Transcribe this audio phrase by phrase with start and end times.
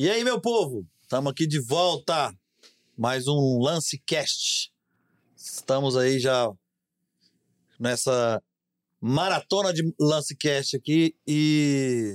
[0.00, 0.86] E aí, meu povo?
[1.02, 2.32] Estamos aqui de volta.
[2.96, 4.72] Mais um Lance Cast.
[5.36, 6.48] Estamos aí já
[7.80, 8.40] nessa
[9.00, 12.14] maratona de Lance Cast aqui e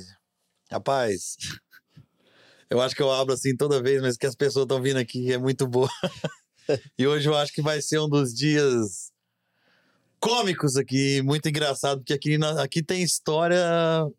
[0.71, 1.35] rapaz,
[2.71, 5.33] eu acho que eu abro assim toda vez, mas que as pessoas estão vindo aqui
[5.33, 5.89] é muito boa.
[6.97, 9.11] e hoje eu acho que vai ser um dos dias
[10.21, 13.59] cômicos aqui, muito engraçado, porque aqui, aqui tem história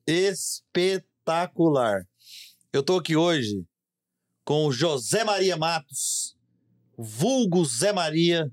[0.07, 2.07] espetacular.
[2.75, 3.65] Eu tô aqui hoje
[4.45, 6.37] com o José Maria Matos,
[6.99, 8.51] vulgo Zé Maria,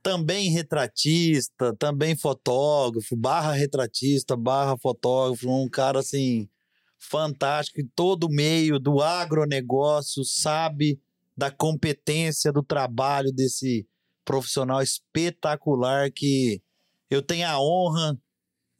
[0.00, 6.48] também retratista, também fotógrafo, barra retratista, barra fotógrafo, um cara assim
[7.00, 11.00] fantástico em todo o meio do agronegócio, sabe
[11.36, 13.88] da competência do trabalho desse
[14.24, 16.62] profissional espetacular que
[17.10, 18.16] eu tenho a honra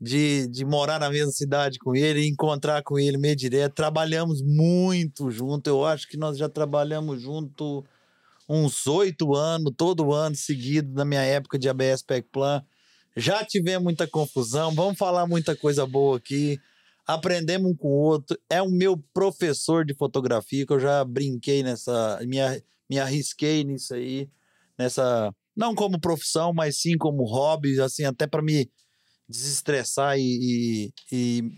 [0.00, 3.74] de, de morar na mesma cidade com ele, encontrar com ele meio direto.
[3.74, 5.68] Trabalhamos muito junto.
[5.68, 7.84] Eu acho que nós já trabalhamos junto
[8.48, 12.62] uns oito anos, todo ano seguido, na minha época de ABS Pack Plan.
[13.16, 16.60] Já tivemos muita confusão, vamos falar muita coisa boa aqui.
[17.04, 18.38] Aprendemos um com o outro.
[18.48, 22.20] É o meu professor de fotografia, que eu já brinquei nessa.
[22.22, 22.36] Me,
[22.88, 24.30] me arrisquei nisso aí,
[24.78, 25.34] nessa.
[25.56, 28.70] Não como profissão, mas sim como hobby, assim, até para me
[29.28, 31.52] desestressar e, e, e,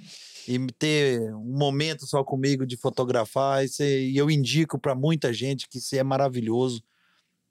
[0.48, 3.64] e, ter um momento só comigo de fotografar.
[3.64, 6.82] Isso e eu indico para muita gente que isso é maravilhoso.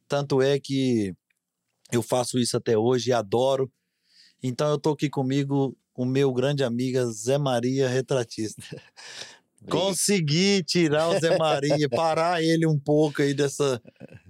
[0.07, 1.15] Tanto é que
[1.91, 3.71] eu faço isso até hoje e adoro.
[4.41, 8.61] Então eu tô aqui comigo o meu grande amigo Zé Maria Retratista.
[9.69, 13.81] Consegui tirar o Zé Maria, parar ele um pouco aí dessa.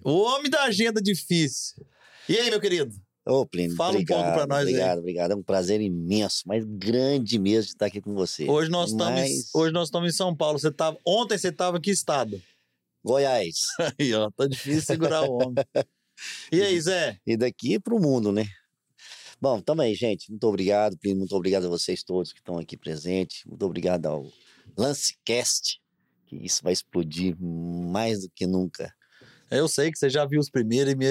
[0.03, 1.85] O homem da agenda difícil.
[2.27, 2.95] E aí, meu querido?
[3.29, 4.99] Ô, Plínio, Fala obrigado, um pouco pra nós Obrigado, aí.
[4.99, 5.31] obrigado.
[5.31, 8.49] É um prazer imenso, mas grande mesmo de estar aqui com você.
[8.49, 10.57] Hoje nós estamos hoje nós estamos em São Paulo.
[10.57, 12.41] Você tava, ontem você estava em que estado?
[13.03, 13.67] Goiás.
[13.99, 15.63] Aí, ó, tá difícil segurar o homem.
[16.51, 17.17] E aí, Zé?
[17.25, 18.45] E daqui para o mundo, né?
[19.39, 20.29] Bom, também, gente.
[20.29, 21.19] Muito obrigado, Plínio.
[21.19, 23.45] Muito obrigado a vocês todos que estão aqui presentes.
[23.45, 24.27] Muito obrigado ao
[24.75, 25.79] Lancecast,
[26.25, 28.93] que isso vai explodir mais do que nunca.
[29.49, 31.05] Eu sei que você já viu os primeiros e me,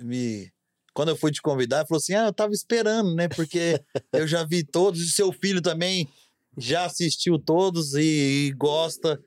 [0.00, 0.52] me
[0.98, 3.28] quando eu fui te convidar, falou assim: "Ah, eu tava esperando, né?
[3.28, 3.80] Porque
[4.12, 6.08] eu já vi todos e seu filho também
[6.56, 9.22] já assistiu todos e, e gosta".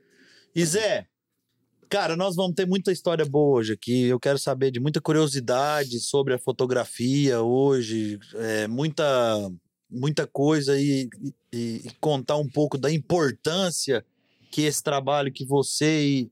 [0.54, 1.08] E Zé,
[1.88, 4.04] cara, nós vamos ter muita história boa hoje aqui.
[4.04, 9.50] Eu quero saber de muita curiosidade sobre a fotografia hoje, é, muita
[9.90, 11.08] muita coisa e,
[11.54, 14.06] e- e contar um pouco da importância
[14.52, 16.32] que esse trabalho que você e,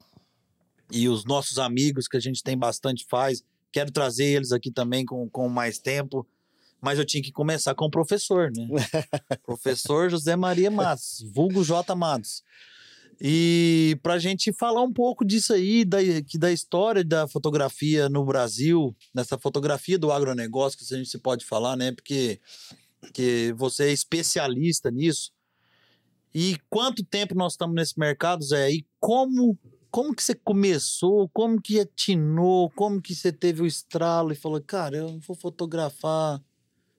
[0.91, 3.41] e os nossos amigos que a gente tem bastante faz.
[3.71, 6.27] Quero trazer eles aqui também com, com mais tempo.
[6.81, 8.67] Mas eu tinha que começar com o professor, né?
[9.45, 11.93] professor José Maria Matos, vulgo J.
[11.93, 12.41] Matos.
[13.21, 18.07] E para a gente falar um pouco disso aí, da, que da história da fotografia
[18.07, 21.91] no Brasil, nessa fotografia do agronegócio, que a gente se pode falar, né?
[21.91, 22.39] Porque
[23.13, 25.31] que você é especialista nisso.
[26.33, 28.71] E quanto tempo nós estamos nesse mercado, Zé?
[28.71, 29.57] E como
[29.91, 31.29] como que você começou?
[31.29, 32.69] Como que atinou?
[32.71, 36.41] Como que você teve o estralo e falou, cara, eu vou fotografar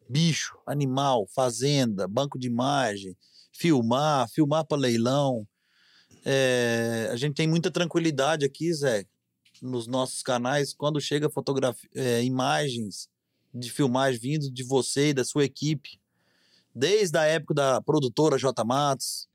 [0.08, 3.16] bicho, animal, fazenda, banco de imagem,
[3.52, 5.46] filmar, filmar para leilão.
[6.24, 9.06] É, a gente tem muita tranquilidade aqui, Zé,
[9.62, 13.08] nos nossos canais, quando chega fotografia, é, imagens
[13.54, 16.00] de filmagem vindo de você e da sua equipe,
[16.74, 18.64] desde a época da produtora J.
[18.64, 19.28] Matos.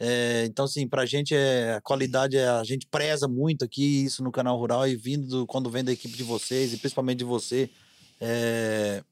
[0.00, 4.22] É, então, assim, pra gente é, a qualidade é, a gente preza muito aqui isso
[4.22, 7.24] no canal rural e vindo do- quando vem da equipe de vocês e principalmente de
[7.24, 7.68] você,
[8.20, 9.02] é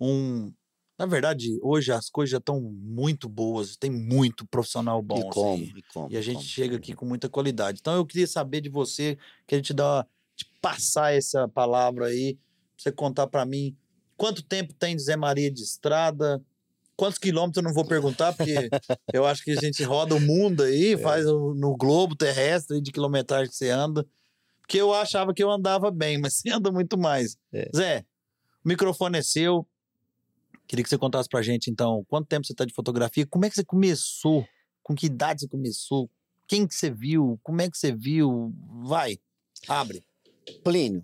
[0.00, 0.52] um.
[0.98, 5.18] Na verdade, hoje as coisas já estão muito boas, tem muito profissional bom.
[5.18, 5.54] e como?
[5.54, 6.10] assim, E como?
[6.12, 6.46] e a gente como?
[6.46, 7.78] chega aqui com muita qualidade.
[7.80, 9.16] Então eu queria saber de você,
[9.46, 10.06] que a gente dá
[10.36, 12.42] de passar essa palavra aí, pra
[12.76, 13.74] você contar pra mim
[14.16, 16.42] quanto tempo tem de Zé Maria de estrada,
[17.00, 18.52] quantos quilômetros eu não vou perguntar, porque
[19.14, 20.66] eu acho que a gente roda o mundo É.
[20.68, 24.06] aí, faz o- no globo terrestre de quilometragem que você anda.
[24.60, 27.38] Porque eu achava que eu andava bem, mas você anda muito mais.
[27.52, 27.70] É.
[27.74, 28.04] Zé,
[28.62, 29.66] o microfone é seu.
[30.68, 33.26] Queria que você contasse pra gente, então, quanto tempo você tá de fotografia?
[33.26, 34.46] Como é que você começou?
[34.82, 36.08] Com que idade você começou?
[36.46, 37.40] Quem que você viu?
[37.42, 38.52] Como é que você viu?
[38.84, 39.18] Vai,
[39.66, 40.04] abre.
[40.62, 41.02] Plínio,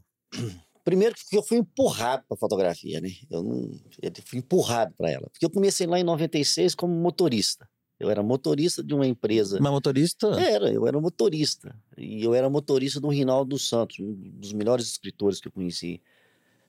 [0.86, 3.10] primeiro que eu fui empurrado para fotografia, né?
[3.28, 7.68] Eu não, eu fui empurrado para ela, porque eu comecei lá em 96 como motorista.
[7.98, 9.58] Eu era motorista de uma empresa.
[9.60, 10.28] Mas motorista?
[10.40, 11.74] Era, eu era motorista.
[11.98, 16.00] E eu era motorista do Rinaldo dos Santos, um dos melhores escritores que eu conheci.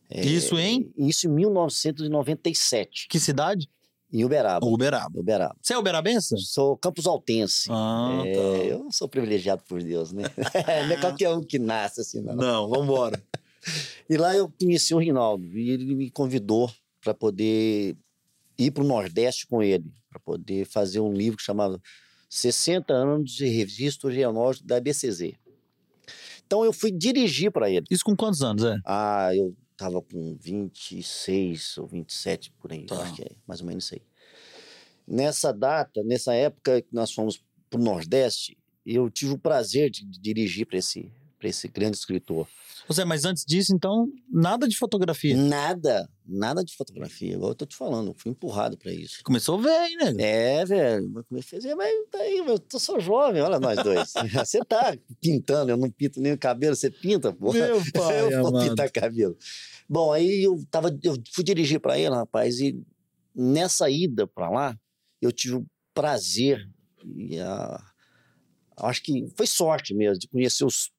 [0.09, 3.07] É, Isso em Isso em 1997.
[3.09, 3.69] que cidade?
[4.11, 4.65] Em Uberaba.
[4.65, 5.19] Uberaba.
[5.19, 5.55] Uberaba.
[5.61, 6.35] Você é uberabense?
[6.39, 7.67] Sou Campos Altense.
[7.69, 8.39] Ah, É, tá.
[8.39, 10.23] eu sou privilegiado por Deus, né?
[10.87, 12.35] não é qualquer um que nasce assim, não.
[12.35, 13.21] Não, vambora.
[14.09, 16.71] E lá eu conheci o Rinaldo e ele me convidou
[17.01, 17.95] para poder
[18.57, 21.79] ir para o Nordeste com ele, para poder fazer um livro que chamava
[22.29, 25.33] 60 anos de registro geológico da BCZ.
[26.45, 27.85] Então eu fui dirigir para ele.
[27.89, 28.75] Isso com quantos anos, é?
[28.85, 33.01] Ah, eu tava com 26 ou 27 por aí, Tá.
[33.01, 34.01] acho que é mais ou menos isso aí.
[35.07, 40.05] Nessa data, nessa época que nós fomos para o Nordeste, eu tive o prazer de
[40.05, 42.47] dirigir para esse, pra esse grande escritor.
[42.87, 45.35] Você, mas antes disso, então, nada de fotografia.
[45.35, 49.21] Nada, nada de fotografia, igual eu tô te falando, fui empurrado para isso.
[49.23, 50.13] Começou velho, né?
[50.19, 51.65] É, velho, que fez?
[51.65, 54.13] É, Mas tá aí, eu tô só jovem, olha nós dois.
[54.45, 57.51] Você tá pintando, eu não pinto nem o cabelo, você pinta, pô.
[57.51, 58.69] Meu pai, eu vou amado.
[58.69, 59.37] pintar cabelo.
[59.89, 62.81] Bom, aí eu tava, eu fui dirigir para ele, rapaz, e
[63.35, 64.79] nessa ida para lá,
[65.21, 66.67] eu tive o prazer
[67.15, 67.81] e a,
[68.77, 70.91] acho que foi sorte mesmo de conhecer os,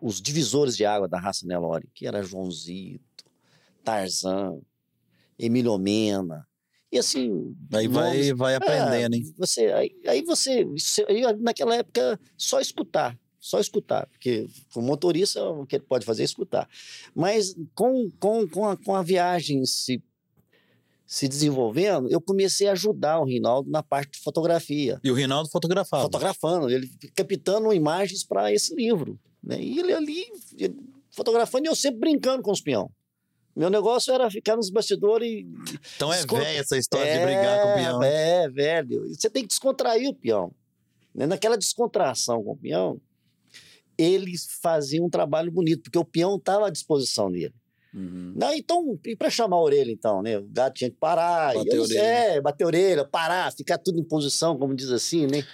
[0.00, 3.24] os divisores de água da raça Nelore, que era Joãozito,
[3.84, 4.58] Tarzan,
[5.38, 6.46] Emílio Mena.
[6.92, 9.34] E assim, Aí vai, nomes- vai aprendendo, é, hein?
[9.38, 15.42] Você, aí, aí você, você- aí naquela época, só escutar, só escutar, porque o motorista,
[15.48, 16.68] o que ele pode fazer é escutar.
[17.14, 20.02] Mas com, com, com, a, com a viagem se,
[21.06, 25.48] se desenvolvendo, eu comecei a ajudar o Rinaldo na parte de fotografia, E o Rinaldo
[25.48, 26.02] fotografava.
[26.02, 29.18] fotografando, ele captando imagens para esse livro.
[29.42, 29.60] Né?
[29.60, 30.24] E ele ali,
[30.58, 30.76] ele
[31.10, 32.90] fotografando, e eu sempre brincando com os peão.
[33.54, 35.46] Meu negócio era ficar nos bastidores e
[35.96, 38.02] Então é velha essa história de brigar com o peão.
[38.02, 39.08] É, velho.
[39.08, 40.52] Você tem que descontrair o peão.
[41.14, 41.26] Né?
[41.26, 43.00] Naquela descontração com o peão,
[43.98, 47.54] eles faziam um trabalho bonito, porque o peão estava à disposição dele.
[47.92, 48.32] Uhum.
[48.36, 50.38] Não, então, e para chamar a orelha, então, né?
[50.38, 51.52] O gato tinha que parar.
[51.54, 52.00] Bater eu- orelha.
[52.00, 55.44] É, bater a orelha, parar, ficar tudo em posição, como diz assim, né?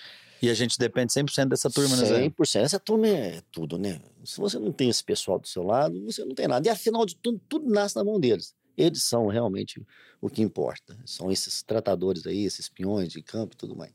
[0.40, 2.28] E a gente depende 100% dessa turma, né, Zé?
[2.28, 2.60] 100%.
[2.60, 4.00] Essa turma é tudo, né?
[4.24, 6.66] Se você não tem esse pessoal do seu lado, você não tem nada.
[6.66, 8.54] E afinal de tudo, tudo nasce na mão deles.
[8.76, 9.84] Eles são realmente
[10.20, 10.98] o que importa.
[11.06, 13.92] São esses tratadores aí, esses peões de campo e tudo mais.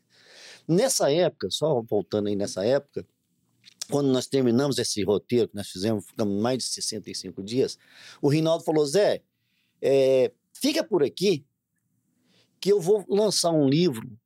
[0.68, 3.06] Nessa época, só voltando aí nessa época,
[3.90, 7.78] quando nós terminamos esse roteiro que nós fizemos, ficamos mais de 65 dias,
[8.22, 9.22] o Rinaldo falou: Zé,
[9.82, 11.46] é, fica por aqui
[12.60, 14.18] que eu vou lançar um livro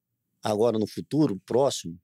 [0.43, 1.99] agora no futuro, próximo,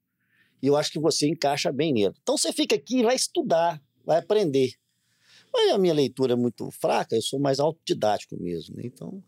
[0.62, 2.14] e eu acho que você encaixa bem nele.
[2.22, 4.72] Então você fica aqui e vai estudar, vai aprender.
[5.52, 8.76] Mas a minha leitura é muito fraca, eu sou mais autodidático mesmo.
[8.76, 8.84] Né?
[8.86, 9.22] Então,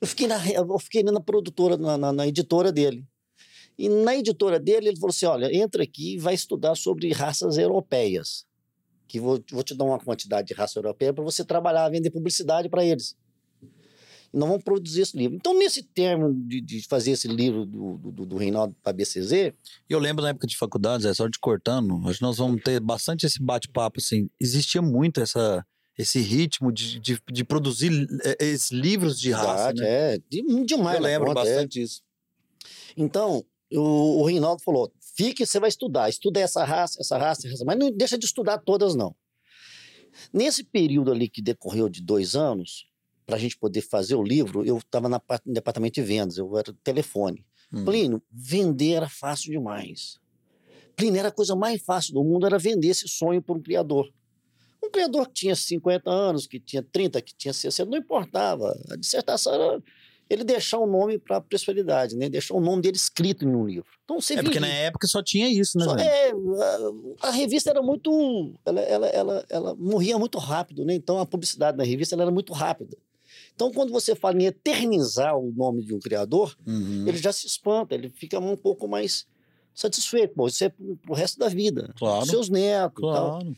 [0.00, 3.04] eu fiquei na, eu fiquei na produtora, na, na- na editora dele.
[3.76, 7.58] E na editora dele, ele falou assim: olha, entra aqui e vai estudar sobre raças
[7.58, 8.46] europeias.
[9.06, 12.68] Que vou, vou te dar uma quantidade de raça europeia para você trabalhar, vender publicidade
[12.68, 13.16] para eles.
[14.32, 15.36] E nós vamos produzir esse livro.
[15.36, 19.52] Então, nesse termo de, de fazer esse livro do, do, do Reinaldo para a BCZ,
[19.88, 22.78] eu lembro na época de faculdade, Zé, só de cortando, acho que nós vamos ter
[22.80, 24.28] bastante esse bate-papo, assim.
[24.38, 25.64] Existia muito essa,
[25.96, 27.90] esse ritmo de, de, de produzir
[28.22, 30.14] eh, esses livros de raça, né?
[30.14, 30.96] É, de- demais.
[30.96, 31.44] Eu lembro conta, é.
[31.44, 32.02] bastante disso.
[32.96, 37.50] Então, o, o Reinaldo falou: fique, você vai estudar, estuda essa raça, essa raça, essa
[37.50, 39.14] raça, mas não deixa de estudar todas, não.
[40.32, 42.87] Nesse período ali que decorreu de dois anos,
[43.28, 46.72] para a gente poder fazer o livro, eu estava no departamento de vendas, eu era
[46.82, 47.44] telefone.
[47.70, 47.84] Hum.
[47.84, 50.18] Plínio, vender era fácil demais.
[50.96, 54.10] Plínio, era a coisa mais fácil do mundo, era vender esse sonho para um criador.
[54.82, 58.74] Um criador que tinha 50 anos, que tinha 30, que tinha 60, não importava.
[58.90, 59.82] A dissertação era
[60.30, 62.30] ele deixar o nome para a prosperidade, né?
[62.30, 63.90] deixar o nome dele escrito em um livro.
[64.04, 66.30] Então você É porque na época só tinha isso, né, Só- é,
[67.22, 68.54] a, a revista era muito.
[68.64, 70.94] Ela, ela, ela, ela morria muito rápido, né?
[70.94, 72.96] Então a publicidade da revista era muito rápida.
[73.58, 77.08] Então, quando você fala em eternizar o nome de um criador, Uhum.
[77.08, 79.26] ele já se espanta, ele fica um pouco mais
[79.74, 80.32] satisfeito.
[80.36, 81.92] Bom, isso é pro, resto da vida.
[81.98, 82.24] Claro.
[82.24, 83.40] Seus netos e tal.
[83.40, 83.56] Claro.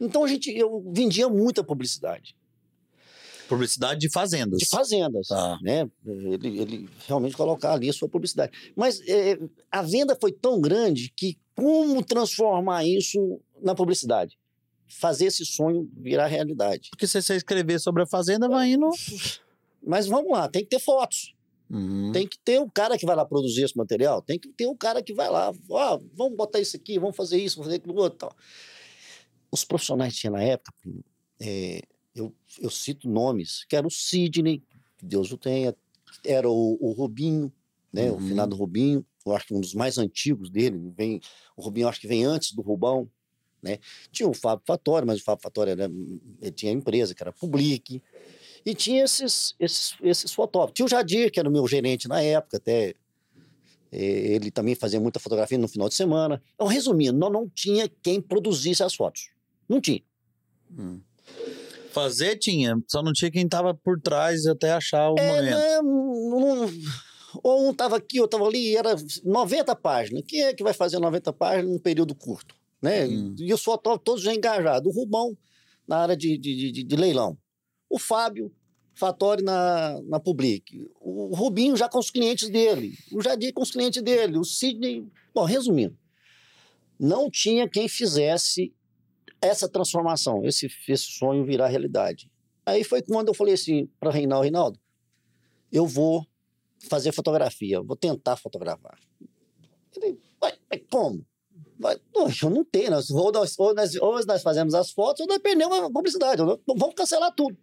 [0.00, 2.36] Então, a gente, eu vendia muita publicidade.
[3.48, 4.60] Publicidade de fazendas.
[4.60, 5.26] De fazendas.
[5.26, 5.58] Tá.
[5.60, 5.90] Né?
[6.06, 8.52] Ele, ele realmente colocar ali a sua publicidade.
[8.76, 9.40] Mas é,
[9.72, 14.38] a venda foi tão grande que como transformar isso na publicidade?
[14.98, 16.90] Fazer esse sonho virar realidade.
[16.90, 18.90] Porque se você escrever sobre a fazenda, vai indo.
[19.84, 21.34] Mas vamos lá, tem que ter fotos.
[21.68, 22.12] Uhum.
[22.12, 24.20] Tem que ter o cara que vai lá produzir esse material.
[24.20, 25.52] Tem que ter o cara que vai lá.
[25.70, 28.18] Ó, vamos botar isso aqui, vamos fazer isso, vamos fazer aquilo outro.
[28.18, 28.36] Tal.
[29.50, 30.72] Os profissionais que tinha na época,
[31.40, 31.80] é,
[32.14, 34.62] eu, eu cito nomes, que era o Sidney,
[34.98, 35.74] que Deus o tenha,
[36.24, 37.50] era o, o Rubinho,
[37.92, 38.10] né?
[38.10, 38.28] O Uhum.
[38.28, 40.92] finado Rubinho, eu acho que um dos mais antigos dele.
[40.96, 41.20] Vem,
[41.56, 43.08] o Rubinho acho que vem antes do Rubão.
[43.62, 43.78] Né?
[44.10, 45.84] Tinha o Fábio Fatório, mas o Fábio Fatório era,
[46.40, 48.02] ele tinha a empresa, que era Public.
[48.66, 50.74] E tinha esses, esses, esses fotógrafos.
[50.74, 52.94] Tinha o Jadir, que era o meu gerente na época, até.
[53.92, 56.42] eh, Ele também fazia muita fotografia no final de semana.
[56.54, 59.30] Então, resumindo, nós não tinha quem produzisse as fotos.
[59.68, 60.02] Não tinha.
[61.92, 65.56] Fazer tinha, só não tinha quem tava por trás até achar o É, momento.
[65.58, 66.70] né, não-
[67.42, 70.22] ou um estava aqui, outro estava ali, era 90 páginas.
[70.26, 72.54] Quem é que vai fazer 90 páginas num período curto?
[72.82, 73.06] Né?
[73.06, 73.34] Hum.
[73.38, 74.92] E os fotógrafos todos já engajados.
[74.92, 75.36] O Rubão
[75.86, 77.38] na área de, de, de- de leilão.
[77.88, 78.52] O Fábio
[78.94, 80.90] Fatori na, na Public.
[81.00, 82.92] O Rubinho já com os clientes dele.
[83.12, 84.36] O Jadir com os clientes dele.
[84.36, 85.06] O Sidney.
[85.34, 85.96] Bom, resumindo,
[86.98, 88.72] não tinha quem fizesse
[89.40, 92.30] essa transformação, esse, esse sonho virar realidade.
[92.64, 94.80] Aí foi quando eu falei assim para Reinaldo, Reinaldo,
[95.72, 96.24] eu vou
[96.88, 98.96] fazer fotografia, vou tentar fotografar.
[99.96, 100.54] Ele, mas
[100.90, 101.26] como?
[101.82, 105.20] Vai, "Pô, eu não tenho, nós, ou, nós, ou, nós, ou nós fazemos as fotos
[105.22, 107.56] ou nós perdemos a publicidade, ou nós- vamos cancelar tudo.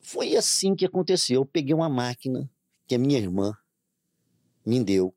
[0.00, 1.40] Foi assim que aconteceu.
[1.40, 2.48] Eu peguei uma máquina
[2.86, 3.52] que a minha irmã
[4.64, 5.14] me deu.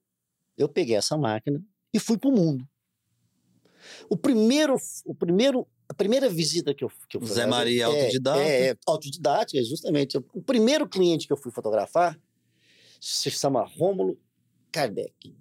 [0.58, 1.64] Eu peguei essa máquina
[1.94, 2.68] e fui para o mundo.
[4.10, 4.76] O primeiro,
[5.06, 8.40] o primeiro, a primeira visita que eu, que eu fui Zé Maria, autodidata.
[8.42, 10.18] É, é, autodidata, é justamente.
[10.34, 12.20] O primeiro cliente que eu fui fotografar
[13.02, 14.18] se chama Rômulo
[14.72, 15.36] Kardec,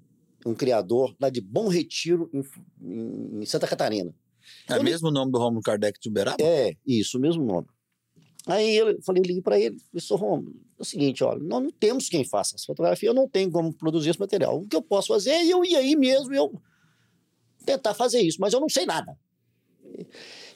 [0.44, 2.42] um criador lá de Bom Retiro, em,
[3.40, 4.14] em- Santa Catarina.
[4.68, 6.36] É ele- mesmo o nome do Romulo Kardec de Uberaba?
[6.40, 7.66] É, isso, o mesmo nome.
[8.46, 11.70] Aí eu falei, eu liguei para ele, sou Romulo, é o seguinte, olha, nós não
[11.70, 14.58] temos quem faça essa fotografia, eu não tenho como produzir esse material.
[14.60, 16.52] O que eu posso fazer é eu ir aí mesmo, eu
[17.64, 19.16] tentar fazer isso, mas eu não sei nada.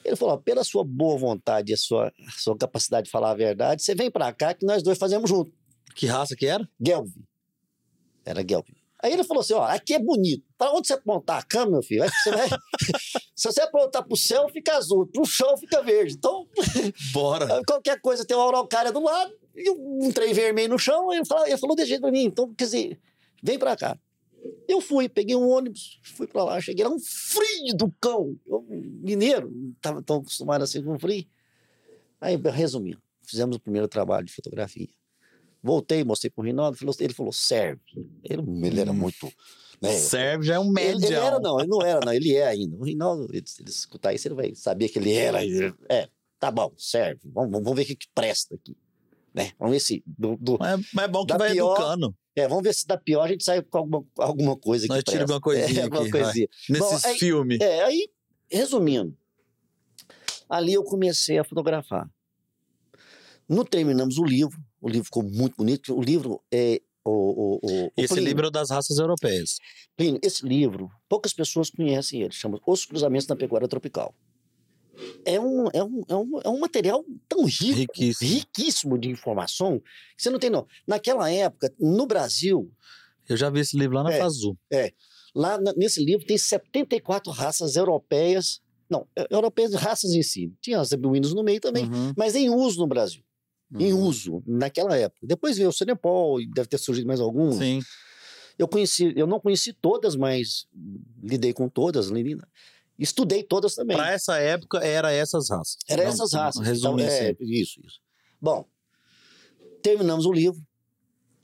[0.03, 3.35] Ele falou, pela sua boa vontade e a sua, a sua capacidade de falar a
[3.35, 5.51] verdade, você vem para cá que nós dois fazemos junto.
[5.95, 6.67] Que raça que era?
[6.79, 7.09] Gelb.
[8.25, 8.65] Era Gelb.
[9.01, 10.43] Aí ele falou assim: ó, aqui é bonito.
[10.57, 12.03] Para onde você apontar a câmera, meu filho?
[12.03, 12.47] Você vai...
[13.35, 15.05] Se você apontar pro céu, fica azul.
[15.05, 16.15] Pro chão, fica verde.
[16.15, 16.47] Então,
[17.13, 17.61] Bora.
[17.65, 21.13] qualquer coisa tem uma araucária do lado e um trem vermelho no chão.
[21.13, 22.23] Ele falou, ele falou desse jeito pra mim.
[22.23, 22.99] Então, quer dizer,
[23.43, 23.97] vem pra cá.
[24.67, 26.59] Eu fui, peguei um ônibus, fui pra lá.
[26.59, 28.35] Cheguei lá, um frio do cão.
[28.45, 31.25] Eu, mineiro, não estava tão acostumado assim com frio.
[32.19, 34.89] Aí, resumindo, fizemos o primeiro trabalho de fotografia.
[35.67, 37.81] Voltei, mostrei pro Rinaldo, falou- ele falou, serve.
[38.23, 38.95] Ele, ele era Hum.
[38.95, 39.31] muito...
[39.79, 41.05] Né, Serve já é um ele, médium.
[41.05, 42.75] ele era, não, ele não era, não, ele é ainda.
[42.75, 45.37] O Rinaldo, ele, se ele escutar isso, ele vai saber que ele era.
[45.87, 46.09] É,
[46.39, 47.21] tá bom, serve.
[47.25, 48.75] Vamos, vamos ver o que, que presta aqui.
[49.35, 49.51] Né?
[49.59, 50.03] Vamos ver se.
[50.07, 52.15] Do, do- Mas, mas é bom que vai pior, educando.
[52.35, 55.03] é, vamos ver se da pior a gente sai com alguma, alguma coisa que Nós
[55.03, 55.21] presta.
[55.21, 56.21] alguma coisinha É, alguma aqui, vai.
[56.23, 56.47] coisinha.
[56.69, 57.59] Nesses aí- filmes.
[57.61, 58.09] É, aí,
[58.49, 59.15] resumindo,
[60.49, 62.09] ali eu comecei a fotografar.
[63.47, 65.95] No terminamos o livro, o livro ficou muito bonito.
[65.97, 66.81] O livro é.
[67.05, 69.59] O, o, o, Esse Plínio, livro é das raças europeias.
[69.95, 74.13] Plínio, esse livro, poucas pessoas conhecem ele, chama Os Cruzamentos da Pecuária Tropical.
[75.23, 78.29] É um, é um, é um, é um material tão rico, Riquíssimo.
[78.29, 79.79] riquíssimo de informação,
[80.17, 80.65] que você não tem não.
[80.87, 82.69] Naquela época, no Brasil,
[83.29, 84.17] Eu já vi esse livro lá na É.
[84.19, 84.57] Fazul.
[85.35, 90.51] lá na- nesse livro tem 74 raças europeias, não, é- europeias, raças em si.
[90.61, 93.21] Tinha as beduínos no meio também, Uhum, mas em uso no Brasil.
[93.73, 94.01] Em uhum.
[94.03, 95.27] uso, naquela época.
[95.27, 97.51] Depois veio o Senepol, e deve ter surgido mais algum.
[97.51, 97.81] Sim.
[98.57, 100.67] Eu conheci, eu não conheci todas, mas
[101.21, 102.37] lidei com todas, li-
[102.97, 103.95] estudei todas também.
[103.97, 105.77] Pra essa época, era essas raças.
[105.87, 106.65] Era Não- essas raças.
[106.65, 107.99] Resume Então, é, isso, isso.
[108.41, 108.65] Bom,
[109.81, 110.61] terminamos o livro.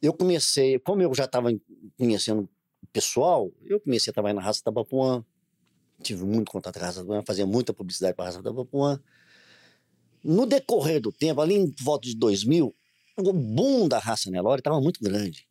[0.01, 1.50] Eu comecei, como eu já estava
[1.98, 2.50] conhecendo
[2.82, 5.24] o pessoal, eu comecei a trabalhar na raça Tabapuã.
[6.01, 9.00] Tive muito contato com a raça Tabapuã, fazia muita publicidade para a raça Tabapuã.
[10.24, 12.74] No decorrer do tempo, ali em volta de 2000,
[13.18, 15.46] o boom da raça Nelore estava muito grande.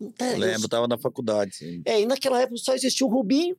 [0.00, 1.54] Eu- Lembro, tava na faculdade.
[1.54, 1.82] sim.
[1.84, 3.56] é, e naquela época só existia o Rubinho,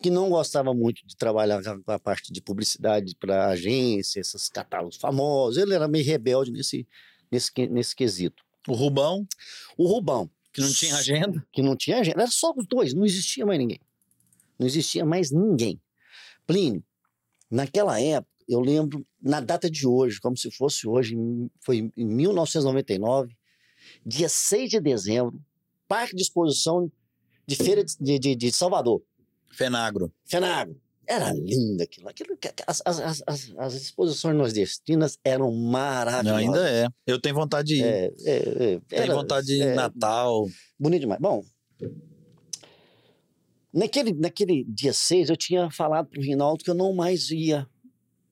[0.00, 4.96] que não gostava muito de trabalhar com a- parte de publicidade para agência, esses catálogos
[4.96, 5.60] famosos.
[5.60, 6.86] Ele era meio rebelde nesse,
[7.32, 8.44] nesse, nesse quesito.
[8.68, 9.26] O Rubão,
[9.76, 11.46] O Rubão, que não tinha agenda.
[11.52, 13.80] que não tinha agenda, era só os dois, não existia mais ninguém.
[14.58, 15.80] Não existia mais ninguém.
[16.46, 16.82] Plínio,
[17.50, 21.14] naquela época, eu lembro, na data de hoje, como se fosse hoje,
[21.60, 23.36] foi em 1999,
[24.04, 25.40] dia 6 de dezembro,
[25.86, 26.90] Parque de Exposição
[27.46, 29.02] de Feira de, de- de- Salvador,
[29.52, 30.12] Fenagro.
[30.26, 30.76] Fenago.
[31.06, 32.06] Era lindo aquilo.
[32.08, 36.38] aquilo as, as, as, as- exposições nordestinas eram maravilhosas.
[36.42, 36.86] Ainda é.
[37.06, 37.82] Eu tenho vontade de ir.
[37.84, 38.36] É, é,
[38.74, 40.46] é, Tenho era- vontade de ir é, em Natal.
[40.78, 41.18] Bonito demais.
[41.18, 41.42] Bom,
[43.72, 47.66] naquele, naquele dia 6, eu tinha falado pro Rinaldo que eu não mais ia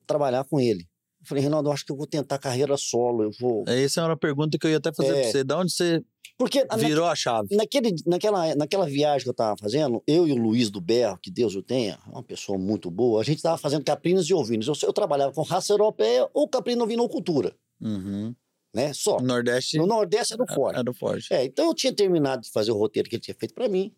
[0.06, 0.84] trabalhar com ele.
[1.20, 3.64] Eu falei, Rinaldo, eu acho que eu vou tentar carreira solo, eu vou...
[3.66, 5.20] Essa é uma pergunta que eu ia até fazer É.
[5.22, 5.44] pra você.
[5.44, 6.02] Da onde você
[6.38, 7.48] Porque Virou a chave.
[7.56, 11.30] naquele, naquela, naquela viagem que eu tava fazendo, eu e o Luiz do Berro, que
[11.30, 14.66] Deus o tenha, uma pessoa muito boa, a gente tava fazendo caprinos e ovinos.
[14.68, 18.34] Eu, eu trabalhava com raça europeia ou caprino ovinocultura, Uhum.
[18.74, 18.92] né?
[18.92, 19.16] Só.
[19.16, 20.78] O Nordeste No Nordeste era o forte.
[20.78, 21.32] era o forte.
[21.32, 23.90] É, então eu tinha terminado de fazer o roteiro que ele tinha feito para mim.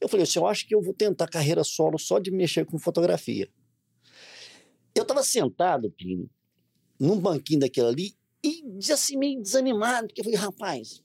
[0.00, 2.78] Eu falei assim, eu acho que eu vou tentar carreira solo só de mexer com
[2.78, 3.46] fotografia.
[4.94, 6.28] Eu estava sentado, Plínio,
[6.98, 11.02] num banquinho daquele ali e assim meio desanimado, porque eu falei, rapaz,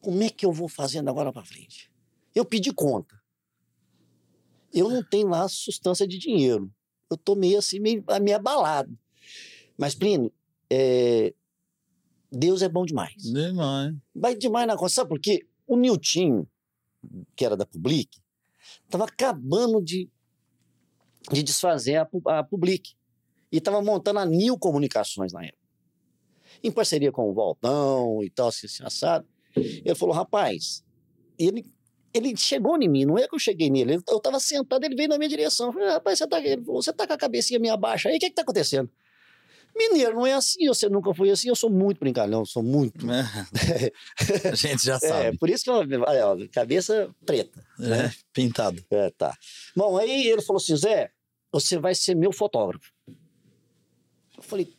[0.00, 1.90] como é que eu vou fazendo agora para frente?
[2.34, 3.20] Eu pedi conta.
[4.72, 6.72] Eu não tenho lá sustância de dinheiro.
[7.10, 8.96] Eu tô meio assim, meio, meio abalado.
[9.76, 10.32] Mas, Plínio,
[10.70, 11.34] é,
[12.30, 13.94] Deus é bom demais Demais.
[14.14, 14.88] vai demais na conta.
[14.88, 15.46] Sabe por quê?
[15.66, 16.48] O Niltinho,
[17.36, 18.18] que era da Public,
[18.84, 20.08] estava acabando de,
[21.30, 22.94] de desfazer a, a Public.
[23.52, 25.58] E estava montando a Nil Comunicações na época.
[26.64, 29.26] Em parceria com o Valdão e tal, assim, assim, assado.
[29.54, 30.82] Ele falou, rapaz,
[31.38, 31.64] ele,
[32.14, 34.00] ele chegou em mim, não é que eu cheguei nele.
[34.08, 35.66] Eu estava sentado, ele veio na minha direção.
[35.66, 38.16] Eu falei, rapaz, você tá, ele falou, você tá com a cabecinha meio baixa aí,
[38.16, 38.88] o que que tá acontecendo?
[39.74, 44.54] Mineiro, não é assim, você nunca foi assim, eu sou muito brincalhão, sou muito a
[44.54, 45.38] gente já é, sabe.
[45.38, 47.64] por isso que eu, olha, cabeça preta.
[47.80, 48.84] É, pintado.
[48.90, 49.34] É, tá.
[49.74, 51.10] Bom, aí ele falou assim, Zé,
[51.50, 52.92] você vai ser meu fotógrafo.
[54.42, 54.76] Eu falei,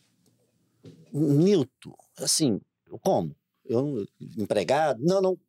[1.14, 2.60] Nilton, assim,
[3.02, 3.34] como?
[3.64, 4.06] Eu,
[4.38, 5.02] empregado?
[5.02, 5.40] Não, não.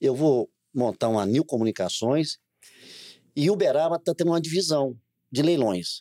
[0.00, 2.38] Eu vou montar uma Nil Comunicações
[3.36, 4.98] e Uberaba está tendo uma divisão
[5.30, 6.00] de leilões.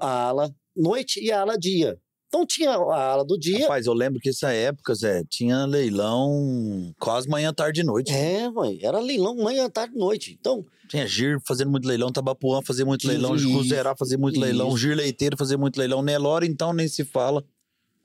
[0.00, 2.00] A ala noite e a ala dia.
[2.28, 3.60] Então tinha a ala do dia.
[3.62, 8.12] Rapaz, eu lembro que essa época, Zé, tinha leilão quase manhã, tarde e noite.
[8.12, 10.36] É, mãe, era leilão manhã, tarde e noite.
[10.38, 14.78] Então, Tinha Gir fazendo muito leilão, Tabapuã fazia muito leilão, Cruzerá fazia muito leilão, isso.
[14.78, 17.42] Gir Leiteiro fazia muito leilão, Nelore então nem se fala.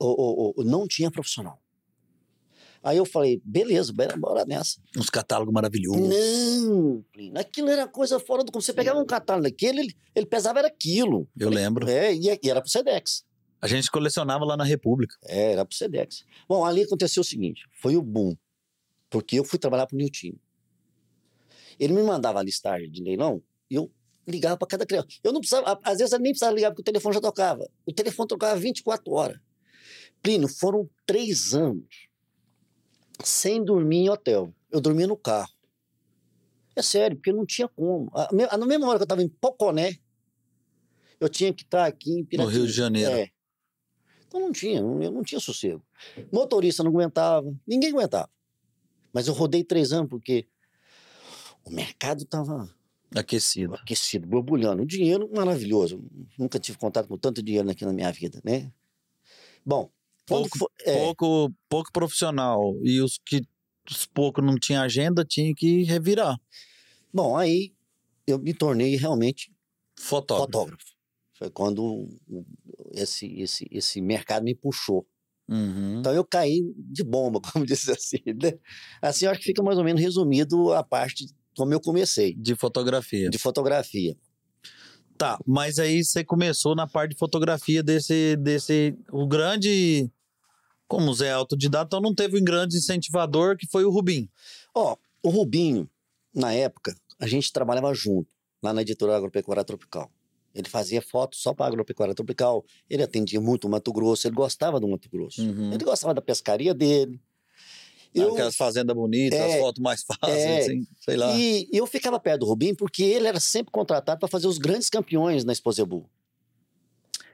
[0.00, 1.58] o- o- o- não tinha profissional.
[2.82, 4.78] Aí eu falei, beleza, bora- nessa.
[4.98, 6.02] Uns catálogos maravilhosos.
[6.06, 8.52] Não, Plínio, aquilo era coisa fora do...
[8.52, 11.26] Você pegava um catálogo daquele, ele, ele pesava era quilo.
[11.38, 11.88] Eu lembro.
[11.88, 13.24] É, e, e era pro Sedex.
[13.64, 15.16] A gente colecionava lá na República.
[15.22, 16.22] É, era pro Sedex.
[16.46, 18.36] Bom, ali aconteceu o seguinte, foi o boom.
[19.08, 20.38] Porque eu fui trabalhar pro Niltinho.
[21.80, 23.90] Ele me mandava a listagem de leilão e eu
[24.28, 25.08] ligava para cada criança.
[25.24, 27.66] Eu não precisava, às vezes eu nem precisava ligar porque o telefone já tocava.
[27.86, 29.40] O telefone tocava 24 horas.
[30.20, 32.10] Plínio, foram três anos
[33.24, 34.54] sem dormir em hotel.
[34.70, 35.54] Eu dormia no carro.
[36.76, 38.12] É sério, porque não tinha como.
[38.58, 39.96] Na mesma hora que eu estava em Poconé,
[41.18, 42.52] eu tinha que estar aqui em No Piratiba.
[42.52, 43.10] Rio de Janeiro.
[43.10, 43.33] É.
[44.34, 45.80] Então não tinha, eu não tinha sossego.
[46.32, 48.28] Motorista não aguentava, ninguém aguentava.
[49.12, 50.48] Mas eu rodei três anos porque
[51.64, 52.68] o mercado estava
[53.14, 53.76] Aquecido.
[53.76, 54.82] aquecido, borbulhando.
[54.82, 56.02] O dinheiro maravilhoso.
[56.36, 58.72] Nunca tive contato com tanto dinheiro aqui na minha vida, né?
[59.64, 59.88] Bom,
[60.26, 62.74] Pouco- é, Pouco, pouco profissional.
[62.82, 63.46] E os que
[63.88, 66.36] os poucos não tinham agenda, tinha que revirar.
[67.12, 67.72] bom, aí
[68.26, 69.52] eu me tornei realmente
[69.96, 70.50] Fotógrafo.
[70.50, 70.94] fotógrafo.
[71.34, 72.08] Foi quando
[72.94, 75.06] esse, esse, esse mercado me puxou.
[75.48, 76.00] Uhum.
[76.00, 78.22] Então eu caí de bomba, como diz assim.
[78.26, 78.58] Né?
[79.02, 82.34] Assim eu acho que fica mais ou menos resumido a parte de como eu comecei,
[82.34, 83.30] De fotografia.
[83.30, 84.16] de fotografia.
[85.16, 88.36] Tá, mas aí você começou na parte de fotografia desse.
[88.36, 90.10] desse o grande.
[90.86, 94.28] Como o Zé é autodidata, então não teve um grande incentivador que foi o Rubim.
[94.74, 95.88] Ó, o Rubinho,
[96.34, 98.28] na época, a gente trabalhava junto,
[98.62, 100.10] lá na editora Agropecuária Tropical.
[100.54, 104.78] Ele fazia fotos só para Agropecuária Tropical, ele atendia muito o Mato Grosso, ele gostava
[104.78, 105.42] do Mato Grosso.
[105.42, 105.72] Uhum.
[105.72, 107.20] Ele gostava da pescaria dele.
[108.14, 111.34] Eu, Aquelas fazendas bonitas, É, as fotos mais fáceis, é, assim, sei lá.
[111.36, 114.88] e eu ficava perto do Rubinho porque ele era sempre contratado para fazer os grandes
[114.88, 116.08] campeões na Exposebu.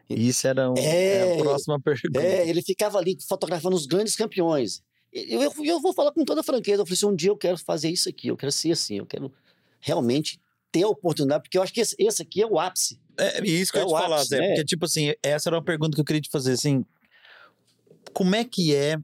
[0.09, 2.21] Isso era um- É, é a próxima pergunta.
[2.23, 4.83] É, ele ficava ali fotografando os grandes campeões.
[5.13, 6.83] E Eu, eu, eu vou falar com toda franqueza.
[6.83, 9.07] Eu falei assim: um dia eu quero fazer isso aqui, eu quero ser assim, eu
[9.07, 9.31] quero
[9.81, 10.41] realmente
[10.73, 13.01] ter a oportunidade, porque eu acho que esse, esse aqui é o ápice.
[13.19, 14.39] É isso que É eu ia te o falar, ápice, Zé.
[14.39, 14.47] né?
[14.49, 16.85] Porque, tipo assim, essa era uma pergunta que eu queria te fazer, assim.
[18.13, 18.97] Como é que é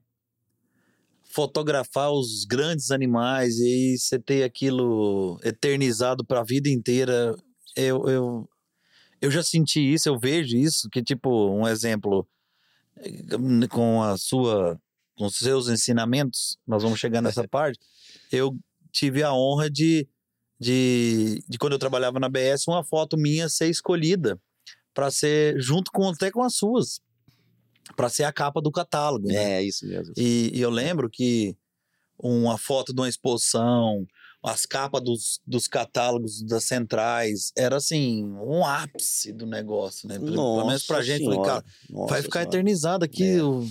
[1.24, 7.34] fotografar os grandes animais e você ter aquilo eternizado para a vida inteira?
[7.76, 8.48] Eu, eu,
[9.20, 12.26] eu já senti isso, eu vejo isso, que, tipo, um exemplo,
[12.96, 14.80] eh, com a sua,
[15.14, 17.78] com os seus ensinamentos, nós vamos chegar nessa parte,
[18.32, 18.56] eu
[18.90, 20.08] tive a honra de
[20.58, 24.40] de, de quando eu trabalhava na BS, uma foto minha ser escolhida
[24.94, 27.00] para ser, junto com até com as suas,
[27.94, 29.28] para ser a capa do catálogo.
[29.28, 29.58] né?
[29.58, 30.12] É, isso mesmo.
[30.16, 31.56] E, e eu lembro que
[32.18, 34.06] uma foto de uma exposição,
[34.42, 40.18] as capas dos, dos catálogos das centrais, era assim, um ápice do negócio, né?
[40.18, 42.48] Pelo, pelo menos pra gente, falei, cara, Nossa vai ficar Senhora.
[42.56, 43.42] eternizado aqui É.
[43.42, 43.68] o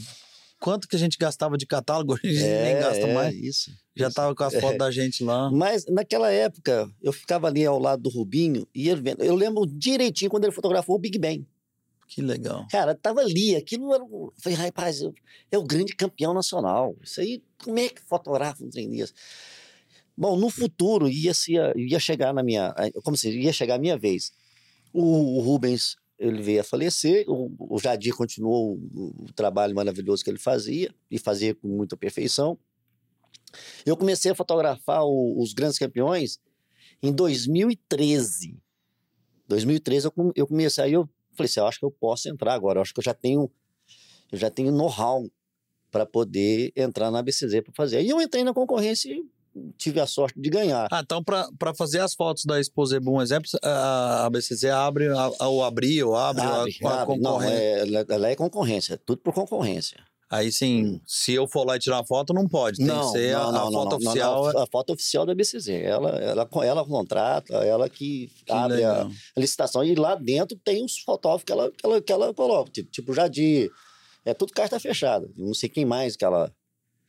[0.65, 3.35] quanto que a gente gastava de catálogo, a gente nem gasta é, mais.
[3.35, 3.71] Isso.
[3.95, 4.15] Já isso.
[4.15, 5.51] tava com as fotos da gente lá.
[5.51, 9.23] Mas naquela época, eu ficava ali ao lado do Rubinho e ele vendo.
[9.23, 11.45] Eu lembro direitinho quando ele fotografou o Big Bang.
[12.07, 12.65] Que legal.
[12.71, 14.03] Cara, tava ali, aquilo era.
[14.03, 15.13] Eu falei, rapaz, eu-
[15.51, 16.95] é o grande campeão nacional.
[17.03, 19.13] Isso aí, como é que fotografa um trem desse?
[20.17, 22.73] Bom, no futuro ia, se, ia chegar na minha.
[23.03, 24.31] Como se ia chegar a minha vez.
[24.91, 30.23] O, o Rubens, ele veio a falecer, o, o Jadir continuou o, o trabalho maravilhoso
[30.23, 32.57] que ele fazia, e fazia com muita perfeição.
[33.85, 36.39] Eu comecei a fotografar o- os grandes campeões
[37.01, 38.57] em 2013.
[39.47, 42.79] 2013 eu, eu comecei, aí eu falei assim, eu acho que eu posso entrar agora,
[42.79, 43.51] eu acho que eu já tenho,
[44.31, 45.29] eu já tenho know-how
[45.91, 47.97] para poder entrar na BCZ para fazer.
[47.97, 49.23] Aí eu entrei na concorrência e
[49.77, 50.87] tive a sorte de ganhar.
[50.91, 55.07] Ah, então pra, pra fazer as fotos da Exposebu, um exemplo, a, a BCZ abre,
[55.07, 57.17] a, a- ou ou abre, Abre, a, a abre.
[57.19, 59.97] Não, é, ela, é concorrência, é tudo por concorrência.
[60.27, 61.01] Aí sim, Hum.
[61.05, 62.77] se eu for lá e tirar uma foto, não pode.
[62.77, 64.51] Tem que ser a, a foto oficial.
[64.51, 65.69] é a foto oficial da BCZ.
[65.69, 69.83] Ela, ela, ela contrata, ela que, Que abre a, a licitação.
[69.83, 73.13] E lá dentro tem os fotógrafos que ela, que ela, que ela coloca, tipo, tipo
[73.13, 73.69] Jadir.
[74.25, 75.29] É tudo carta fechada.
[75.37, 76.51] Não sei quem mais que ela,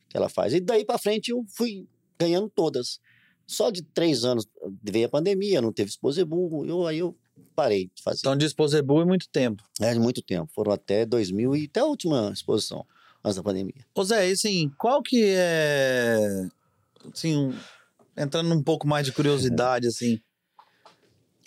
[0.07, 0.53] que ela faz.
[0.53, 1.87] E daí para frente eu fui
[2.19, 2.99] ganhando todas.
[3.45, 4.45] Só de três anos
[4.83, 7.17] veio a pandemia, não teve Exposebu, eu, aí eu
[7.55, 8.19] parei de fazer.
[8.19, 9.63] Então, de Exposebu é muito tempo.
[9.79, 10.51] É muito tempo.
[10.53, 12.85] Foram até 2000 e até a última exposição,
[13.23, 13.85] antes da pandemia.
[13.95, 16.19] Ô Zé, e assim, qual que é.
[17.13, 17.53] Assim, um-
[18.17, 20.19] entrando um pouco mais de curiosidade, assim.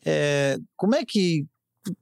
[0.04, 1.46] é, como é que.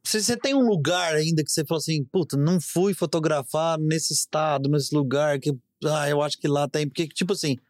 [0.04, 4.12] Você você tem um lugar ainda que você falou assim, puta, não fui fotografar nesse
[4.12, 5.52] estado, nesse lugar, que.
[5.85, 6.87] Ah, eu acho que lá tem.
[6.88, 7.67] Porque, tipo assim, é,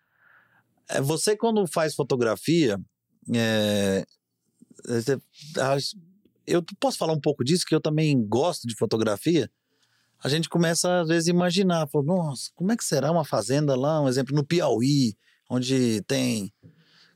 [1.03, 2.79] você quando faz fotografia.
[3.35, 4.05] é,
[6.46, 9.51] eu posso falar um pouco disso, que eu também gosto de fotografia
[10.22, 11.88] a gente começa, às vezes, a imaginar.
[11.88, 15.16] Fala, Nossa, como é que será uma fazenda lá, um exemplo, no Piauí,
[15.48, 16.53] onde tem.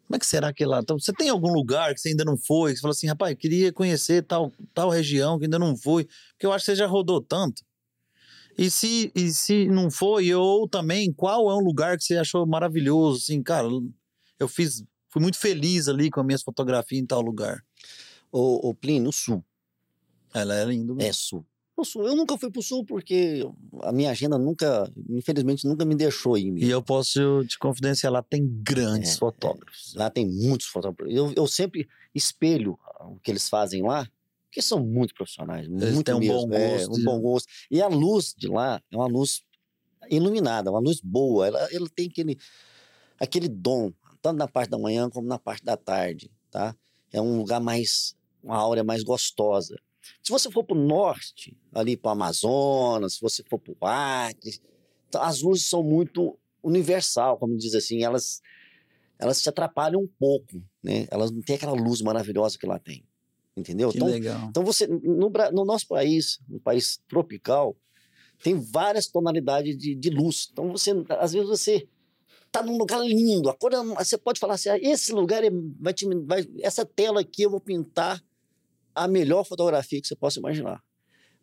[0.07, 0.81] Como é que será que lá?
[0.81, 2.73] Então, você tem algum lugar que você ainda não foi?
[2.73, 6.47] Que você fala assim, rapaz, queria conhecer tal, tal região que ainda não fui, porque
[6.47, 7.63] eu acho que você já rodou tanto.
[8.57, 12.47] E se, e se não foi, ou também, qual é um lugar que você achou
[12.47, 13.19] maravilhoso?
[13.19, 13.67] Assim, cara,
[14.39, 17.63] eu fiz, fui muito feliz ali com as minhas fotografias em tal lugar.
[18.31, 19.45] O, o Plínio, no sul.
[20.35, 20.95] Ela é linda.
[20.95, 21.09] mesmo.
[21.09, 21.47] É sul.
[21.85, 22.07] Sul.
[22.07, 23.45] Eu nunca fui pro sul porque
[23.81, 26.47] a minha agenda nunca, infelizmente, nunca me deixou ir.
[26.47, 26.71] E mesmo.
[26.71, 29.93] eu posso te confidenciar, lá tem grandes É, fotógrafos.
[29.97, 31.13] Lá tem muitos fotógrafos.
[31.13, 34.09] Eu, eu sempre espelho o que eles fazem lá,
[34.53, 35.67] porque são muito profissionais.
[35.67, 37.49] muito têm um mesmo, bom é, gosto um de- bom gosto.
[37.71, 39.41] E a luz de lá é uma luz
[40.11, 41.47] iluminada, uma luz boa.
[41.47, 42.37] Ela, ela tem aquele,
[43.19, 46.77] aquele dom, tanto na parte da manhã como na parte da tarde, tá?
[47.11, 49.75] É um lugar mais, uma áurea mais gostosa.
[50.23, 53.87] Se você for para o norte, ali para o Amazonas, se você for para o
[53.87, 54.61] Acre,
[55.15, 58.43] as luzes são muito universal, como diz assim, elas
[59.19, 61.07] elas te atrapalham um pouco, né?
[61.09, 63.05] Elas não têm aquela luz maravilhosa que lá tem,
[63.57, 63.91] entendeu?
[63.91, 64.47] Que Então, legal.
[64.51, 67.77] então você no, no nosso país, um país tropical,
[68.43, 70.49] tem várias tonalidades de, de luz.
[70.53, 71.89] Então você às vezes você
[72.51, 75.51] tá num lugar lindo, a cor, é- você pode falar assim, ah, esse lugar é,
[75.81, 78.23] vai te vai, essa tela aqui eu vou pintar
[78.95, 80.83] a melhor fotografia que você possa imaginar.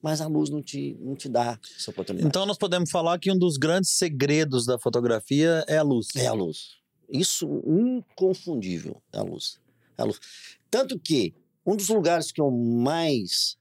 [0.02, 2.28] Mas a luz não te, não te dá essa oportunidade.
[2.28, 6.08] Então nós podemos falar que um dos grandes segredos da fotografia é a luz.
[6.16, 6.78] É a luz.
[7.10, 9.60] Isso inconfundível, é a luz.
[9.98, 10.20] É a luz.
[10.72, 11.34] Tanto que
[11.72, 13.58] um dos lugares que eu mais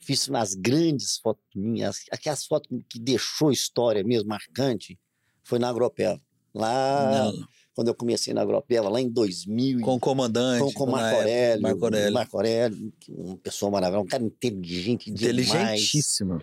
[0.00, 4.98] fiz nas grandes fotos minhas, aquelas fotos que deixou história mesmo, marcante,
[5.42, 6.20] foi na Agropeva.
[6.54, 10.60] Lá, Não, quando eu comecei na Agropeva, lá em 2000, com o comandante.
[10.60, 12.12] com, com na Marco Aurélio, Marco Aurélio.
[12.14, 15.32] Marco Aurélio, uma pessoa maravilhosa, um cara inteligente demais.
[15.48, 16.42] Inteligentíssimo.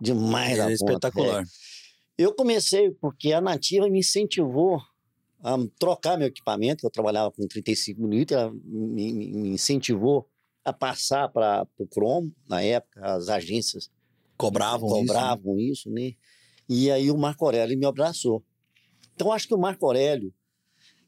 [0.00, 1.44] Demais da é conta, espetacular.
[2.16, 4.80] Eu comecei porque a Nativa me incentivou
[5.42, 10.26] a trocar meu equipamento, que eu trabalhava com 35 mm, ela me- me incentivou
[10.64, 13.90] a passar para o Chrome, na época, as agências
[14.36, 15.06] Cobravam, isso, né?
[15.06, 16.12] cobravam isso, né?
[16.68, 18.42] E aí o Marco Aurélio me abraçou.
[19.14, 20.32] Então acho que o Marco Aurélio,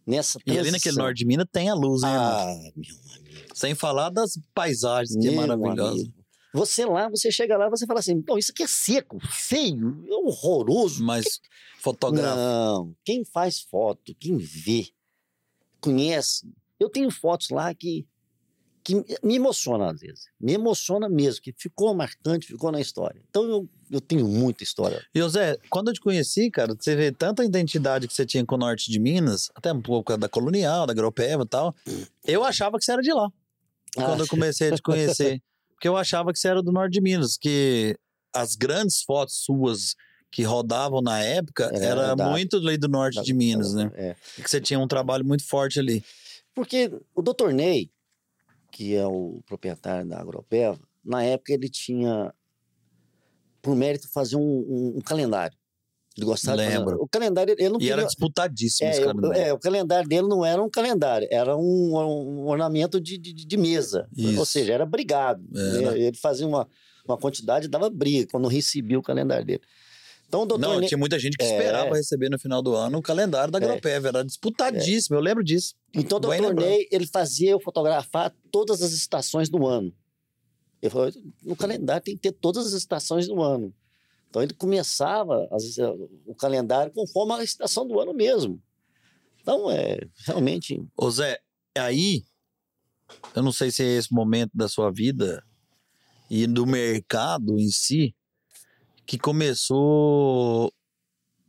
[0.06, 2.28] nessa E ali naquele norte de Minas tem a luz, hein, irmão?
[2.28, 3.54] Ah, meu amigo.
[3.54, 5.92] Sem falar das paisagens, que é meu maravilhosa.
[5.92, 6.22] amigo.
[6.54, 10.14] Você lá, você chega lá, você fala assim, então isso aqui é seco, feio, é
[10.14, 11.02] horroroso.
[11.02, 11.40] Mas
[11.80, 12.36] fotografa.
[12.36, 14.88] Não, quem faz foto, quem vê,
[15.80, 16.46] conhece.
[16.78, 18.06] Eu tenho fotos lá que,
[18.84, 20.26] que me emocionam às vezes.
[20.40, 23.22] Me emociona mesmo, que ficou marcante, ficou na história.
[23.30, 25.04] Então eu, eu tenho muita história.
[25.14, 28.54] E, Zé, quando eu te conheci, cara, você vê tanta identidade que você tinha com
[28.54, 31.74] o norte de Minas, até um pouco da colonial, da Gropeva e tal.
[32.24, 33.30] Eu achava que você era de lá.
[33.94, 34.24] quando Ah.
[34.24, 35.40] eu comecei a te conhecer.
[35.74, 37.96] Porque eu achava que você era do norte de Minas, que
[38.34, 39.94] as grandes fotos suas
[40.30, 43.90] que rodavam na época Era era, muito ali do norte Da- de Minas, né?
[43.94, 44.16] É.
[44.38, 46.02] E que você tinha um trabalho muito forte ali.
[46.54, 47.90] Porque o doutor Ney,
[48.72, 52.32] que é o proprietário da Agropeva, na época ele tinha,
[53.60, 55.56] por mérito, fazer um, um- um calendário.
[56.16, 56.96] Ele gostava Lembro.
[57.02, 59.36] O calendário, ele não E era queria- disputadíssimo É, esse calendário.
[59.40, 63.56] é, o calendário dele não era um calendário, era um, um ornamento de, de, de
[63.56, 64.08] mesa.
[64.18, 64.46] Ou Isso.
[64.46, 65.42] seja, era brigado.
[65.54, 65.92] Era.
[65.92, 65.98] né?
[65.98, 66.68] Ele fazia uma,
[67.06, 69.62] uma quantidade e dava briga quando recebia o calendário dele.
[70.32, 71.46] Então doutor Não, tinha muita gente que É.
[71.46, 73.64] esperava receber no final do ano o calendário da É.
[73.64, 74.06] Agropev.
[74.06, 75.74] Era disputadíssimo, eu lembro disso.
[75.92, 76.54] Então, o doutor.
[76.54, 79.94] Ney, ele fazia eu fotografar todas as estações do ano.
[80.80, 81.10] Ele falou,
[81.42, 83.74] no calendário tem que ter todas as estações do ano.
[84.30, 85.78] Então, ele começava às vezes,
[86.24, 88.58] o calendário conforme a estação do ano mesmo.
[89.42, 90.82] Então, é realmente...
[90.96, 91.38] Ô Zé,
[91.76, 92.22] aí,
[93.36, 95.44] eu não sei se é esse momento da sua vida
[96.30, 98.14] e do mercado em si
[99.06, 100.72] que começou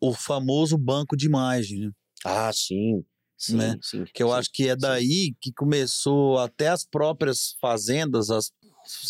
[0.02, 1.92] o famoso banco de imagem, né?
[2.26, 3.04] Ah, sim,
[3.38, 3.78] sim, Né?
[3.82, 4.04] sim.
[4.13, 4.34] Que eu sim.
[4.34, 8.52] acho que é daí que começou até as próprias fazendas, as,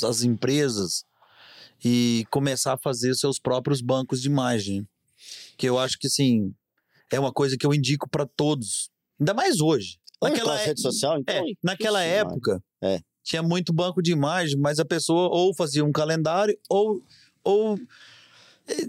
[0.03, 1.03] as empresas,
[1.84, 4.88] e começar a fazer seus próprios bancos de imagem.
[5.58, 6.53] Que eu acho que, assim,
[7.12, 8.89] é uma coisa que eu indico para todos.
[9.19, 9.97] Ainda mais hoje.
[10.21, 11.36] Naquela a é- rede social, então...
[11.36, 12.99] é, naquela época, É.
[13.23, 17.03] tinha muito banco de imagem, mas a pessoa ou fazia um calendário ou,
[17.43, 17.77] ou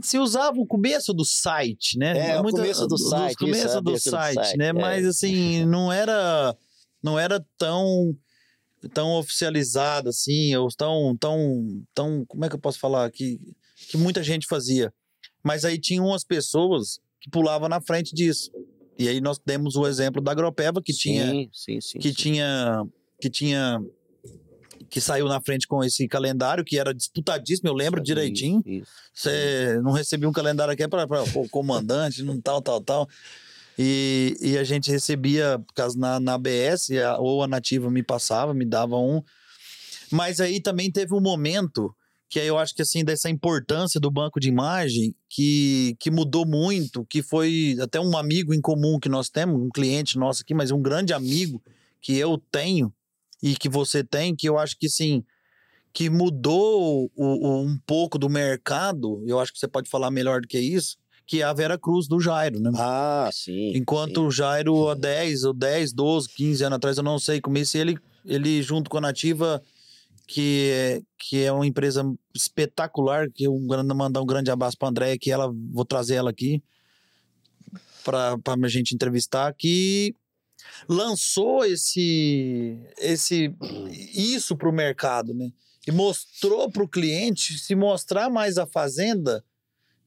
[0.03, 2.31] se usava o começo do site, né?
[2.31, 4.69] É, o começo do site, isso, começo do site, site, né?
[4.69, 4.73] é.
[4.73, 6.57] Mas assim, não era
[7.03, 8.17] não era tão
[8.93, 13.41] tão oficializado assim, ou tão tão tão, como é que eu posso falar que
[13.89, 14.93] que muita gente fazia.
[15.43, 18.51] Mas aí tinham umas pessoas que pulavam na frente disso.
[18.99, 21.99] E aí nós demos o exemplo da Agropeva que tinha Sim, sim, sim.
[21.99, 22.15] que sim.
[22.15, 22.87] tinha
[23.21, 23.81] que tinha
[24.91, 28.63] que saiu na frente com esse calendário que era disputadíssimo, eu lembro direitinho.
[29.13, 33.09] Você não recebia um calendário aqui para o comandante, não tal, tal, tal.
[33.79, 38.03] E, e a gente recebia, por causa na, na ABS, a- ou a Nativa me
[38.03, 39.23] passava, me dava um.
[40.11, 41.95] Mas aí também teve um momento
[42.29, 46.45] que aí eu acho que assim, dessa importância do banco de imagem, que, que mudou
[46.45, 50.53] muito, que foi até um amigo em comum que nós temos, um cliente nosso aqui,
[50.53, 51.63] mas um grande amigo
[52.01, 52.93] que eu tenho
[53.45, 55.23] e que você tem, que eu acho que sim,
[55.93, 60.41] que mudou o- o- um pouco do mercado, eu acho que você pode falar melhor
[60.41, 62.71] do que isso, que é a Vera Cruz do Jairo, né?
[62.75, 63.77] Ah, sim.
[63.77, 64.27] Enquanto sim.
[64.27, 67.77] o Jairo, há 10, ou 10, 12, 15 anos atrás, eu não sei como isso,
[67.77, 69.63] ele, ele junto com a Nativa,
[70.27, 72.03] que é, que é uma empresa
[72.35, 76.63] espetacular, que eu mandar um grande abraço para Andréia, que ela, vou trazer ela aqui
[78.03, 80.15] para a gente entrevistar, que
[80.89, 83.55] lançou esse, esse
[84.15, 85.51] isso para o mercado, né?
[85.87, 89.45] E mostrou para o cliente se mostrar mais a fazenda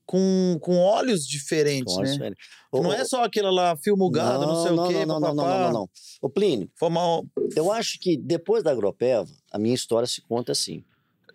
[0.06, 2.32] com, com olhos diferentes, Nossa, né?
[2.74, 5.60] Não é só aquela lá filmugada, não, sei não, o quê, Não, não, não, não,
[5.60, 5.90] não, não.
[6.22, 7.22] Ô, Plínio, uma-
[7.56, 10.84] eu acho que depois da Agropeva, a minha história se conta assim.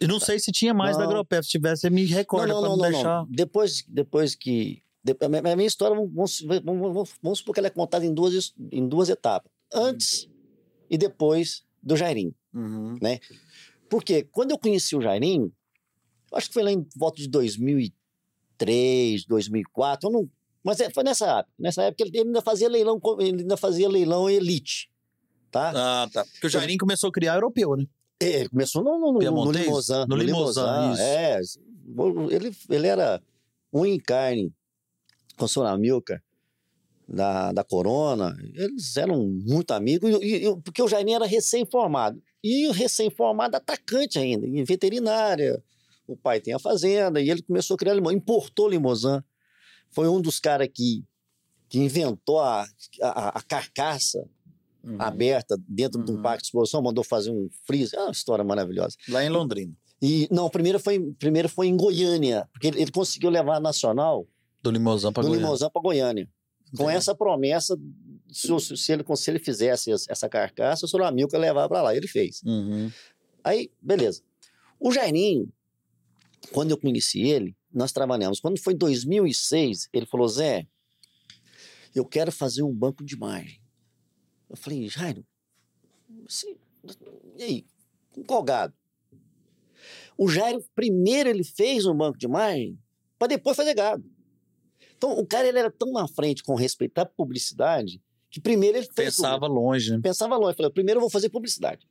[0.01, 1.11] Eu não sei se tinha mais da Não.
[1.11, 1.45] Agropef.
[1.45, 3.18] Se tivesse, me recorda não, pra não, não, não, deixar.
[3.21, 3.27] não.
[3.31, 4.83] Depois, depois que...
[5.20, 9.08] a minha- história, vamos, vamos, vamos, supor que ela é contada em duas, em duas
[9.08, 9.50] etapas.
[9.72, 10.28] Antes
[10.88, 12.34] e depois do Jairinho.
[12.54, 12.96] Uhum.
[13.88, 15.52] Porque quando eu conheci o Jairinho,
[16.32, 20.30] acho que foi lá em volta de 2003, 2004, eu não,
[20.62, 21.54] mas é- foi nessa época.
[21.58, 24.90] Nessa época ele ainda fazia leilão, ele ainda fazia leilão elite,
[25.50, 25.72] tá?
[25.74, 26.24] Ah, tá.
[26.24, 27.86] Porque o Jairinho começou a criar europeu, né?
[28.20, 29.50] É, Ele começou no, no, no, no?
[29.50, 30.04] Limousin.
[30.08, 30.60] No Limousin,
[30.92, 31.02] isso.
[31.02, 31.40] É,
[32.30, 33.20] ele, ele era
[33.72, 34.52] um em carne
[35.78, 36.22] Milka
[37.09, 38.37] da, da Corona.
[38.55, 42.22] Eles eram muito amigos, e, e- porque o Jairinho era recém-formado.
[42.42, 45.62] E o recém-formado atacante ainda, em veterinária.
[46.07, 48.12] O pai tem a fazenda, e ele começou a criar limão.
[48.12, 49.20] Importou Limousin.
[49.90, 51.05] Foi um dos caras que,
[51.68, 52.66] que inventou a,
[53.02, 54.24] a, a carcaça
[54.85, 54.96] Uhum.
[54.98, 56.22] aberta dentro de um Uhum.
[56.22, 57.96] parque de exposição, mandou fazer um freezer.
[58.00, 58.96] É uma história maravilhosa.
[59.09, 59.72] Lá em Londrina.
[60.02, 64.26] E não, primeiro foi, primeiro foi em Goiânia, porque ele, ele conseguiu levar a Nacional
[64.62, 65.37] Do Limousin do Goiânia.
[65.40, 66.29] Limousin para Goiânia.
[66.77, 66.96] Com Entendi.
[66.96, 67.77] essa promessa,
[68.31, 71.94] se, se ele, se ele fizesse essa- carcaça, o senhor Amilcar levar para lá.
[71.96, 72.40] Ele fez.
[72.44, 72.90] Uhum.
[73.44, 74.22] Aí, beleza.
[74.81, 75.53] O Jairinho,
[76.53, 78.40] quando eu conheci ele, nós trabalhamos.
[78.40, 80.66] Quando foi em 2006, ele falou: Zé,
[81.94, 83.61] eu quero fazer um banco de imagem.
[84.48, 85.27] Eu falei: Jairo,
[86.27, 86.57] você-
[87.37, 87.66] e aí?
[88.12, 88.75] Com qual gado?
[90.16, 92.79] O Jairo, primeiro, ele fez um banco de imagem
[93.18, 94.05] para depois fazer gado.
[95.02, 98.86] Então, o cara ele era tão na frente com respeito à publicidade que primeiro ele
[98.94, 99.16] fez.
[99.16, 99.98] Pensava longe, né?
[100.00, 100.56] pensava longe.
[100.56, 101.88] Falei, primeiro eu vou fazer publicidade.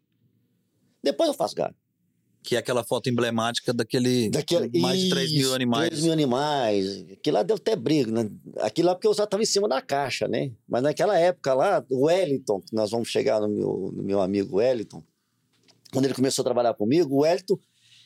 [1.04, 1.76] Depois eu faço gado.
[2.42, 5.90] Que é aquela foto emblemática daquele, Daquele, mais de 3 mil Isso, animais.
[5.90, 7.06] 3 mil animais.
[7.12, 8.32] Aquilo lá deu até briga, né?
[8.60, 10.50] Aquilo lá porque eu já estava em cima da caixa, né?
[10.66, 14.56] Mas naquela época lá, o Wellington, que nós vamos chegar no meu, no meu amigo
[14.56, 15.04] Wellington,
[15.92, 17.60] quando ele começou a trabalhar comigo, o Wellington,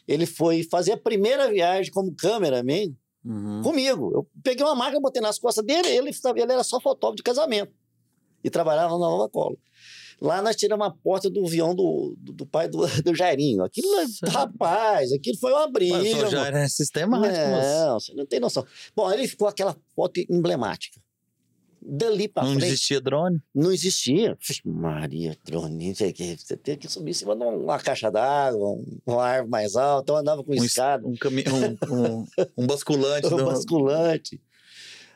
[0.07, 2.91] ele foi fazer a primeira viagem como cameraman
[3.25, 3.61] Uhum.
[3.63, 4.11] comigo.
[4.13, 7.73] Eu peguei uma máquina, botei nas costas dele, ele, ele era só fotógrafo de casamento.
[8.43, 9.55] E trabalhava na Nova Cola.
[10.21, 13.63] Lá nós tiramos a porta do avião do, do, do pai do, do Jairinho.
[13.63, 13.89] Aquilo,
[14.27, 15.97] rapaz, aquilo foi uma briga.
[15.97, 16.37] Mas o mano.
[16.37, 17.33] era sistemático.
[17.33, 18.65] Não, você não tem noção.
[18.95, 21.01] Bom, ele ficou aquela foto emblemática.
[21.87, 23.39] Dali pra Não frente, existia drone?
[23.53, 24.35] não existia.
[24.65, 26.35] Maria, drone, não sei o quê.
[26.37, 30.01] Você tem que subir em cima de uma caixa d'água, um- uma árvore mais alta.
[30.03, 31.43] Então eu andava com Um, es- escada, um, cami...
[31.47, 32.25] um, um,
[32.57, 33.27] um basculante.
[33.27, 34.41] um do- basculante.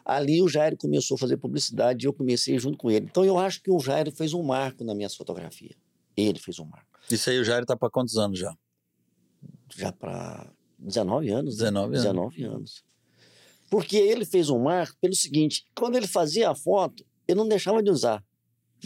[0.06, 3.06] Ali o Jairo começou a fazer publicidade e eu comecei junto com ele.
[3.10, 5.76] Então eu acho que o Jairo fez um marco na minha fotografia.
[6.16, 7.00] Ele fez um marco.
[7.10, 8.56] Isso aí o Jair tá pra quantos anos já?
[9.76, 11.58] Já para 19 anos.
[11.58, 11.66] né?
[11.66, 12.04] 19 anos.
[12.04, 12.84] 19 anos.
[13.70, 17.82] Porque ele fez um marco pelo seguinte: quando ele fazia a foto, ele não deixava
[17.84, 18.24] de usar.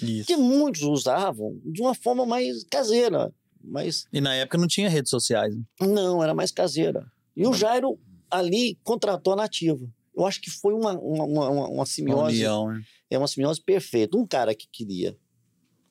[0.02, 0.26] Isso.
[0.28, 3.34] Que muitos usavam de uma forma mais caseira.
[3.64, 5.56] Mas E na época não tinha redes sociais.
[5.56, 5.64] né?
[5.82, 7.06] não, era mais caseira.
[7.36, 7.98] E o Jairo
[8.30, 9.88] ali contratou a nativa.
[10.16, 12.36] Eu acho que foi uma, uma, uma, uma- uma Uma simbiose.
[12.36, 12.82] união, né?
[13.10, 14.18] É uma simbiose perfeita.
[14.18, 15.16] Um cara que queria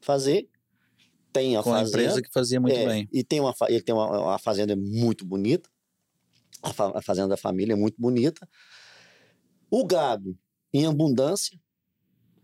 [0.01, 0.49] fazer,
[1.33, 1.89] tem a Com fazenda.
[2.03, 3.09] empresa que fazia muito é, bem.
[3.13, 5.71] E tem uma, ele tem uma, uma fazenda muito bonita.
[6.63, 8.49] A, fa- a fazenda da família é muito bonita.
[9.71, 10.37] O gado
[10.73, 11.59] em abundância.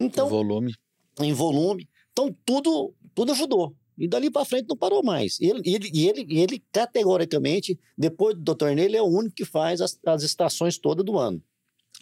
[0.01, 0.75] Então, o volume.
[1.21, 1.89] em volume.
[2.13, 3.75] Então, tudo, tudo ajudou.
[3.97, 5.39] E dali para frente não parou mais.
[5.41, 8.71] E ele, ele, ele, ele, categoricamente, depois do Dr.
[8.75, 11.43] Ney, ele é o único que faz as, as estações todas do ano.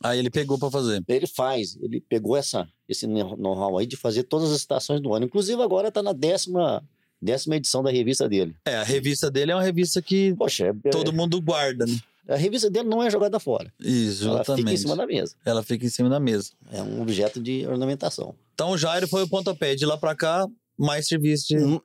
[0.02, 1.02] Aí ele pegou pra fazer.
[1.08, 5.24] Ele faz, ele pegou essa, esse know-how aí de fazer todas as estações do ano.
[5.24, 6.86] Inclusive, agora está na décima,
[7.20, 8.54] décima edição da revista dele.
[8.64, 11.96] É, a revista dele é uma revista que Poxa, é- todo mundo guarda, né?
[12.28, 13.72] a revista dele não é jogada fora.
[13.80, 14.62] Isso, Ela exatamente.
[14.64, 15.34] fica em cima da mesa.
[15.44, 16.50] Ela fica em cima da mesa.
[16.72, 18.34] É um objeto de ornamentação.
[18.54, 19.74] Então o Jairo foi o pontapé.
[19.74, 20.46] De lá pra cá,
[20.78, 21.58] mais serviço de.
[21.58, 21.80] Hum,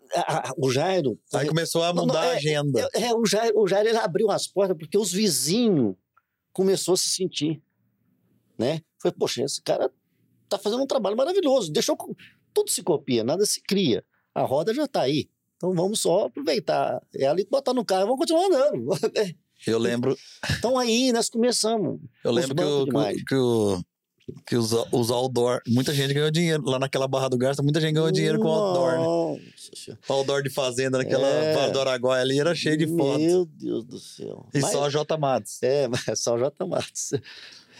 [0.57, 1.17] O Jairo.
[1.33, 2.89] Aí começou a Não, mudar não, a agenda.
[2.93, 5.95] É, é, o Jair, o Jair ele abriu as portas porque os vizinhos
[6.51, 7.61] começou a se sentir,
[8.57, 8.81] né?
[8.99, 9.89] Foi, poxa, esse cara
[10.49, 11.71] tá fazendo um trabalho maravilhoso.
[11.71, 11.95] Deixou
[12.53, 14.03] tudo se copia, nada se cria.
[14.33, 15.29] A roda já tá aí.
[15.57, 18.85] Então vamos só aproveitar ela e botar no carro, e vamos continuar andando.
[19.67, 20.17] Eu lembro,
[20.57, 21.99] então aí nós começamos.
[22.23, 23.83] eu lembro que, o- que, o- que, o-
[24.47, 25.61] que os, os outdoor.
[25.67, 26.63] Muita gente ganhou dinheiro.
[26.65, 29.95] Lá naquela Barra do Garça, muita gente ganhou dinheiro com outdoor, né?
[30.09, 31.53] Outdoor de fazenda naquela É.
[31.53, 33.21] Vale do Araguaia ali era cheio de fotos.
[33.21, 34.47] Meu Deus do céu.
[34.51, 35.61] E Mas- só J Matos.
[35.61, 36.65] É, mas só o J.
[36.65, 37.11] Matos.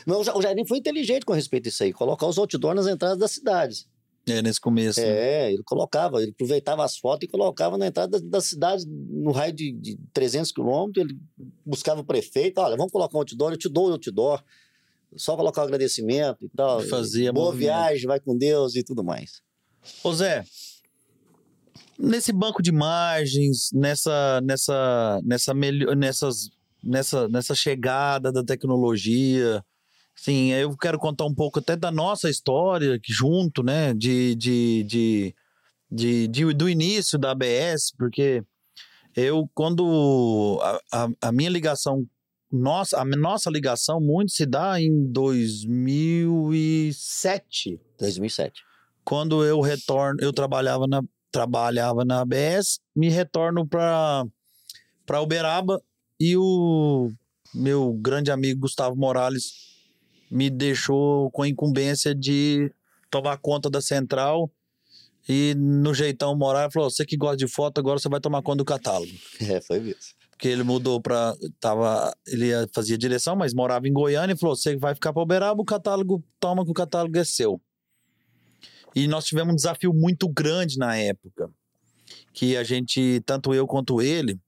[0.06, 2.76] Mas o Ja- o Jairinho foi inteligente com respeito a isso aí, colocar os outdoors
[2.76, 3.88] nas entradas das cidades.
[4.28, 5.00] É, nesse começo.
[5.00, 5.08] né?
[5.08, 9.32] É, ele colocava, ele aproveitava as fotos e colocava na entrada das, das cidades, no
[9.32, 11.20] raio de, de 300 quilômetros, ele
[11.66, 14.44] buscava o prefeito, olha, vamos colocar um outdoor, eu te dou o outdoor,
[15.16, 16.82] só colocar o agradecimento e tal.
[16.82, 17.68] Fazia Boa movimento.
[17.68, 19.42] viagem, vai com Deus e tudo mais.
[20.04, 20.46] Ô Zé,
[21.98, 26.50] nesse banco de imagens, nessa, nessa, nessa, nessas,
[26.84, 29.64] nessa, nessa chegada da tecnologia,
[30.16, 35.36] sim, eu quero contar um pouco até da nossa história junto, né, de, de, de,
[35.92, 38.44] de, de- do início da ABS, porque
[39.16, 42.06] eu, quando a, a, a minha ligação,
[42.52, 48.62] nossa, a nossa ligação muito se dá em 2007 2007.
[49.04, 54.26] quando eu retorno, eu trabalhava na trabalhava na ABS, me retorno para
[55.06, 55.82] para Uberaba
[56.20, 57.10] e o
[57.54, 59.71] meu grande amigo Gustavo Morales
[60.32, 62.72] me deixou com a incumbência de
[63.10, 64.50] tomar conta da central
[65.30, 68.58] e no jeitão Morales falou: "Você que gosta de foto, agora você vai tomar conta
[68.60, 69.12] do catálogo".
[69.42, 70.16] É, foi isso.
[70.32, 74.56] Porque ele mudou para tava ele ia- fazia direção, mas morava em Goiânia e falou:
[74.56, 77.62] "Você vai ficar para Uberaba, o catálogo toma que o catálogo é seu".
[78.96, 81.50] E nós tivemos um desafio muito grande na época,
[82.34, 84.40] que a gente, tanto eu quanto ele,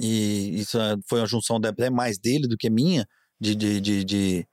[0.00, 3.06] e isso é- foi uma junção até mais dele do que minha,
[3.40, 4.46] de de, de, de,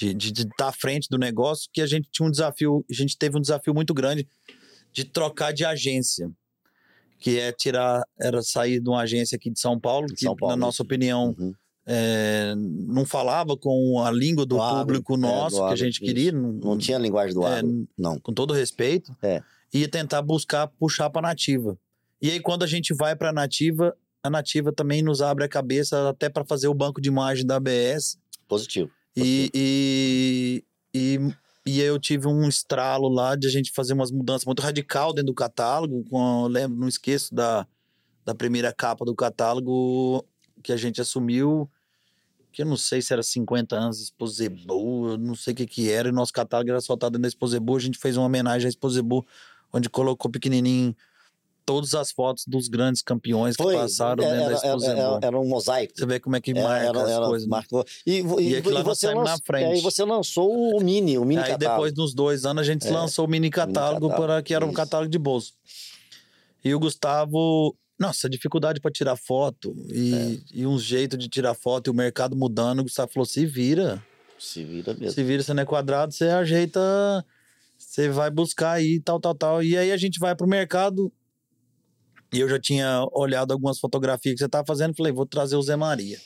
[0.00, 2.94] de, de, de estar à frente do negócio, que a gente tinha um desafio, a
[2.94, 4.26] gente teve um desafio muito grande
[4.92, 6.30] de trocar de agência,
[7.18, 10.34] que é tirar, era sair de uma agência aqui de São Paulo, De que São
[10.34, 11.52] Paulo, na nossa opinião Uhum.
[11.86, 15.66] é, não falava com a língua do Do agro, público é, nosso do que a
[15.66, 16.04] agro, gente isso.
[16.04, 18.18] queria, não, Não tinha linguagem do é, agro, não.
[18.20, 19.42] com todo respeito, É.
[19.72, 21.76] e tentar buscar puxar para nativa.
[22.22, 26.08] E aí quando a gente vai para nativa, a nativa também nos abre a cabeça
[26.08, 28.18] até para fazer o banco de imagem da ABS
[28.48, 28.90] Positivo.
[29.16, 31.34] E, e, e,
[31.66, 35.28] e eu tive um estralo lá de a gente fazer umas mudanças muito radical dentro
[35.28, 36.04] do catálogo.
[36.08, 37.66] Com, lembro, não esqueço da,
[38.24, 40.24] da primeira capa do catálogo
[40.62, 41.68] que a gente assumiu,
[42.52, 45.66] que eu não sei se era 50 anos de Exposebu, eu não sei o que
[45.66, 48.66] que era, e nosso catálogo era soltado dentro da Exposebu, a gente fez uma homenagem
[48.66, 49.26] à Exposebu,
[49.72, 50.94] onde colocou pequenininho
[51.64, 55.00] todas as fotos dos grandes campeões que Foi, passaram era, dentro da era, Exposebu.
[55.00, 55.92] era, era um mosaico.
[55.96, 57.46] Você vê como é que Era- marca era- as era- coisas.
[57.48, 57.50] né?
[57.50, 57.84] marcou.
[58.06, 59.72] E, E e, e você na frente.
[59.74, 61.74] Aí você lançou o mini, o mini Aí catálogo.
[61.76, 64.64] depois dos dois anos a gente É, lançou o mini catálogo, catálogo, para que era
[64.64, 64.76] um isso.
[64.76, 65.52] catálogo de bolso.
[66.64, 70.14] E o Gustavo, nossa, dificuldade para tirar foto e,
[70.54, 70.58] É.
[70.60, 74.02] e um jeito de tirar foto e o mercado mudando, o Gustavo falou: se vira,
[74.38, 75.12] Se vira mesmo.
[75.12, 76.80] se vira, você não é quadrado, você ajeita,
[77.78, 79.62] você vai buscar aí, tal, tal, tal.
[79.62, 81.10] E aí a gente vai pro mercado.
[82.32, 85.62] E eu já tinha olhado algumas fotografias que você tava fazendo, falei, vou trazer o
[85.62, 86.18] Zé Maria.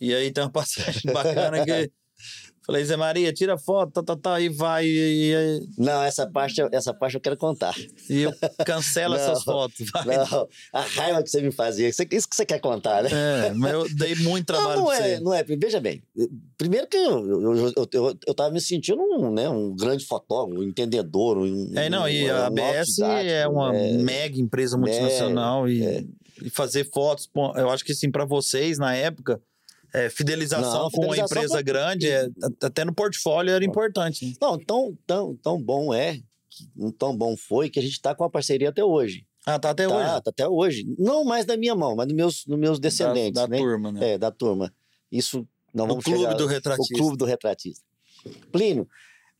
[0.00, 1.90] E aí tem uma passagem bacana que.
[2.66, 4.84] Falei, Zé Maria, tira foto, tá, tá, tá, e vai.
[4.84, 7.74] E, e, Não, essa parte, eu- essa parte eu quero contar.
[8.10, 8.32] e eu
[8.66, 9.86] cancelo Não, essas fotos.
[9.92, 10.16] Vai.
[10.16, 11.88] Não, a raiva que você me fazia.
[11.88, 13.10] Isso que você quer contar, né?
[13.12, 15.20] É, mas eu dei muito Não, trabalho não pra é, você.
[15.20, 15.42] não é.
[15.44, 16.02] Veja bem.
[16.58, 20.60] Primeiro que eu, eu, eu, eu, eu, tava me sentindo um, né, um grande fotógrafo,
[20.60, 21.38] um entendedor.
[21.38, 26.08] Um, É, não, e um- a um ABS é uma é, mega empresa multinacional e,
[26.42, 29.40] e fazer fotos, eu acho que sim, para vocês na época,
[29.96, 32.28] é, fidelização Não, com uma fidelização empresa foi- grande, é,
[32.62, 34.36] até no portfólio era importante.
[34.40, 36.20] Não, tão, tão, tão bom é,
[36.98, 39.26] tão bom foi que a gente tá com a parceria até hoje.
[39.44, 40.22] Ah, tá até tá, hoje.
[40.22, 40.94] tá até hoje.
[40.98, 43.58] Não mais da minha mão, mas dos meus, dos meus descendentes, da, da né?
[43.58, 44.12] turma, né?
[44.12, 44.74] É, da turma.
[45.10, 46.94] Isso não o vamos clube chegar- do O retratista.
[46.94, 47.84] clube do retratista.
[48.50, 48.88] Plínio,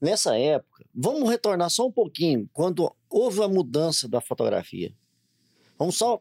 [0.00, 4.94] nessa época, vamos retornar só um pouquinho, quando houve a mudança da fotografia.
[5.78, 6.20] Vamos só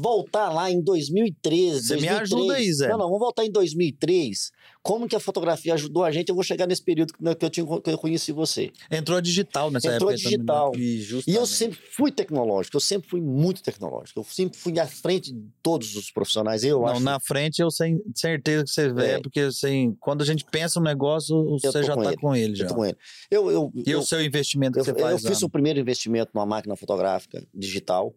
[0.00, 1.86] voltar lá em 2013.
[1.88, 2.32] Você me 2003.
[2.32, 2.88] ajuda aí, Zé.
[2.88, 4.50] Não, não, vamos voltar em 2003.
[4.82, 6.28] Como que a fotografia ajudou a gente?
[6.28, 8.70] Eu vou chegar nesse período que que eu, tinha, que eu conheci você.
[8.90, 10.44] Entrou digital nessa Entrou época também, né?
[10.44, 10.72] digital.
[11.26, 14.20] E, E eu sempre fui tecnológico, eu sempre fui muito tecnológico.
[14.20, 16.64] Eu sempre fui à frente de todos os profissionais.
[16.64, 17.00] Eu Não, acho.
[17.02, 19.20] na frente eu tenho certeza que você vê, É.
[19.20, 22.20] porque assim, quando a gente pensa no negócio, você já com tá ele.
[22.20, 22.66] com ele Eu já.
[22.66, 22.96] tô com ele.
[23.30, 25.22] Eu, eu, E eu, o seu investimento que eu, você eu faz?
[25.22, 25.46] fiz lá?
[25.46, 28.14] o primeiro investimento numa máquina fotográfica digital,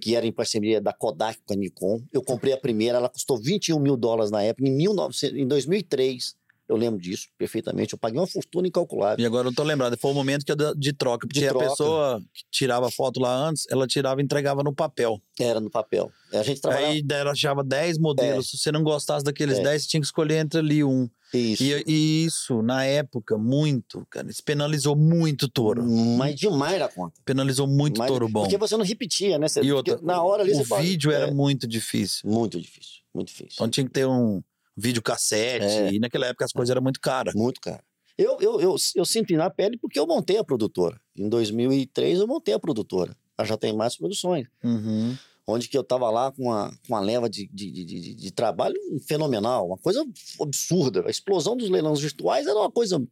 [0.00, 2.00] que era em parceria da Kodak com a Nikon.
[2.12, 6.34] Eu comprei a primeira, ela custou 21 mil dólares na época, em, 1900, em 2003.
[6.68, 7.94] Eu lembro disso perfeitamente.
[7.94, 9.20] Eu paguei uma fortuna incalculável.
[9.20, 11.50] E agora eu tô lembrado, foi o momento que eu de troca, porque De a
[11.50, 11.68] troca.
[11.68, 15.20] pessoa que tirava a foto lá antes, ela tirava e entregava no papel.
[15.38, 16.12] Era no papel.
[16.32, 16.92] A gente trabalhava.
[16.92, 19.62] Aí ela achava 10 modelos, se você não gostasse daqueles É.
[19.64, 21.10] 10, você tinha que escolher entre ali um.
[21.32, 21.62] Isso.
[21.62, 25.84] E, e isso, na época, muito, cara, isso penalizou muito touro.
[26.18, 27.20] Mas demais da conta.
[27.24, 28.42] Penalizou muito Mas- touro bom.
[28.42, 29.48] Porque você não repetia, né?
[29.48, 32.28] Você- E outra, na hora ali o você fala- vídeo era É, muito difícil.
[32.28, 33.00] muito difícil.
[33.14, 33.52] Muito difícil.
[33.54, 34.42] Então tinha que ter um
[34.76, 35.92] vídeo cassete, É.
[35.92, 37.34] e naquela época as coisas eram muito caras.
[37.34, 37.82] Muito caro.
[38.18, 41.00] Eu, eu, eu, eu senti na pele porque eu montei a produtora.
[41.16, 43.16] Em 2003 eu montei a produtora.
[43.38, 44.46] Ela já tem mais produções.
[44.62, 45.16] Uhum.
[45.50, 48.76] Onde que eu estava lá com uma, com uma leva de, de, de, de- trabalho
[49.06, 49.66] fenomenal.
[49.66, 50.04] Uma coisa
[50.40, 51.06] absurda.
[51.06, 53.02] A explosão dos leilões virtuais era uma coisa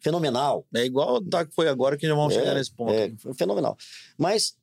[0.00, 0.66] fenomenal.
[0.74, 2.92] É igual tá que foi agora que já vamos É, chegar nesse ponto.
[2.92, 3.76] É, foi fenomenal.
[4.18, 4.56] Mas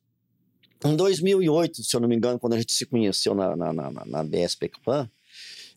[0.84, 3.90] em 2008, se eu não me engano, quando a gente se conheceu na, na, na,
[3.90, 4.70] na- BSP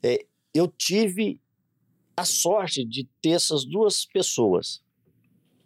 [0.02, 1.40] é, eu tive
[2.16, 4.82] a sorte de ter essas duas pessoas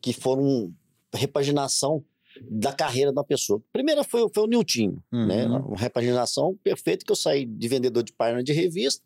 [0.01, 0.73] que foram
[1.13, 2.03] repaginação
[2.49, 3.59] da carreira da pessoa.
[3.69, 5.45] A primeira foi, foi o Niltinho, né?
[5.47, 5.67] Uhum.
[5.69, 9.03] Uma repaginação perfeita que eu saí de vendedor de página de revista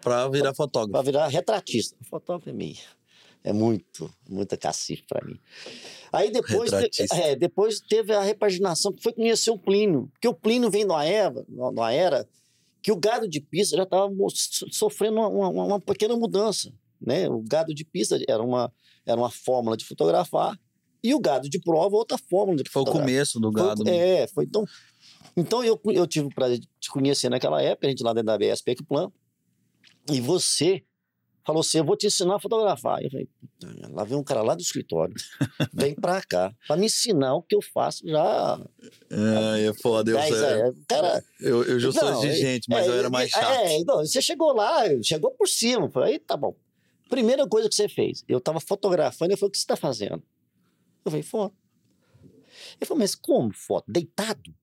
[0.00, 0.92] Pra virar fotógrafo.
[0.92, 1.96] para virar retratista.
[2.08, 2.76] Fotógrafo é meio.
[3.44, 5.38] É muito, muita cacife para mim.
[6.12, 6.70] Aí depois,
[7.12, 10.08] é, depois teve a repaginação, que foi conhecer o Plínio.
[10.12, 12.28] Porque o Plínio vem numa era, numa era
[12.82, 14.10] que o gado de pista já estava
[14.70, 16.72] sofrendo uma, uma- uma pequena mudança.
[17.00, 17.28] Né?
[17.28, 18.72] O gado de pista era uma,
[19.06, 20.58] era uma fórmula de fotografar
[21.02, 23.84] e o gado de prova outra fórmula de Foi o começo do Foi- gado.
[23.84, 24.20] né?
[24.22, 24.64] é, foi então.
[25.36, 28.26] Então eu, eu tive o prazer de te conhecer naquela época, a gente lá dentro
[28.26, 29.10] da BSP Plan,
[30.10, 30.82] e você
[31.46, 33.02] falou assim: eu vou te ensinar a fotografar.
[33.02, 35.14] Eu falei, "Puta merda, lá vem um cara lá do escritório,
[35.72, 38.60] vem pra cá, pra me ensinar o que eu faço já.
[39.10, 40.10] É, é foda.
[40.10, 40.76] Eu, 10 sei- anos.
[40.88, 43.52] Cara, eu, eu já sou exigente, mas é, eu era mais é, chato.
[43.60, 45.88] É, não, você chegou lá, chegou por cima.
[45.90, 46.54] Falei, tá bom.
[47.08, 50.22] Primeira coisa que você fez, eu tava fotografando, eu falei, o que você tá fazendo?
[51.08, 51.56] Eu falei, foto.
[52.80, 53.90] Ele falou, mas como foto?
[53.90, 54.54] Deitado?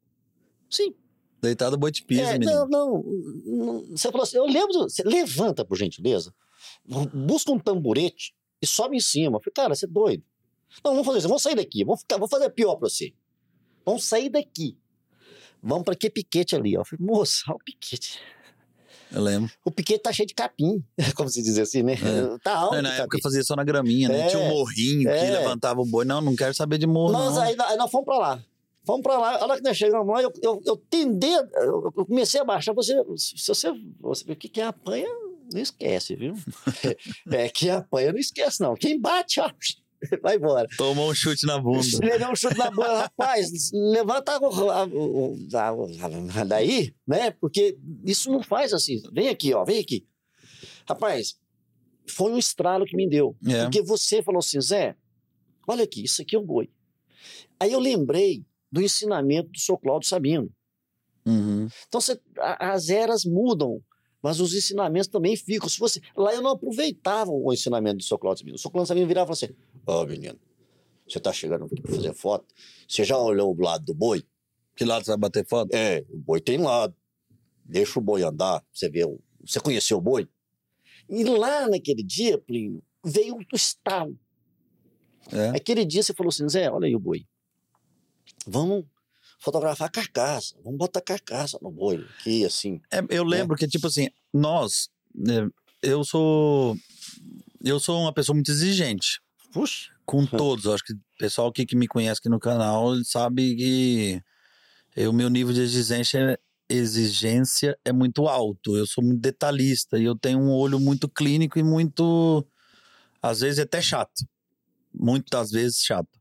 [0.69, 0.93] Sim,
[1.41, 2.51] Deitado boi de piso, É, menino.
[2.51, 3.03] não, não,
[3.45, 3.81] não.
[3.95, 4.83] Você falou assim, eu lembro.
[4.83, 6.33] Você levanta, por gentileza,
[7.13, 9.37] busca um tamborete e sobe em cima.
[9.37, 10.23] Eu falei, cara, você é doido.
[10.83, 11.83] Não, vamos fazer isso, vamos sair daqui.
[11.85, 13.13] Vamos, ficar, vamos fazer pior pra você.
[13.85, 14.77] Vamos sair daqui.
[15.61, 16.73] Vamos pra que piquete ali?
[16.73, 18.19] Eu falei, moça, olha o piquete.
[19.15, 19.49] Eu lembro.
[19.63, 20.83] O piquete tá cheio de capim,
[21.15, 21.93] como se diz assim, né?
[21.93, 22.37] É.
[22.43, 22.75] Tá alto.
[22.75, 24.21] É, na época eu fazia só na graminha, né?
[24.21, 25.39] É, Tinha um morrinho que é.
[25.39, 26.03] levantava o boi.
[26.03, 27.41] Não, não quero saber de morro, Nós, não.
[27.41, 28.43] aí, aí nós fomos pra lá.
[28.85, 32.39] Fomos pra lá, a hora que nós chegamos lá, eu, eu, eu tendei, eu comecei
[32.39, 32.73] a baixar.
[32.73, 35.07] Você, se você, você o que que apanha,
[35.51, 36.35] não esquece, viu?
[37.31, 38.75] É, que apanha, não esquece, não.
[38.75, 39.49] Quem bate, ó,
[40.21, 40.67] vai embora.
[40.77, 41.83] Tomou um chute na bunda.
[42.01, 44.39] Levei um chute na bunda, rapaz, levanta
[46.47, 47.31] daí, né?
[47.31, 49.01] Porque isso não faz assim.
[49.11, 50.05] Vem aqui, ó, vem aqui.
[50.87, 51.35] Rapaz,
[52.07, 53.35] foi um estralo que me deu.
[53.47, 53.63] É.
[53.63, 54.95] Porque você falou assim, Zé,
[55.67, 56.69] olha aqui, isso aqui é um boi.
[57.59, 60.51] Aí eu lembrei do ensinamento do seu Cláudio Sabino.
[61.25, 61.67] Uhum.
[61.87, 62.19] Então você-
[62.59, 63.81] as eras mudam,
[64.21, 65.67] mas os ensinamentos também ficam.
[65.69, 68.55] Se você, lá eu não aproveitava o ensinamento do seu Cláudio Sabino.
[68.55, 70.39] O seu Cláudio Sabino virava e falava assim: Ó, menino,
[71.07, 72.45] você está chegando aqui para fazer foto,
[72.87, 74.25] você já olhou o lado do boi?
[74.75, 75.73] Que lado você vai bater foto?
[75.73, 76.95] É, o boi tem lado.
[77.63, 79.05] Deixa o boi andar, você vê.
[79.05, 80.27] o- Você conheceu o boi?
[81.07, 84.17] E lá naquele dia, Plínio, veio o estalo.
[85.31, 85.49] É.
[85.49, 87.25] Aquele dia você falou assim, Zé, olha aí o boi.
[88.47, 88.85] Vamos
[89.39, 92.81] fotografar a carcaça, vamos botar carcaça no boi aqui, assim.
[92.91, 95.47] É, eu lembro que, tipo assim, nós, né,
[95.81, 96.75] eu sou.
[97.63, 99.21] Eu sou uma pessoa muito exigente
[99.55, 100.67] Puxa, com todos.
[100.67, 104.21] Acho que o pessoal aqui que me conhece aqui no canal sabe que
[105.07, 106.37] o meu nível de exigência,
[106.67, 108.75] exigência é muito alto.
[108.75, 112.45] Eu sou muito detalhista e eu tenho um olho muito clínico e muito.
[113.21, 114.27] Às vezes até chato.
[114.93, 116.19] Muitas vezes chato.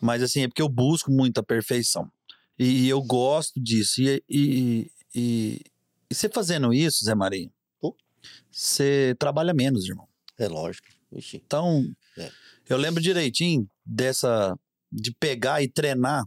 [0.00, 2.10] Mas assim, é porque eu busco muita perfeição.
[2.58, 4.02] E eu gosto disso.
[4.02, 5.60] E, e, e,
[6.10, 7.48] e você fazendo isso, Zé Maria,
[7.80, 7.96] Pô.
[8.50, 10.08] você trabalha menos, irmão.
[10.36, 10.88] é lógico.
[11.12, 11.40] Ixi.
[11.46, 11.86] Então,
[12.18, 12.30] É.
[12.68, 14.56] eu lembro direitinho dessa.
[14.90, 16.24] de pegar e treinar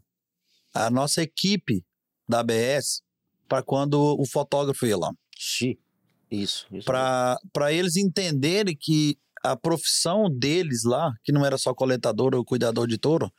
[0.74, 1.84] a nossa equipe
[2.28, 3.02] da ABS
[3.48, 5.12] para quando o fotógrafo ia lá.
[5.38, 5.80] Ixi.
[6.30, 6.86] Isso, isso.
[6.86, 12.86] Para eles entenderem que a profissão deles lá, que não era só coletador ou cuidador
[12.88, 13.32] de touro,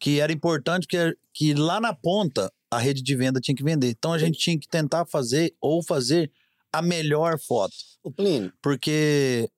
[0.00, 0.96] que era importante que,
[1.32, 3.90] que lá na ponta a rede de venda tinha que vender.
[3.90, 6.32] Então a gente tinha que tentar fazer ou fazer
[6.72, 7.74] a melhor foto.
[8.02, 9.48] O Plínio, Porque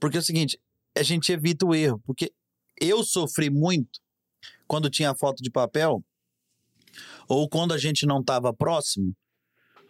[0.00, 0.58] porque é o seguinte,
[0.96, 2.32] a gente evita o erro, porque
[2.80, 4.00] eu sofri muito
[4.66, 6.02] quando tinha foto de papel
[7.28, 9.14] ou quando a gente não estava próximo,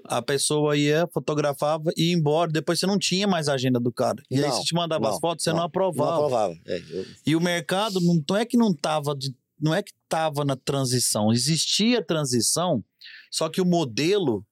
[0.05, 3.92] a pessoa ia, fotografava e ia embora, depois você não tinha mais a agenda do
[3.92, 4.22] cara.
[4.30, 6.11] E aí Não, se te mandava as não, fotos, você não, não, aprovava.
[6.11, 6.55] não aprovava.
[6.66, 10.44] É, eu- E o mercado não, é que não tava de, não é que tava
[10.44, 12.82] na transição, existia transição,
[13.30, 14.44] só que o modelo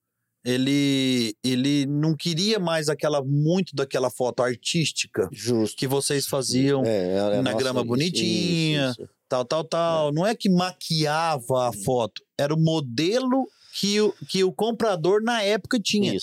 [0.45, 5.76] ele ele não queria mais aquela muito daquela foto artística justo.
[5.76, 6.89] que vocês faziam, É,
[7.34, 8.91] é, é, na grama isso, bonitinha.
[8.91, 9.11] isso, isso.
[9.28, 10.12] tal, tal, tal.
[10.12, 15.43] Não é que maquiava a foto, era o modelo que o, que o comprador na
[15.43, 16.16] época tinha.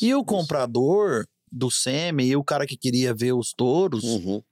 [0.00, 4.42] E o comprador do SEMI e o cara que queria ver os touros, Uhum.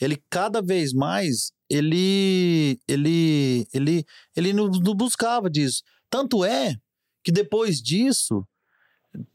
[0.00, 4.04] ele cada vez mais ele ele ele
[4.36, 5.82] ele não, não buscava disso.
[6.08, 6.74] Tanto é
[7.22, 8.44] que depois disso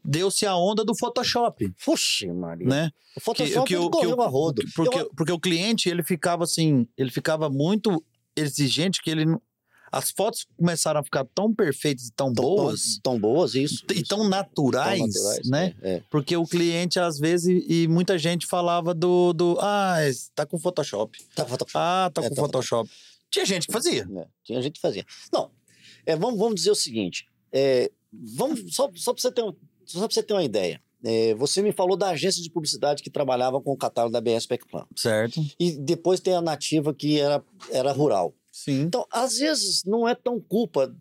[0.04, 2.66] deu-se a onda do Photoshop, Puxa, Maria.
[2.66, 2.90] né?
[3.16, 4.62] O Photoshop o- ele correu o- a rodo.
[4.74, 8.02] Porque, Eu- porque o cliente ele ficava assim, ele ficava muito
[8.34, 9.24] exigente que ele
[9.92, 13.84] as fotos começaram a ficar tão perfeitas e tão tão- boas Tão, tão boas, isso.
[13.90, 14.08] e isso.
[14.08, 15.74] tão naturais, Tão naturais, né?
[15.80, 16.02] É, é.
[16.10, 19.56] Porque o cliente, às vezes, e, muita gente falava do, do.
[19.60, 21.16] Ah, esse tá com Photoshop.
[21.34, 21.72] Tá com Photoshop.
[21.76, 22.90] Ah, tá É, com tá com Photoshop.
[23.30, 24.04] Tinha gente que fazia.
[24.06, 24.26] né?
[24.44, 25.06] Tinha gente que fazia.
[25.32, 25.50] Não,
[26.04, 27.26] é, vamos, vamos dizer o seguinte.
[27.52, 27.90] é,
[28.22, 29.54] vamos, só, só para você, ter um-
[29.84, 30.80] só pra você ter uma ideia.
[31.04, 34.46] É, você me falou da agência de publicidade que trabalhava com o catálogo da BS
[34.70, 34.86] Plan.
[34.96, 35.40] Certo?
[35.60, 38.34] E depois tem a nativa que era, era rural.
[38.50, 38.80] Sim.
[38.82, 40.92] Então, às vezes, não é tão culpa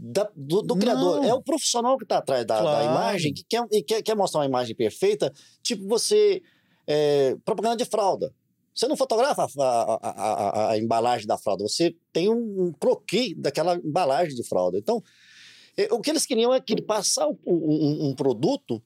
[0.00, 1.24] da- do, do criador.
[1.24, 2.84] É o profissional que está atrás da, da Claro.
[2.90, 6.42] imagem, que quer, quer, quer mostrar uma imagem perfeita, tipo você.
[6.90, 8.32] é, propaganda de fralda.
[8.74, 13.34] Você não fotografa a, a- a- a- embalagem da fralda, você tem um, um croquis
[13.36, 14.78] daquela embalagem de fralda.
[14.78, 15.02] Então,
[15.90, 18.82] o que eles queriam é que ele passar um, um- um produto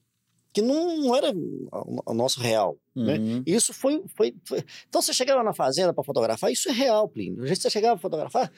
[0.53, 2.77] que não, era o, nosso real.
[2.95, 3.17] né?
[3.17, 3.43] Uhum.
[3.47, 7.43] Isso foi, foi, foi- Então você chegava na fazenda para fotografar, isso é real, Plínio.
[7.43, 8.51] A gente você chegava para fotografar,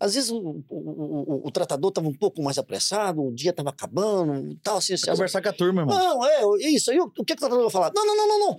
[0.00, 3.68] às vezes o, o, o- o tratador estava um pouco mais apressado, o dia estava
[3.68, 5.10] acabando, tal, assim, assim.
[5.10, 5.94] Conversar com a turma, irmão.
[5.98, 6.40] Não, é,
[6.70, 7.92] isso aí, o, que, que o tratador vai falar?
[7.94, 8.58] Não, não, não, não, não.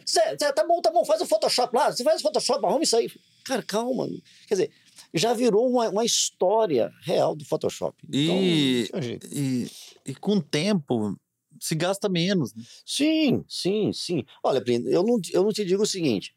[0.53, 3.09] Tá bom, tá bom, faz o Photoshop lá, você faz o Photoshop, arruma isso aí.
[3.43, 4.07] Cara, calma.
[4.47, 4.71] Quer dizer,
[5.14, 7.95] já virou uma, uma história real do Photoshop.
[8.07, 9.28] Então, E- jeito.
[9.32, 9.70] E,
[10.05, 11.16] e com o tempo
[11.59, 12.53] se gasta menos.
[12.53, 12.64] né?
[12.86, 14.24] Sim, sim, sim.
[14.43, 16.36] Olha, eu não, eu não te digo o seguinte: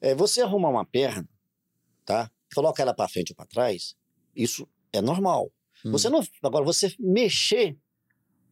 [0.00, 1.28] é, você arrumar uma perna,
[2.04, 2.30] tá?
[2.54, 3.94] Coloca ela para frente ou para trás,
[4.34, 5.52] isso é normal.
[5.84, 5.92] Hum.
[5.92, 7.76] Você não, agora, você mexer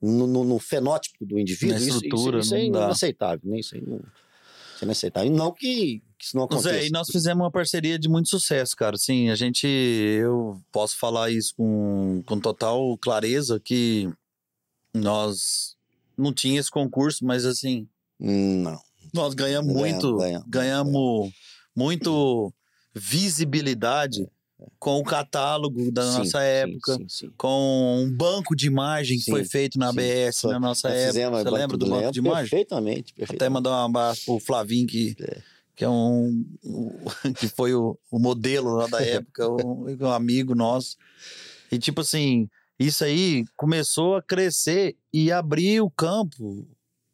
[0.01, 3.59] no, no- no fenótipo do indivíduo, isso, isso, estrutura, isso é inaceitável, né?
[3.59, 5.31] Isso aí não, isso é inaceitável.
[5.33, 6.71] E não que que isso não aconteça.
[6.71, 8.97] Zé, e nós fizemos uma parceria de muito sucesso, cara.
[8.97, 9.66] Sim, a gente.
[9.66, 14.09] Eu posso falar isso com, com total clareza que
[14.95, 15.77] nós
[16.16, 17.87] não tinha esse concurso, mas assim,
[18.19, 18.81] Não.
[19.14, 20.16] nós ganhamos Ganha- muito.
[20.16, 21.31] ganha- ganhamos
[21.77, 22.53] muito
[22.95, 24.27] visibilidade
[24.81, 26.95] com o catálogo da Sim, nossa época.
[26.97, 27.31] Sim, sim.
[27.37, 29.91] Com um banco de imagem que foi feito na.
[29.91, 31.31] ABS na nossa Nós época.
[31.45, 32.51] Você lembra do banco de imagem?
[32.51, 33.53] Perfeitamente, Até perfeitamente.
[33.55, 35.41] mandar um abraço pro Flavinho, que É.
[35.79, 36.45] que é um,
[37.39, 40.97] que foi o, o modelo lá da época, um, um amigo nosso.
[41.70, 42.49] E tipo assim,
[42.79, 46.66] isso aí começou a crescer e abrir o campo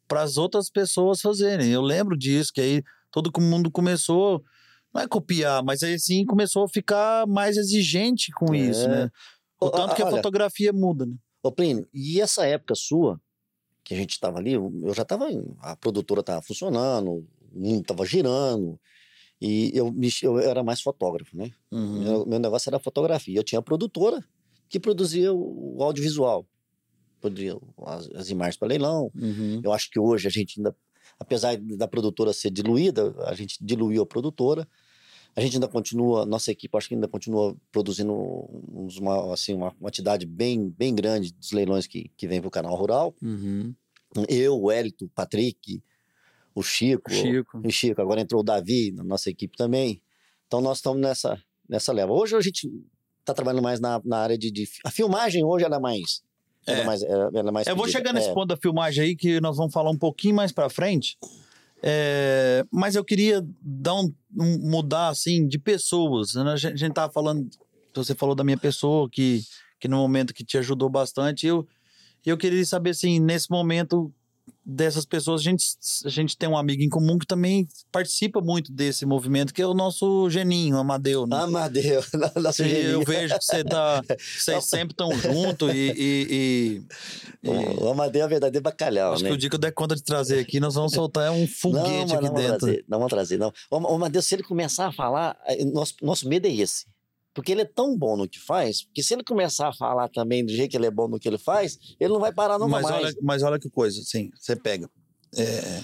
[0.07, 1.69] para as outras pessoas fazerem.
[1.71, 4.43] Eu lembro disso, que aí todo mundo começou,
[4.91, 8.57] não é copiar, mas aí sim começou a ficar mais exigente com É.
[8.57, 9.11] isso, né?
[9.61, 11.13] O tanto que a olha, fotografia muda, né?
[11.43, 13.21] Ô, Plínio, e essa época sua,
[13.83, 15.27] que a gente estava ali, eu já estava,
[15.59, 17.25] a produtora estava funcionando,
[17.55, 18.79] o mundo estava girando,
[19.41, 21.51] e eu, me, eu era mais fotógrafo, né?
[21.71, 22.03] Uhum.
[22.03, 23.37] Meu, meu negócio era fotografia.
[23.37, 24.23] Eu tinha a produtora
[24.69, 26.47] que produzia o, o audiovisual,
[27.19, 29.11] produzia as, as imagens para leilão.
[29.15, 29.61] Uhum.
[29.63, 30.75] Eu acho que hoje a gente ainda,
[31.19, 34.67] apesar da produtora ser diluída, a gente diluiu a produtora.
[35.35, 38.13] A gente ainda continua, nossa equipe acho que ainda continua produzindo
[38.71, 42.51] uns- uma, assim, uma quantidade bem, bem grande dos leilões que, que vem para o
[42.51, 43.13] canal rural.
[43.21, 43.75] Uhum.
[44.29, 45.83] Eu, o Hélito, o Patrick,
[46.55, 47.59] o Chico, Chico.
[47.63, 50.01] o Chico, agora entrou o Davi na nossa equipe também.
[50.47, 51.37] Então nós estamos nessa,
[51.69, 52.13] nessa leva.
[52.13, 52.71] Hoje a gente
[53.19, 56.23] está trabalhando mais na, na área de, de- A filmagem hoje ela é mais.
[56.65, 56.85] Ela é, É.
[56.85, 59.39] mais, ela ela é mais Eu vou chegar nesse É, ponto da filmagem aí que
[59.41, 61.17] nós vamos falar um pouquinho mais pra frente.
[61.83, 66.33] É, mas eu queria dar um, um- mudar assim de pessoas.
[66.35, 66.51] né?
[66.51, 67.47] A gente, a gente tava falando,
[67.93, 69.43] você falou da minha pessoa que,
[69.79, 71.45] que no momento que te ajudou bastante.
[71.47, 71.67] Eu
[72.25, 74.11] eu queria saber assim nesse momento
[74.65, 75.65] dessas pessoas a gente
[76.05, 79.67] a gente tem um amigo em comum que também participa muito desse movimento que é
[79.67, 81.27] o nosso Geninho, Amadeu.
[81.27, 81.37] Né?
[81.37, 82.01] Amadeu,
[82.41, 82.89] nosso E geninho.
[82.91, 84.01] eu vejo que você tá,
[84.39, 86.27] vocês sempre estão juntos e, e-
[87.43, 87.49] e- e
[87.79, 89.29] O Amadeu é verdadeiro bacalhau, Acho né?
[89.29, 91.85] que o dia que eu der conta de trazer aqui, nós vamos soltar um foguete
[92.13, 92.57] não, aqui não vamos dentro.
[92.59, 93.53] trazer, não vamos trazer, não.
[93.69, 95.37] O, Amadeu, se ele começar a falar,
[95.71, 96.85] nosso, nosso medo é esse.
[97.35, 100.43] Porque ele é tão bom no que faz, que se ele começar a falar também
[100.45, 102.71] do jeito que ele é bom no que ele faz, ele não vai parar nunca
[102.71, 102.95] mas, mais.
[102.95, 104.89] olha, mas olha que coisa, assim, você pega.
[105.37, 105.81] É,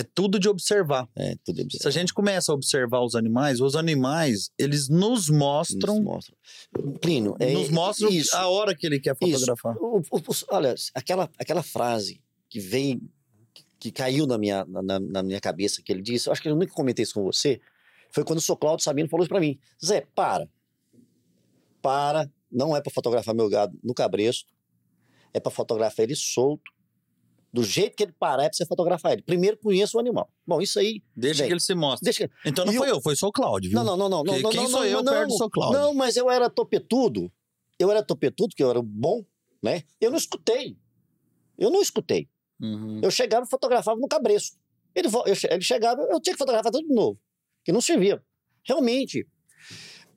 [0.00, 1.06] é tudo de observar.
[1.14, 5.28] É, tudo é Se a gente começa a observar os animais, os animais, eles nos
[5.28, 6.34] mostram, Nos mostra.
[7.00, 8.34] Plínio, é nos mostram isso.
[8.34, 9.76] a hora que ele quer fotografar.
[9.78, 13.02] O- o- olha, aquela, aquela frase que vem,
[13.78, 16.56] que caiu na minha, na, na minha cabeça, que ele disse, eu acho que eu
[16.56, 17.60] nunca comentei isso com você,
[18.10, 18.56] foi quando o Sr.
[18.56, 19.58] Cláudio Sabino falou isso pra mim.
[19.84, 20.48] Zé, para.
[21.84, 22.30] Para.
[22.50, 24.50] Não é pra fotografar meu gado no cabresto,
[25.34, 26.72] é pra fotografar ele solto.
[27.52, 29.22] Do jeito que ele parar, é pra você fotografar ele.
[29.22, 30.28] Primeiro conheça o animal.
[30.46, 31.02] Bom, isso aí.
[31.14, 32.04] Deixa Bem, que ele se mostre.
[32.04, 34.24] Deixa, Então não e foi eu, foi só o Cláudio, não, não, não, não.
[34.24, 35.50] Que- não, quem não, sou não, eu não, perto do.
[35.50, 35.78] Cláudio?
[35.78, 37.30] Não, mas eu era topetudo.
[37.78, 39.22] Eu era topetudo, que eu era bom,
[39.62, 39.82] né?
[40.00, 40.78] Eu não escutei.
[41.58, 42.28] Eu não escutei.
[42.60, 43.00] Uhum.
[43.02, 44.56] Eu chegava e fotografava no cabresto.
[44.94, 47.20] Ele, eu ele chegava, eu tinha que fotografar tudo de novo,
[47.62, 48.24] que não servia.
[48.66, 49.28] Realmente.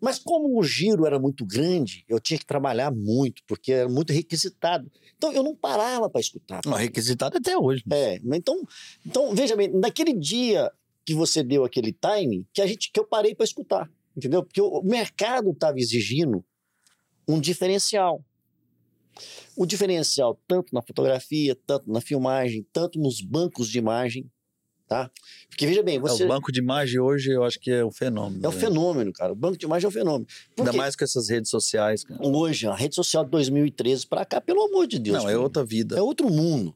[0.02, 4.14] Mas como o giro era muito grande, eu tinha que trabalhar muito, porque era muito
[4.14, 4.92] requisitado.
[5.18, 6.62] Então eu não parava para escutar.
[6.66, 7.84] Não, requisitado até hoje.
[7.92, 8.68] É, então,
[9.06, 10.72] então veja bem, naquele dia
[11.06, 14.44] que você deu aquele time, que a gente que eu parei para escutar, entendeu?
[14.44, 16.44] Porque o mercado estava exigindo
[17.28, 18.24] um diferencial.
[19.56, 24.30] O diferencial tanto na fotografia, tanto na filmagem, tanto nos bancos de imagem,
[24.88, 25.12] tá?
[25.50, 27.92] Porque veja bem, É, você o banco de imagem hoje eu acho que é o
[27.92, 28.46] fenômeno.
[28.46, 28.58] é o né?
[28.60, 29.34] fenômeno, cara.
[29.34, 30.26] O banco de imagem é o fenômeno.
[30.58, 32.20] Ainda Porque mais com essas redes sociais, cara.
[32.26, 35.44] hoje, a rede social de 2013 para cá, pelo amor de Deus, Não, é filho,
[35.44, 35.98] outra vida.
[35.98, 36.76] é outro mundo.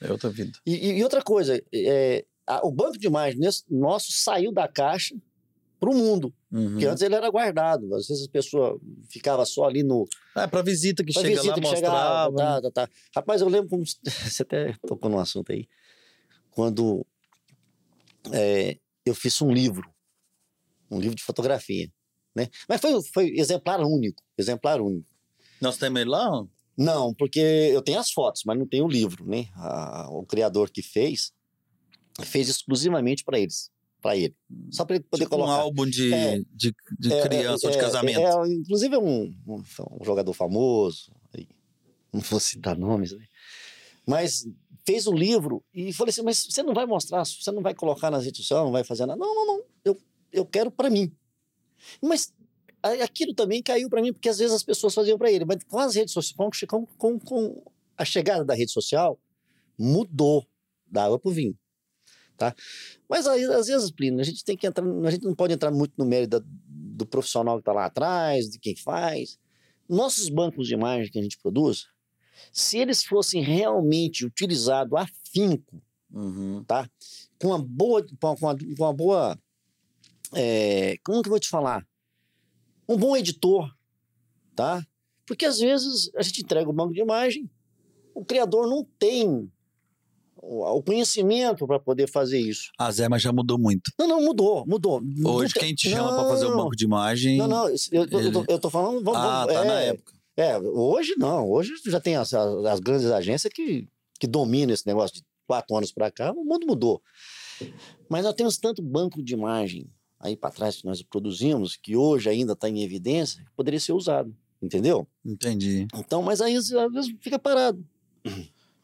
[0.00, 0.52] É outra vida.
[0.64, 5.14] E, e- outra coisa, é, a- o banco de imagens nesse- nosso saiu da caixa
[5.78, 6.32] para o mundo.
[6.50, 6.70] Uhum.
[6.70, 7.94] Porque antes ele era guardado.
[7.94, 8.80] Às vezes a pessoa
[9.10, 10.06] ficava só ali no.
[10.34, 12.62] É, pra visita que pra chega visita lá, que chegava, mostrava.
[12.62, 12.92] tá, tá, tá.
[13.14, 13.84] Rapaz, eu lembro como.
[14.32, 15.68] Você até tocou num assunto aí.
[16.50, 17.04] Quando
[18.32, 19.88] é, eu fiz um livro.
[20.90, 21.90] Um livro de fotografia.
[22.34, 22.48] Né?
[22.68, 24.22] Mas foi, foi exemplar único.
[24.36, 25.08] Exemplar único.
[25.60, 26.44] Nós temos ele lá?
[26.76, 29.48] Não, porque eu tenho as fotos, mas não tenho o livro, né?
[29.54, 31.32] A- o criador que fez
[32.22, 33.70] fez exclusivamente para eles,
[34.02, 34.34] para ele,
[34.70, 35.60] só para ele poder Tipo um colocar.
[35.62, 36.38] álbum de, É.
[36.54, 38.18] de, de É, criança ou de é, casamento.
[38.20, 39.62] É, é, inclusive é um, um,
[40.00, 41.10] um jogador famoso,
[42.12, 43.24] não vou citar nomes, né?
[44.06, 44.46] Mas
[44.86, 48.10] fez o livro e falei assim, mas você não vai mostrar, você não vai colocar
[48.10, 49.18] nas redes sociais, não vai fazer nada.
[49.18, 49.98] Não, não, não, eu,
[50.32, 51.12] eu quero para mim.
[52.02, 52.32] Mas
[53.02, 55.78] aquilo também caiu para mim, porque às vezes as pessoas faziam para ele, mas com
[55.78, 56.36] as redes sociais,
[56.68, 57.62] com, com, com
[57.96, 59.18] a chegada da rede social,
[59.78, 60.46] mudou
[60.86, 61.58] da água pro vinho.
[62.36, 62.54] tá?
[63.08, 65.70] Mas aí, às vezes, Plínio, a gente tem que entrar, a gente não pode entrar
[65.70, 69.38] muito no mérito da- do profissional que está lá atrás, de quem faz.
[69.88, 71.86] Nossos bancos de imagem que a gente produz,
[72.52, 75.82] se eles fossem realmente utilizados afinco,
[76.12, 76.64] Uhum.
[77.38, 79.38] com uma boa, com uma, com uma boa,
[80.32, 81.86] é, como que eu vou te falar?
[82.88, 83.70] Um bom editor,
[84.54, 84.86] tá?
[85.26, 87.50] Porque às vezes a gente entrega o banco de imagem,
[88.14, 89.50] o criador não tem
[90.36, 92.70] o conhecimento para poder fazer isso.
[92.78, 93.90] A Zé, mas já mudou muito.
[93.98, 95.02] Não, não, mudou, mudou.
[95.24, 97.36] Hoje, quem te chama pra fazer o Não, banco de imagem.
[97.36, 99.02] Não, não, eu, eu, eu tô, eu tô falando.
[99.02, 100.15] Vamos, ah, vamos- tá é, na época.
[100.36, 101.48] É, hoje não.
[101.50, 103.88] Hoje já tem as, as, grandes agências que,
[104.20, 106.32] que dominam esse negócio de quatro anos para cá.
[106.32, 107.00] O mundo mudou.
[108.08, 112.28] Mas nós temos tanto banco de imagem aí para trás que nós produzimos, que hoje
[112.28, 114.34] ainda está em evidência, que poderia ser usado.
[114.60, 115.06] Entendeu?
[115.24, 115.86] Entendi.
[115.94, 117.84] Então, mas aí às vezes fica parado.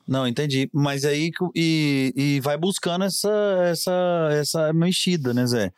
[0.06, 0.68] Não, entendi.
[0.72, 3.30] Mas aí e, e vai buscando essa,
[3.64, 5.72] essa, essa mexida, né, Zé?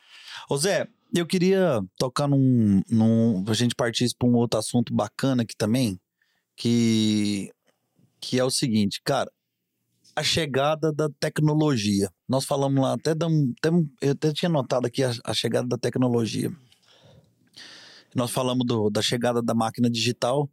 [0.48, 0.88] Ô, Zé,
[1.20, 2.82] eu queria tocar num.
[2.90, 5.98] num a gente partisse para um outro assunto bacana aqui também,
[6.56, 7.50] que,
[8.20, 9.30] que é o seguinte, cara.
[10.16, 12.08] A chegada da tecnologia.
[12.28, 13.52] Nós falamos lá, até, dam-
[14.00, 16.52] eu até tinha notado aqui a, a chegada da tecnologia.
[18.14, 20.48] Nós falamos do- da chegada da máquina digital.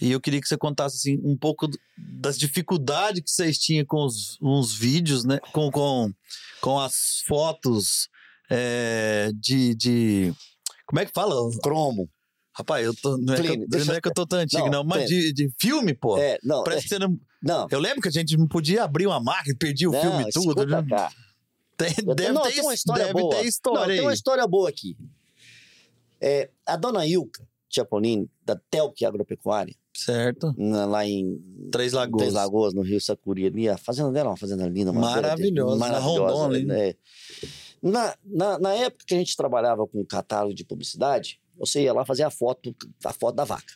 [0.00, 4.04] E eu queria que você contasse assim, um pouco das dificuldades que vocês tinham com
[4.04, 5.38] os, os vídeos, né?
[5.52, 6.12] Com, com,
[6.60, 8.08] com as fotos
[8.52, 10.34] é, de, de.
[10.86, 11.34] Como é que fala?
[11.62, 12.08] Cromo.
[12.54, 14.70] Rapaz, eu tô, não, é que, eu- não é que eu tô tão antigo, Não,
[14.70, 16.18] não, mas de, de filme, pô.
[16.18, 17.08] É, não, Parece que você não.
[17.12, 17.66] é, não.
[17.70, 20.30] Eu lembro que a gente não podia abrir uma máquina, perdia o não, filme e
[20.30, 20.66] tudo.
[20.66, 20.84] Né?
[21.78, 23.34] Tem, Eu- deve não, ter, tem uma his- história deve boa.
[23.36, 23.96] ter história Não, aí.
[23.96, 24.96] tem uma história boa aqui.
[26.20, 30.54] É, a dona Ilka Chiapolini, da Telc Agropecuária, Certo.
[30.58, 31.40] na- lá em
[31.72, 32.20] Três Lagoas.
[32.20, 35.88] Três Lagoas, no Rio Sacuri, ali, a fazenda dela é uma fazenda linda, uma Maravilhosa,
[35.88, 36.66] na Rondônia, hein?
[36.66, 36.94] né?
[37.82, 42.04] Na, na, na época que a gente trabalhava com catálogo de publicidade, você ia lá
[42.04, 42.74] fazer a foto,
[43.04, 43.74] a foto da vaca.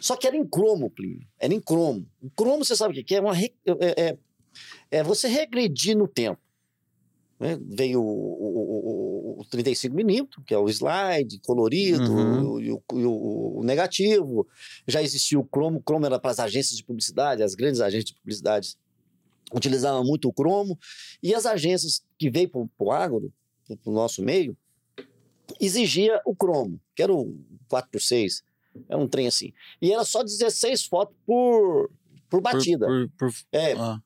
[0.00, 1.26] Só que era em cromo, Plínio.
[1.38, 2.06] Era em cromo.
[2.20, 3.20] O cromo, você sabe o que que é?
[3.20, 4.18] Uma re- é, é,
[4.90, 6.40] é você regredir no tempo.
[7.40, 7.58] né?
[7.60, 12.60] Veio o, o, o, o 35mm, que é o slide colorido, Uhum.
[12.60, 14.46] e, o, e o negativo.
[14.86, 15.78] Já existia o cromo.
[15.78, 18.76] O cromo era para as agências de publicidade, as grandes agências de publicidade
[19.52, 20.78] utilizavam muito o cromo.
[21.22, 23.32] E as agências que veio para o agro,
[23.66, 24.56] para o nosso meio,
[25.60, 27.36] exigia o cromo, que era o
[27.70, 28.42] 4x6.
[28.88, 29.52] Era um trem assim.
[29.80, 31.88] E era só 16 fotos por,
[32.28, 32.86] por Por- batida.
[32.86, 34.00] Por, por, é, ah,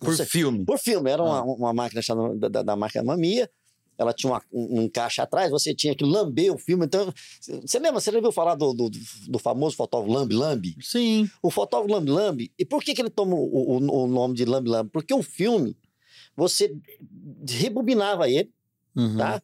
[0.00, 0.64] por filme.
[0.64, 1.44] por filme, era uma, Ah.
[1.44, 3.50] uma máquina chamada da, da, da marca Mamia.
[3.98, 6.86] Ela tinha uma- um, um caixa atrás, você tinha que lamber o filme.
[6.86, 8.00] Então, você lembra?
[8.00, 8.88] Você já ouviu falar do, do,
[9.28, 10.76] do famoso fotógrafo Lambi Lambi?
[10.80, 11.28] Sim.
[11.42, 12.52] O fotógrafo Lambi Lambi.
[12.58, 14.90] E por que, que ele toma o, o, o nome de Lambi Lambi?
[14.90, 15.76] Porque o filme,
[16.36, 16.72] você
[17.48, 18.52] rebobinava ele,
[18.96, 19.16] Uhum.
[19.16, 19.42] tá?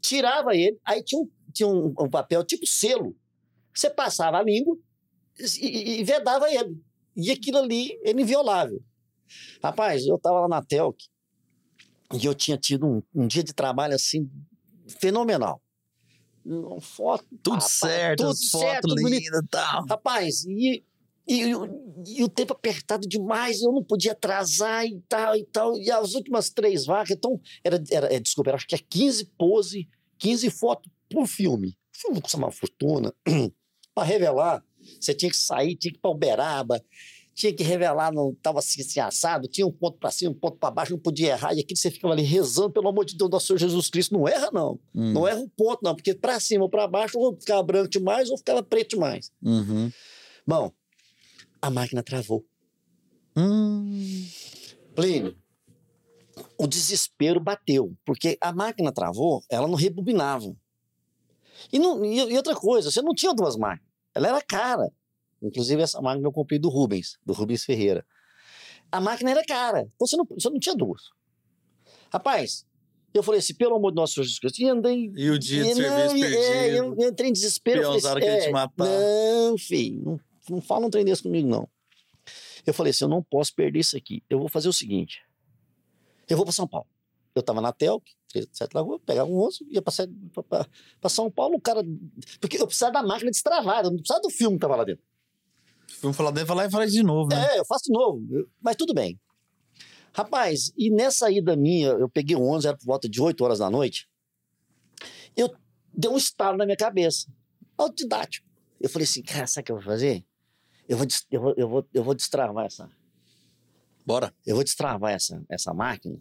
[0.00, 3.16] Tirava ele, aí tinha um, tinha um, um papel tipo selo.
[3.74, 4.76] Você passava a língua
[5.38, 6.76] e, e- e vedava ele.
[7.16, 8.82] E aquilo ali era inviolável.
[9.62, 10.96] Rapaz, eu tava lá na Telc
[12.20, 14.28] e eu tinha tido um, um dia de trabalho assim
[15.00, 15.62] fenomenal.
[16.44, 17.24] Um foto.
[17.42, 19.20] Tudo rapaz, certo, tudo certo, fotos bonito.
[19.22, 19.86] lindas e tal.
[19.86, 20.84] Rapaz, e,
[21.26, 25.44] e, e o- e o tempo apertado demais, eu não podia atrasar e tal e
[25.46, 25.78] tal.
[25.78, 29.26] E as últimas três vacas, então, era, era é, desculpa, era, acho que é 15
[29.38, 29.88] pose,
[30.18, 31.68] 15 fotos por filme.
[31.94, 33.14] O filme custa uma fortuna.
[33.94, 34.64] Para revelar,
[35.00, 36.82] você tinha que sair, tinha que ir para Uberaba,
[37.34, 40.58] tinha que revelar, não estava assim, assim, assado, tinha um ponto para cima, um ponto
[40.58, 41.54] para baixo, não podia errar.
[41.54, 44.28] E aquilo você ficava ali rezando, pelo amor de Deus, nosso Senhor Jesus Cristo, não
[44.28, 44.78] erra, não.
[44.94, 45.12] Hum.
[45.12, 48.30] Não erra o ponto, não, porque para cima ou para baixo, ou ficava branco demais,
[48.30, 49.32] ou ficava preto demais.
[49.42, 49.90] Uhum.
[50.46, 50.70] Bom,
[51.60, 52.44] a máquina travou.
[53.36, 54.26] Hum.
[54.94, 55.34] Plínio,
[56.58, 60.54] o desespero bateu, porque a máquina travou, ela não rebobinava.
[61.72, 64.90] E, não- e- e outra coisa, você não tinha duas máquinas, ela era cara.
[65.42, 68.06] Inclusive, essa máquina eu comprei do Rubens, do Rubens Ferreira.
[68.90, 71.10] A máquina era cara, então você não, você não tinha duas.
[72.12, 72.66] Rapaz,
[73.14, 75.74] eu falei assim, pelo amor de nosso Jesus Cristo, e andei E o dia de
[75.74, 76.42] serviço e- perdido.
[76.42, 77.82] é, eu, eu entrei em desespero.
[78.00, 78.86] falei assim, te é, matar.
[78.86, 80.20] Não, filho, não,
[80.50, 81.68] não fala um trem desse comigo, não.
[82.66, 84.22] Eu falei assim, eu não posso perder isso aqui.
[84.30, 85.20] Eu vou fazer o seguinte,
[86.28, 86.86] eu vou para São Paulo.
[87.34, 91.82] Eu estava na Telc, 37 Lagoa, pegava um ônibus, ia para São Paulo, o cara...
[92.40, 95.02] Porque eu precisava da máquina destravada, eu não precisava do filme que estava lá dentro.
[96.00, 97.54] Vamos falar dele, falar e falar de novo, né?
[97.54, 99.20] É, eu faço de novo, mas tudo bem.
[100.14, 103.58] Rapaz, e nessa ida minha, eu peguei o ônibus, era por volta de 8 horas
[103.60, 104.08] da noite,
[105.36, 105.54] eu
[105.92, 107.32] dei um estalo na minha cabeça,
[107.76, 108.46] autodidático.
[108.80, 110.24] Eu falei assim, cara, sabe o que eu vou fazer?
[110.88, 112.90] Eu vou, eu vou, eu vou, eu vou destravar essa,
[114.04, 114.34] Bora.
[114.44, 116.18] eu vou destravar essa, essa máquina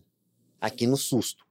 [0.60, 1.44] aqui no susto.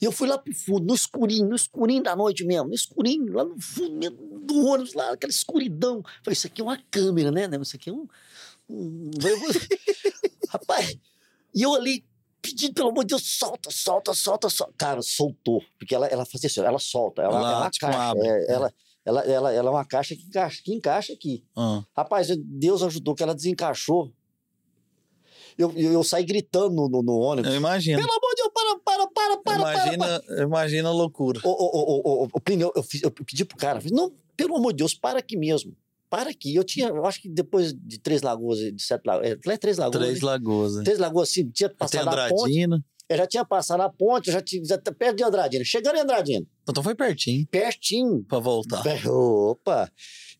[0.00, 3.32] E eu fui lá pro fundo, no escurinho, no escurinho da noite mesmo, no escurinho,
[3.32, 6.02] lá no fundo mesmo do ônibus, lá, aquela escuridão.
[6.22, 7.48] Falei, isso aqui é uma câmera, né?
[7.60, 8.06] Isso aqui é um.
[8.68, 9.10] um...
[10.48, 10.96] Rapaz,
[11.54, 12.04] e eu ali,
[12.40, 14.72] pedindo, pelo amor de Deus, solta, solta, solta, solta.
[14.76, 15.62] Cara, soltou.
[15.78, 17.22] Porque ela, ela fazia assim, ela solta.
[17.22, 17.98] Ela, Ela, ela é uma tipo, caixa.
[17.98, 18.28] abre.
[18.28, 18.72] é, ela,
[19.04, 21.44] ela, ela, ela é uma caixa que encaixa, que encaixa aqui.
[21.56, 21.82] Ah.
[21.96, 24.12] Rapaz, Deus ajudou que ela desencaixou.
[25.58, 27.50] Eu, eu, saí gritando no, no, ônibus.
[27.50, 27.98] Eu imagino.
[27.98, 29.94] Pelo amor de Deus, para, para, para, para, para, para.
[29.94, 31.40] Imagina, imagina a loucura.
[31.42, 34.72] Ô, ô, ô, ô, ô, Plínio, eu, eu, eu pedi pro cara, não, pelo amor
[34.72, 35.76] de Deus, para aqui mesmo.
[36.08, 36.54] Para aqui.
[36.54, 39.78] Eu tinha, eu acho que depois de Três Lagoas, de Sete Lagoas, é, é Três
[39.78, 40.26] Lagoas, Três né?
[40.26, 40.76] Lagoas.
[40.76, 40.84] né?
[40.84, 42.68] Três Lagoas, assim, tinha passado a ponte,
[43.08, 45.64] eu já tinha passado a ponte, eu já tinha, já tá perto de Andradina.
[45.64, 48.24] Chegando em Andradina, Então foi pertinho pertinho.
[48.24, 48.82] pra voltar.
[49.08, 49.90] Opa!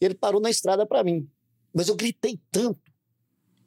[0.00, 1.28] Ele parou na estrada pra mim.
[1.74, 2.80] Mas eu gritei tanto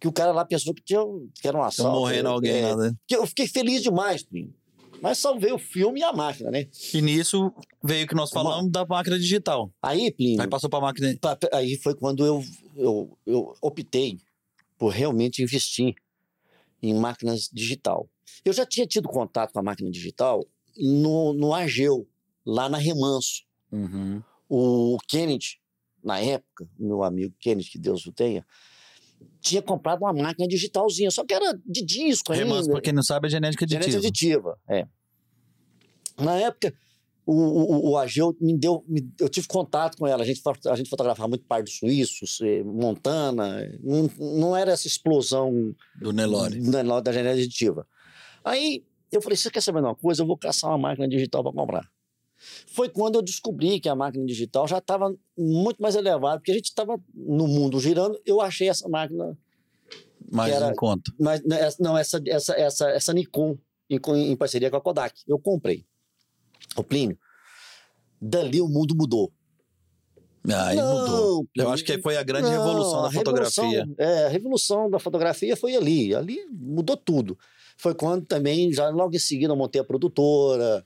[0.01, 0.99] que o cara lá pensou que, tinha,
[1.39, 1.91] que era um assalto.
[1.97, 2.95] morrendo alguém É, lá, né?
[3.09, 4.53] Eu fiquei feliz demais, Plínio.
[5.01, 6.67] Mas salvei o filme e a máquina, né?
[6.93, 7.51] E nisso
[7.83, 9.71] veio que nós falamos da máquina digital.
[9.81, 11.15] Aí, Plínio, Aí passou pra máquina.
[11.21, 12.43] pa- pa- aí foi quando eu,
[12.75, 14.17] eu, eu optei
[14.77, 15.93] por realmente investir
[16.81, 18.09] em máquinas digital.
[18.43, 20.43] Eu já tinha tido contato com a máquina digital
[20.75, 22.07] no, no Ageu,
[22.45, 23.43] lá na Remanso.
[23.71, 24.21] Uhum.
[24.49, 25.59] O Kennedy,
[26.03, 28.45] na época, meu amigo Kennedy, que Deus o tenha,
[29.41, 32.45] tinha comprado uma máquina digitalzinha, só que era de disco ainda.
[32.45, 34.51] Remanso, pra quem não sabe, é genética Genética aditiva.
[34.51, 34.87] aditiva, é.
[36.23, 36.73] Na época,
[37.25, 38.83] o, o, o Ageu me deu.
[38.87, 40.23] me- eu tive contato com ela.
[40.23, 43.57] A gente, a gente fotografava muito Pardo Suíços, eh, Montana.
[43.83, 46.59] Não, não era essa explosão Do Nelore.
[46.69, 47.87] da, da genética aditiva.
[48.43, 50.21] Aí eu falei: você quer saber de uma coisa?
[50.21, 51.89] Eu vou caçar uma máquina digital para comprar.
[52.67, 56.55] Foi quando eu descobri que a máquina digital já estava muito mais elevada, porque a
[56.55, 58.19] gente estava no mundo girando.
[58.25, 59.37] Eu achei essa máquina
[60.31, 61.11] Mais era- em conta.
[61.19, 63.57] mas né, não, essa, essa, essa, essa Nikon,
[63.89, 63.99] em,
[64.31, 65.21] em parceria com a Kodak.
[65.27, 65.85] Eu comprei.
[66.75, 67.17] O Plínio,
[68.21, 69.31] dali o mundo mudou.
[70.47, 71.45] Aí mudou.
[71.55, 73.63] Eu acho que foi a grande Não, revolução da a fotografia.
[73.63, 76.15] revolução- é, a revolução da fotografia foi ali.
[76.15, 77.37] Ali mudou tudo.
[77.77, 80.83] Foi quando também, já logo em seguida, eu montei a produtora.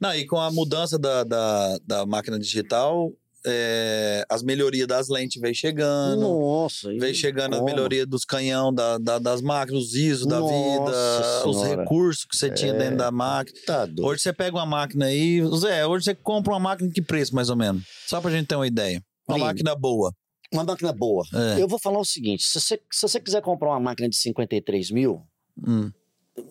[0.00, 3.12] Não, e com a mudança da, da, da máquina digital,
[3.44, 6.20] é, as melhorias das lentes veio chegando.
[6.20, 6.88] Nossa.
[6.98, 7.68] Veio chegando a como?
[7.70, 11.82] melhoria dos canhão, da, da- das máquinas, os ISO da vida, os Senhora.
[11.82, 12.78] recursos que você tinha É.
[12.78, 13.58] dentro da máquina.
[13.66, 13.88] Tá.
[14.00, 17.50] Hoje você pega uma máquina aí, Zé, hoje você compra uma máquina que preço, mais
[17.50, 17.82] ou menos?
[18.06, 19.02] Só pra gente ter uma ideia.
[19.28, 19.46] Uma Lindo.
[19.46, 20.12] máquina boa.
[20.52, 21.24] Uma máquina boa.
[21.32, 21.62] É.
[21.62, 24.90] Eu vou falar o seguinte: se você, se você quiser comprar uma máquina de 53
[24.90, 25.22] mil,
[25.66, 25.90] Hum,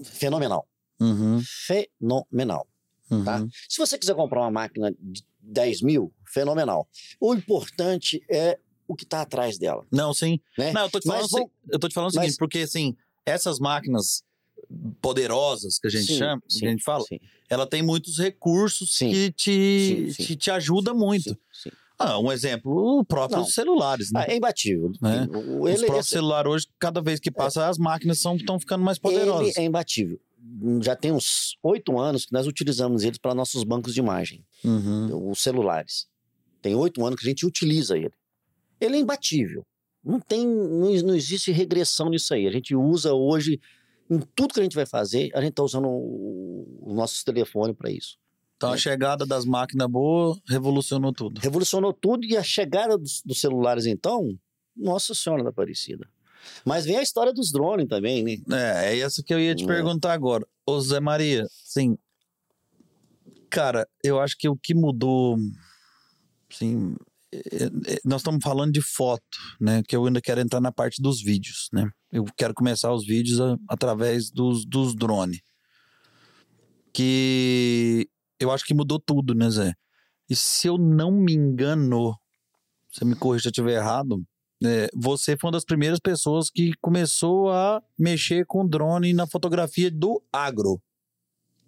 [0.04, 0.66] fenomenal.
[1.02, 2.66] uhum, Fenomenal.
[3.12, 3.24] Uhum.
[3.24, 3.46] Tá?
[3.68, 6.88] Se você quiser comprar uma máquina de 10 mil, fenomenal.
[7.20, 9.86] O importante é o que está atrás dela.
[9.92, 10.40] Não, sim.
[10.58, 10.72] Né?
[10.74, 12.96] Não, eu tô te falando, assim- eu tô te falando o mas- seguinte, porque assim,
[13.26, 14.24] essas máquinas
[15.02, 18.18] poderosas que a gente Sim, chama, sim, que a gente fala, Sim, ela tem muitos
[18.18, 20.14] recursos que te.
[20.16, 21.38] Te, te ajuda muito.
[22.02, 23.46] Ah, um exemplo, os próprios Não.
[23.50, 24.22] celulares, né?
[24.26, 24.92] Ah, é imbatível.
[25.02, 25.28] Né?
[25.34, 28.84] O- Os Ele, próprios esse- celulares hoje, cada vez que passa, as máquinas estão ficando
[28.86, 29.56] mais poderosas.
[29.58, 30.18] ele é imbatível.
[30.82, 35.30] Já tem uns oito anos que nós utilizamos eles para nossos bancos de imagem, Uhum.
[35.32, 36.08] os celulares.
[36.62, 38.12] Tem oito anos que a gente utiliza ele.
[38.80, 39.66] Ele é imbatível.
[40.04, 42.48] Não tem, não, não existe regressão nisso aí.
[42.48, 43.60] A gente usa hoje
[44.10, 47.74] em tudo que a gente vai fazer, a gente está usando o, o nosso telefone
[47.74, 48.18] para isso.
[48.58, 51.40] Então a chegada das máquinas boas revolucionou tudo.
[51.40, 54.38] Revolucionou tudo e a chegada dos, dos celulares, então,
[54.76, 56.10] Nossa Senhora da Aparecida.
[56.66, 58.38] Mas vem a história dos drones também, né?
[58.52, 59.68] É, é essa que eu ia te É.
[59.68, 60.46] perguntar agora.
[60.66, 61.98] Ô Zé Maria, sim.
[63.50, 65.38] Cara, eu acho que o que mudou,
[66.52, 66.96] sim,
[67.32, 67.38] é-
[67.96, 69.82] é- nós estamos falando de foto, né?
[69.88, 71.90] Que eu ainda quero entrar na parte dos vídeos, né?
[72.12, 75.40] Eu quero começar os vídeos a- através dos, dos drones.
[76.94, 78.08] Que
[78.40, 79.74] eu acho que mudou tudo, né, Zé?
[80.30, 82.16] E se eu não me engano,
[82.92, 84.24] você me corrija se eu estiver errado,
[84.64, 89.90] é, você foi uma das primeiras pessoas que começou a mexer com drone na fotografia
[89.92, 90.82] do agro.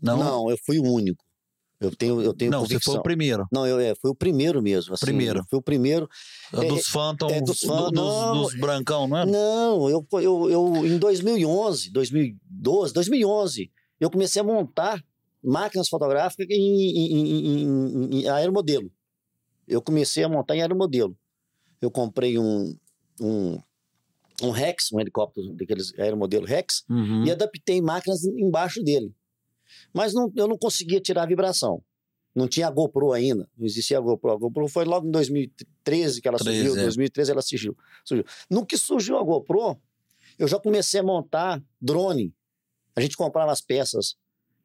[0.02, 1.24] Não, Não, eu fui o único.
[1.80, 2.94] Eu tenho, eu tenho não você convicção.
[2.94, 3.48] foi o primeiro.
[3.52, 4.94] Não, eu é, foi o primeiro mesmo.
[4.94, 5.44] Assim, Primeiro.
[5.50, 6.08] Foi o primeiro.
[6.54, 9.26] É, dos Phantom, é dos do- Phantom, dos, não, dos brancão, não é?
[9.26, 15.04] Não, eu, eu, eu em 2011, 2012, 2011, eu comecei a montar
[15.44, 18.92] máquinas fotográficas em, em- em- em aeromodelo.
[19.68, 21.18] Eu comecei a montar em aeromodelo.
[21.82, 22.78] Eu comprei um,
[23.22, 23.62] um,
[24.44, 27.26] um Rex, um helicóptero daqueles aeromodelo Rex, Uhum.
[27.26, 29.14] e adaptei máquinas embaixo dele.
[29.94, 31.82] Mas não, eu não conseguia tirar a vibração.
[32.34, 34.32] Não tinha a GoPro ainda, não existia a GoPro.
[34.32, 36.84] A GoPro foi logo em 2013 que ela 13, surgiu, é.
[36.84, 38.26] 2013 ela surgiu, surgiu.
[38.50, 39.78] No que surgiu a GoPro,
[40.40, 42.34] eu já comecei a montar drone.
[42.96, 44.16] A gente comprava as peças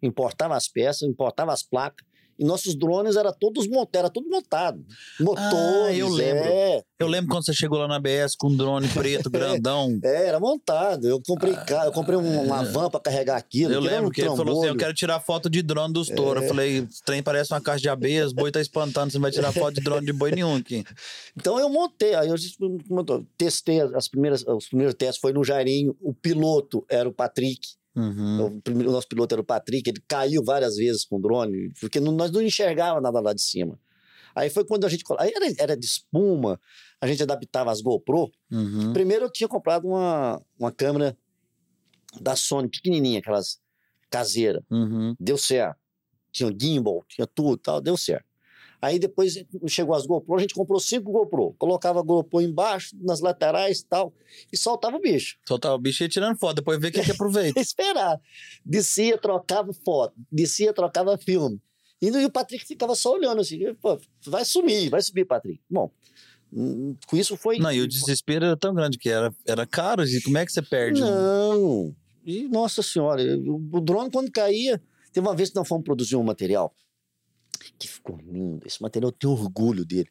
[0.02, 2.06] importava as peças, importava as placas.
[2.38, 4.84] E nossos drones era todos montados, era tudo montado.
[5.20, 6.44] Motores, Ah, eu lembro.
[6.44, 9.98] É, Eu lembro quando você chegou lá na BS com um drone preto, grandão.
[10.04, 11.06] é, era montado.
[11.08, 13.72] Eu comprei, ca- eu comprei um- uma van para carregar aquilo.
[13.72, 14.78] Eu lembro um que ele falou assim: eu trambolho.
[14.78, 16.42] quero tirar foto de drone dos touros.
[16.42, 19.30] Eu falei, o trem parece uma caixa de abelhas, boi tá espantando, você não vai
[19.30, 20.84] tirar foto de drone de boi nenhum aqui.
[21.36, 22.36] Então eu montei, aí eu
[23.36, 25.96] testei as primeiras, os primeiros testes, foi no Jairinho.
[26.00, 27.60] O piloto era o Patrick.
[27.96, 28.44] Uhum.
[28.58, 31.72] O, primeiro- o nosso piloto era o Patrick, ele caiu várias vezes com o drone,
[31.80, 33.78] porque não- nós não enxergava nada lá de cima.
[34.34, 35.02] Aí foi quando a gente.
[35.18, 36.60] Aí era, era de espuma,
[37.00, 38.30] a gente adaptava as GoPro.
[38.52, 38.92] Uhum.
[38.92, 41.16] Primeiro eu tinha comprado uma, uma câmera
[42.20, 43.58] da Sony, pequenininha, aquelas
[44.10, 44.62] caseira.
[44.70, 45.16] Uhum.
[45.18, 45.78] Deu certo.
[46.30, 48.25] Tinha gimbal, tinha tudo tal, deu certo.
[48.86, 49.34] Aí depois
[49.66, 51.56] chegou as GoPro, a gente comprou cinco GoPro.
[51.58, 54.14] Colocava a GoPro embaixo, nas laterais e tal,
[54.52, 55.36] e soltava o bicho.
[55.44, 57.58] Soltava o bicho e ia tirando foto, depois vê o que, que aproveita.
[57.58, 58.20] esperar.
[58.64, 60.14] Descia, trocava foto.
[60.30, 61.60] Descia, trocava filme.
[62.00, 63.58] E o Patrick ficava só olhando assim.
[64.24, 65.60] Vai sumir, vai subir, Patrick.
[65.68, 65.90] Bom,
[66.52, 67.58] hum, com isso foi.
[67.58, 70.52] Não, e o desespero era tão grande que era, era caro, e como é que
[70.52, 71.00] você perde?
[71.00, 71.92] Não.
[72.24, 74.80] E, nossa senhora, o drone quando caía.
[75.12, 76.72] Teve uma vez que nós fomos produzir um material
[77.78, 78.66] que ficou lindo.
[78.66, 80.08] Esse material eu tenho orgulho dele.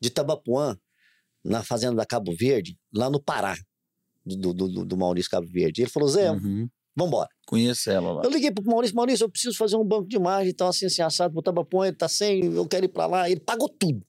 [0.00, 0.76] De Tabapuã,
[1.44, 3.56] na fazenda da Cabo Verde, lá no Pará,
[4.24, 5.82] do, do, do- Maurício Cabo Verde.
[5.82, 6.68] Ele falou: Zé, Uhum.
[6.96, 7.28] vambora.
[7.46, 8.22] Conheço ela lá.
[8.24, 10.86] Eu liguei pro Maurício, Maurício, eu preciso fazer um banco de imagem e tal, assim,
[10.86, 13.30] assim, assado, pro Tabapuã, ele tá sem, eu quero ir pra lá.
[13.30, 14.04] Ele pagou tudo.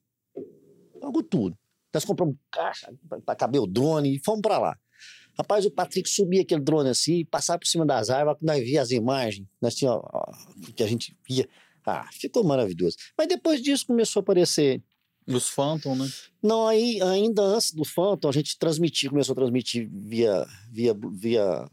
[1.00, 1.58] Pagou tudo.
[1.94, 4.78] Nós compramos caixa pra- pra caber o drone e fomos pra lá.
[5.38, 8.90] Rapaz, o Patrick subia aquele drone assim, passava por cima das árvores, nós via as
[8.90, 10.32] imagens, nós tinha, ó,
[10.76, 11.48] que a gente via.
[11.88, 12.98] Ah, ficou maravilhoso.
[13.18, 14.84] Mas depois disso começou a aparecer.
[15.26, 16.08] Os Phantom, né?
[16.44, 21.70] Não, aí, ainda antes do Phantom, a gente transmitia, começou a transmitir via, via, via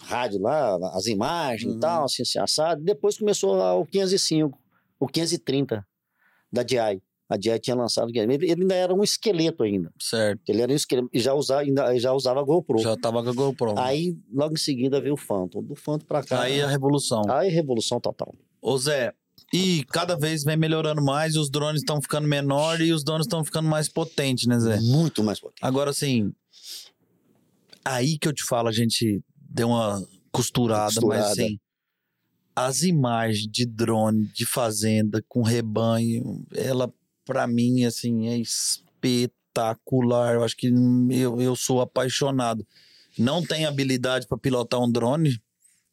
[0.00, 1.76] rádio lá, as imagens Uhum.
[1.78, 2.82] e tal, assim, assim, assado.
[2.82, 4.58] Depois começou a- o 505,
[5.00, 5.86] o 530
[6.52, 7.02] da DI.
[7.28, 9.90] A DI tinha lançado, ele, ele ainda era um esqueleto ainda.
[9.98, 10.40] Certo.
[10.48, 12.78] Ele era um esqueleto e já usava, ainda, já usava a GoPro.
[12.78, 13.74] Já tava com a GoPro.
[13.78, 15.62] Aí, logo em seguida, veio o Phantom.
[15.62, 16.42] Do Phantom pra cá.
[16.42, 17.22] Aí a revolução.
[17.30, 18.34] Aí, revolução total.
[18.60, 19.12] Ô Zé,
[19.52, 23.26] e cada vez vem melhorando mais, e os drones estão ficando menores e os drones
[23.26, 24.80] estão ficando mais potentes, né, Zé?
[24.80, 25.60] Muito mais potente.
[25.62, 26.32] Agora, assim,
[27.84, 31.30] aí que eu te falo, a gente deu uma costurada, mas Costurada.
[31.30, 31.58] assim,
[32.56, 36.92] as imagens de drone, de fazenda, com rebanho, ela,
[37.24, 40.34] pra mim, assim, é espetacular.
[40.34, 40.72] Eu acho que
[41.10, 42.66] eu, eu sou apaixonado.
[43.18, 45.40] Não tenho habilidade pra pilotar um drone.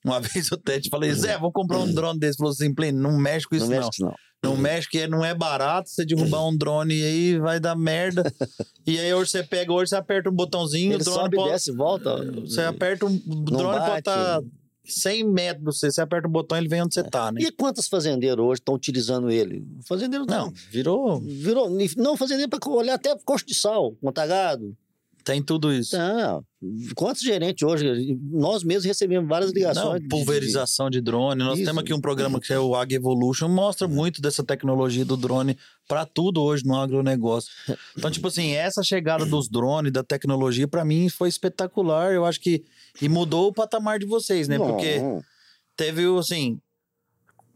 [0.03, 2.37] Uma vez eu até te falei, Zé, vou comprar um drone desse.
[2.37, 3.85] Falou assim, Plínio, não mexe com isso não não.
[3.85, 4.15] mexe não.
[4.43, 8.23] Não mexe, que não é barato você derrubar um drone e aí vai dar merda.
[8.87, 11.51] e aí hoje você pega, hoje você aperta um botãozinho, Ele o drone sobe, pode...
[11.51, 12.31] desce, volta.
[12.41, 13.13] Você aperta um...
[13.13, 13.99] O drone pode bate.
[13.99, 14.41] estar
[14.83, 17.39] 100 metros você, você aperta um botão ele vem onde você tá, né?
[17.39, 19.63] E quantos fazendeiros hoje estão utilizando ele?
[19.87, 20.45] Fazendeiro não.
[20.45, 21.21] Não, virou...
[21.21, 24.75] Virou, não, fazendeiro para olhar até coxo de sal, contagado.
[25.23, 25.95] Tem tudo isso.
[25.95, 26.43] Não.
[26.95, 28.17] Quantos gerentes hoje?
[28.31, 29.85] Nós mesmos recebemos várias ligações.
[29.85, 31.43] Não, de- pulverização de drone.
[31.43, 31.65] Nós Isso.
[31.67, 35.57] temos aqui um programa que é o Ag Evolution, mostra muito dessa tecnologia do drone
[35.87, 37.51] para tudo hoje no agronegócio.
[37.97, 42.13] Então, tipo assim, essa chegada dos drones, da tecnologia, para mim foi espetacular.
[42.13, 42.63] Eu acho que.
[43.01, 44.57] E mudou o patamar de vocês, né?
[44.57, 44.99] Porque
[45.75, 46.59] teve, assim.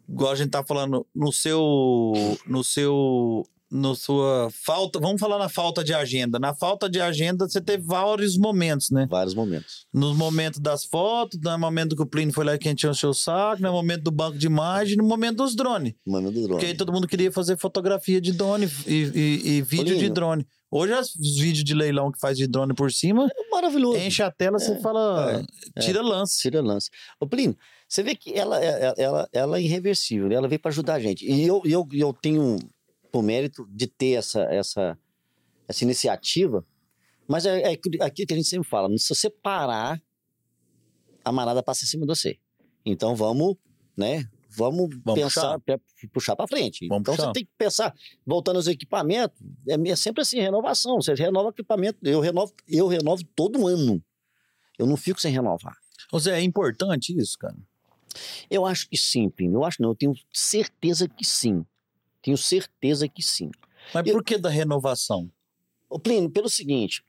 [0.07, 2.13] Igual a gente tá falando, no seu.
[2.47, 3.43] No seu.
[3.72, 4.99] No sua falta.
[4.99, 6.38] Vamos falar na falta de agenda.
[6.39, 9.07] Na falta de agenda, você teve vários momentos, né?
[9.09, 9.86] Vários momentos.
[9.93, 13.09] Nos momentos das fotos, no momento que o Plínio foi lá que a gente encheu
[13.09, 15.93] o saco, no momento do banco de imagem, no momento dos drones.
[16.05, 16.49] Momento do drone.
[16.53, 20.45] Porque aí todo mundo queria fazer fotografia de drone e, e- e vídeo de drone.
[20.72, 23.97] Hoje os vídeos de leilão que faz de drone por cima, É maravilhoso.
[23.97, 25.43] enche a tela, você fala,
[25.80, 26.39] tira lance.
[26.41, 26.89] Tira lance.
[27.20, 27.57] Ô, Plínio,
[27.88, 30.36] você vê que ela, ela, ela, ela é irreversível, né?
[30.36, 31.26] ela veio para ajudar a gente.
[31.26, 32.57] E eu, eu, eu tenho
[33.20, 34.97] o mérito de ter essa, essa,
[35.68, 36.66] essa iniciativa,
[37.28, 37.97] mas é, é aquilo
[38.28, 40.01] que a gente sempre fala: se você parar,
[41.24, 42.38] a manada passa em cima de você.
[42.86, 43.55] Então vamos,
[43.97, 44.30] né?
[44.57, 45.82] Vamos, Vamos pensar, pe-
[46.13, 46.88] puxar para frente.
[46.88, 47.28] Vamos então puxar.
[47.28, 47.93] você tem que pensar,
[48.26, 49.38] voltando aos equipamentos,
[49.68, 50.95] é, é sempre assim, renovação.
[50.95, 54.01] Você renova equipamento, eu renovo, eu renovo todo ano.
[54.78, 55.76] Eu não fico sem renovar.
[56.11, 57.55] Ô Zé, é importante isso, cara.
[58.49, 59.57] Eu acho que sim, Plínio.
[59.57, 61.66] Eu acho não, eu tenho certeza que sim.
[62.26, 63.51] Tenho certeza que sim.
[63.93, 65.30] Mas Eu- por que da renovação?
[65.88, 67.05] Ô, Plínio, pelo seguinte: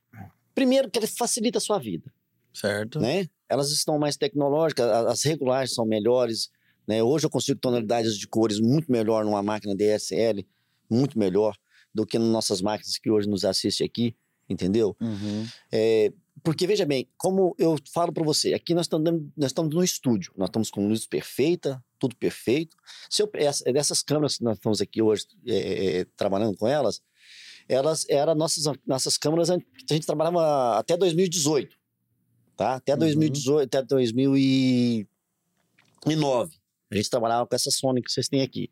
[0.55, 2.13] primeiro, que ele facilita a sua vida,
[2.53, 3.01] Certo?
[3.01, 3.27] né?
[3.49, 6.51] Elas estão mais tecnológicas, as regulagens são melhores.
[6.87, 7.03] Né?
[7.03, 10.47] Hoje eu consigo tonalidades de cores muito melhor numa máquina DSL,
[10.91, 11.57] muito melhor
[11.95, 14.15] do que nas nossas máquinas que hoje nos assistem aqui,
[14.47, 14.95] entendeu?
[15.01, 15.47] Uhum.
[15.73, 16.13] É,
[16.43, 20.31] porque veja bem, como eu falo para você, aqui nós estamos, nós estamos no estúdio,
[20.37, 22.77] nós estamos com luz perfeita, tudo perfeito.
[23.11, 27.01] Se eu, essa, dessas câmeras que nós estamos aqui hoje é, é, trabalhando com elas,
[27.69, 31.77] elas eram nossas, nossas câmeras que a gente trabalhava até 2018,
[32.57, 32.75] tá?
[32.77, 32.99] Até Uhum.
[33.01, 35.07] 2018, até 2009.
[36.91, 38.71] A gente trabalhava com essa Sony que vocês têm aqui,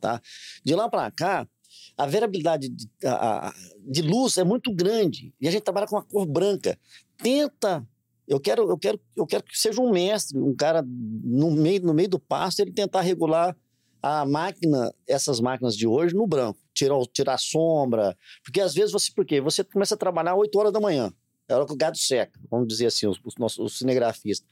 [0.00, 0.20] tá?
[0.64, 1.48] De lá para cá,
[1.96, 5.96] a variabilidade de, a- a- de luz é muito grande e a gente trabalha com
[5.96, 6.78] a cor branca.
[7.16, 7.86] Tenta
[8.26, 11.94] eu quero, eu quero, eu quero que seja um mestre, um cara no meio, no
[11.94, 13.56] meio do pasto, ele tentar regular
[14.02, 16.58] a máquina, essas máquinas de hoje, no branco.
[16.74, 18.16] Tirar, tirar a sombra.
[18.44, 19.40] Porque às vezes você, por quê?
[19.40, 21.12] Você começa a trabalhar 8 horas da manhã.
[21.48, 24.48] É a hora que o gado seca, vamos dizer assim, os, os nossos os cinegrafistas.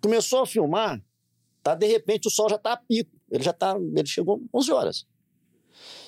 [0.00, 1.02] Começou a filmar,
[1.62, 1.74] tá?
[1.74, 3.10] De repente o sol já está a pico.
[3.30, 5.06] Ele já tá, ele chegou 11 horas.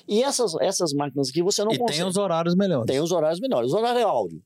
[0.07, 1.99] E essas, essas máquinas aqui você não e consegue.
[1.99, 2.85] tem os horários melhores.
[2.85, 3.71] Tem os horários melhores.
[3.71, 4.41] O horário é áudio.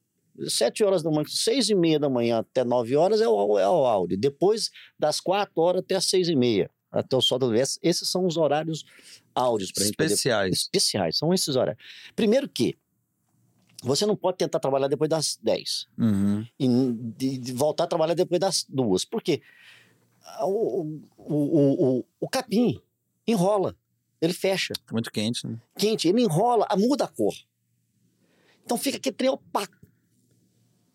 [0.47, 3.67] Sete horas da manhã, seis e meia da manhã até nove horas é o, é
[3.67, 4.17] o áudio.
[4.17, 7.79] Depois, das quatro horas até as seis e meia, até o sol do leste.
[7.81, 8.85] Esses são os horários
[9.35, 10.05] áudios para gente poder...
[10.07, 10.53] Especiais.
[10.53, 11.83] Especiais, são esses horários.
[12.15, 12.77] Primeiro que
[13.83, 16.45] você não pode tentar trabalhar depois das dez Uhum.
[16.59, 16.67] e
[17.17, 19.05] de, de voltar a trabalhar depois das duas.
[19.05, 19.41] Por quê?
[20.23, 22.81] Ah, O, o, o, o, o capim
[23.25, 23.75] enrola,
[24.21, 25.57] ele fecha Tá muito quente, né?
[25.77, 27.33] quente, ele enrola, ah, muda a cor.
[28.65, 29.77] Então fica aquele trem opaco.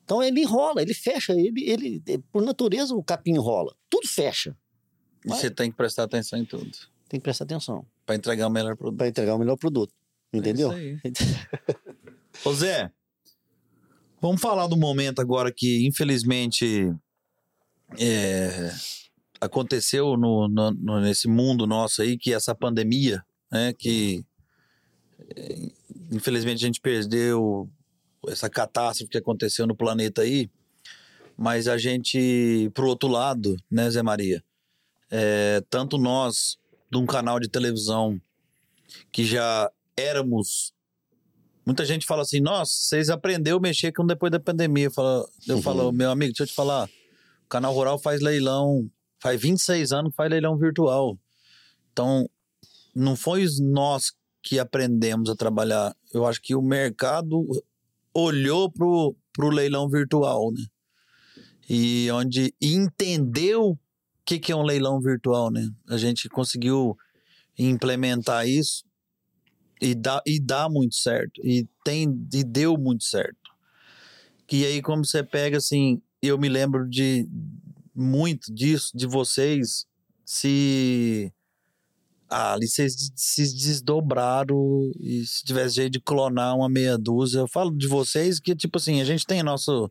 [0.04, 3.74] Então ele enrola, ele fecha, ele, ele, eh, por natureza o capim enrola.
[3.88, 4.56] Tudo fecha.
[5.24, 6.70] E Mas- você tem que prestar atenção em tudo.
[7.08, 8.98] Tem que prestar atenção Pra entregar o melhor produto.
[8.98, 9.92] para entregar o melhor produto.
[10.32, 10.72] Entendeu?
[10.72, 11.12] É isso aí.
[12.44, 12.90] Ô Zé,
[14.20, 16.92] vamos falar do momento agora que, infelizmente,
[17.98, 18.70] é,
[19.40, 24.24] aconteceu no, no- no- nesse mundo nosso aí, que essa pandemia, né, que
[25.36, 25.70] é,
[26.12, 27.70] infelizmente a gente perdeu
[28.28, 30.50] essa catástrofe que aconteceu no planeta aí,
[31.36, 34.42] mas a gente, pro outro lado, né, Zé Maria,
[35.10, 36.56] é, tanto nós,
[36.90, 38.20] de um canal de televisão
[39.10, 40.72] que já éramos
[41.66, 44.84] Muita gente fala assim, nossa, vocês aprenderam a mexer com depois da pandemia.
[44.84, 45.62] Eu falo, eu Uhum.
[45.62, 46.86] falo, meu amigo, deixa eu te falar.
[47.46, 48.86] O canal Rural faz leilão,
[49.18, 51.18] faz 26 anos que faz leilão virtual.
[51.90, 52.28] Então,
[52.94, 54.12] não foi nós
[54.42, 55.96] que aprendemos a trabalhar.
[56.12, 57.46] Eu acho que o mercado
[58.14, 60.64] olhou pro, pro leilão virtual, né?
[61.68, 63.78] E onde entendeu o
[64.24, 65.68] que, que é um leilão virtual, né?
[65.88, 66.96] A gente conseguiu
[67.58, 68.84] implementar isso
[69.80, 71.40] e dá, e dá muito certo.
[71.44, 73.44] E, tem, e deu muito certo.
[74.50, 77.28] E aí, como você pega assim, eu me lembro de
[77.92, 79.84] muito disso, de vocês
[80.24, 81.33] se.
[82.28, 87.38] Ah, ali vocês se desdobraram e se tivesse jeito de clonar uma meia dúzia.
[87.40, 89.90] Eu falo de vocês que, tipo assim, a gente tem nosso,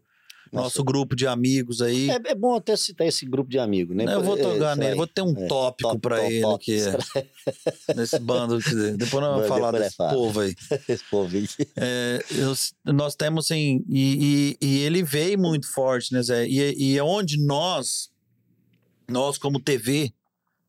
[0.52, 2.10] nosso grupo de amigos aí.
[2.10, 4.06] É, é bom até citar esse grupo de amigos, né?
[4.14, 6.42] eu vou É, tocar isso nele, vou ter um É, tópico top, pra top, ele
[6.42, 6.66] top.
[6.66, 8.60] que é nesse bando.
[8.60, 10.14] Que, depois nós vamos falar desse fala.
[10.14, 10.56] povo aí.
[10.90, 11.48] Esse povo aí.
[11.78, 16.46] É, eu- nós temos assim, e, e- e ele veio muito forte, né, Zé?
[16.48, 18.10] E, e é onde nós,
[19.10, 20.12] nós como TV,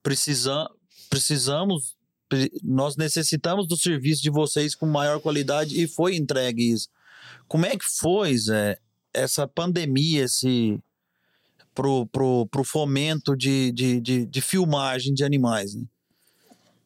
[0.02, 0.68] precisam,
[1.14, 1.96] precisamos,
[2.28, 6.88] pre- nós necessitamos do serviço de vocês com maior qualidade e foi entregue isso.
[7.46, 8.78] Como é que foi, Zé,
[9.12, 10.78] essa pandemia, esse
[11.74, 15.84] pro, pro, pro fomento de, de, de, de filmagem de animais, né?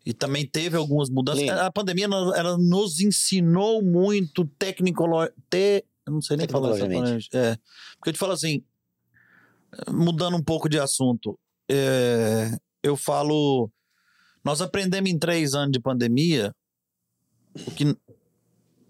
[0.07, 1.43] E também teve algumas mudanças.
[1.43, 1.61] Lembro.
[1.61, 5.29] A pandemia ela, nos ensinou muito tecnicolo...
[5.51, 5.85] te...
[6.07, 6.87] eu não sei nem falar essa.
[7.35, 7.57] É.
[7.97, 8.63] Porque eu te falo assim,
[9.89, 11.39] mudando um pouco de assunto,
[11.71, 13.71] é, eu falo,
[14.49, 16.55] nós aprendemos em três anos de pandemia,
[17.67, 17.95] o que,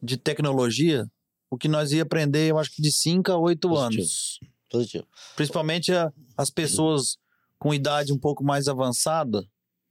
[0.00, 1.04] de tecnologia,
[1.50, 4.00] o que nós ia aprender, eu acho que de cinco a oito Positivo.
[4.02, 4.38] anos.
[4.70, 5.08] Positivo.
[5.34, 7.16] Principalmente a- as pessoas
[7.58, 9.44] com idade um pouco mais avançada.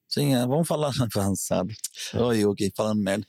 [0.07, 1.73] Sim, é, vamos falar avançada.
[2.13, 3.27] Olha eu aqui falando merda.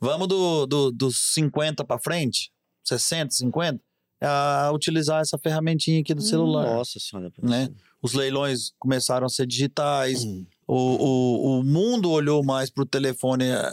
[0.00, 2.52] Vamos do, do, dos 50 para frente,
[2.84, 3.80] 60, 50,
[4.26, 6.64] a utilizar essa ferramentinha aqui do celular.
[6.64, 7.32] Nossa senhora.
[7.42, 7.68] Né?
[8.00, 10.44] Os leilões começaram a ser digitais, Hum.
[10.66, 13.44] o, o, o mundo olhou mais pro telefone.
[13.44, 13.72] é,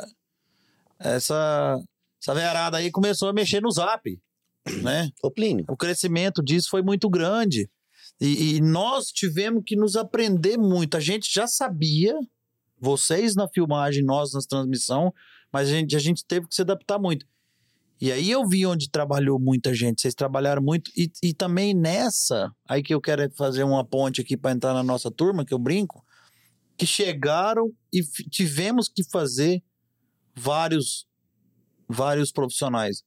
[1.00, 1.80] Essa,
[2.22, 4.20] essa verada aí começou a mexer no zap,
[4.84, 5.10] né?
[5.24, 7.70] Ô, Plínio, O crescimento disso foi muito grande.
[8.20, 10.98] E, e nós tivemos que nos aprender muito.
[10.98, 12.14] A gente já sabia,
[12.78, 15.14] vocês na filmagem, nós na transmissão,
[15.54, 17.26] mas a gente, a gente teve que se adaptar muito.
[18.02, 20.90] E aí eu vi onde trabalhou muita gente, vocês trabalharam muito.
[20.96, 24.84] E, e também nessa, aí que eu quero fazer uma ponte aqui para entrar na
[24.84, 26.06] nossa turma, que eu brinco,
[26.78, 29.62] que chegaram e tivemos que fazer
[30.36, 31.06] vários,
[31.88, 33.04] vários profissionais.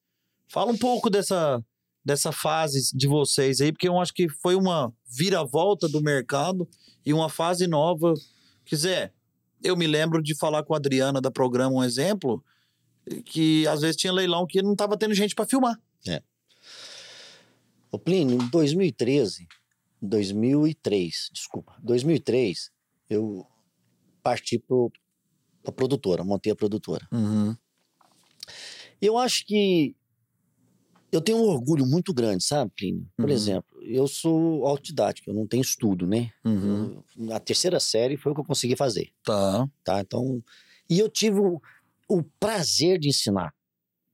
[0.49, 1.65] Fala um pouco dessa,
[2.05, 6.69] dessa fase de vocês aí, porque eu acho que foi uma viravolta do mercado
[7.05, 8.13] e uma fase nova
[8.65, 9.13] Quiser,
[9.63, 12.43] eu me lembro de falar com a Adriana da programa Um Exemplo,
[13.25, 15.79] que às vezes tinha leilão que não tava tendo gente para filmar.
[17.91, 19.47] Ô Plínio, em 2013,
[20.01, 22.71] 2003, desculpa, 2003,
[23.11, 23.47] eu
[24.23, 24.77] parti para
[25.67, 27.07] a produtora, montei a produtora.
[27.13, 27.55] Uhum.
[29.01, 29.95] Eu acho que
[31.11, 33.07] eu tenho um orgulho muito grande, sabe, Plínio?
[33.15, 33.35] Por Uhum.
[33.35, 36.31] exemplo, eu sou autodidático, eu não tenho estudo, né?
[36.43, 37.05] Uhum.
[37.19, 39.69] Eu- a terceira série foi o que eu consegui fazer, Tá.
[39.85, 40.01] tá?
[40.01, 40.43] Então,
[40.89, 41.39] e eu tive
[42.17, 43.53] o, prazer de ensinar.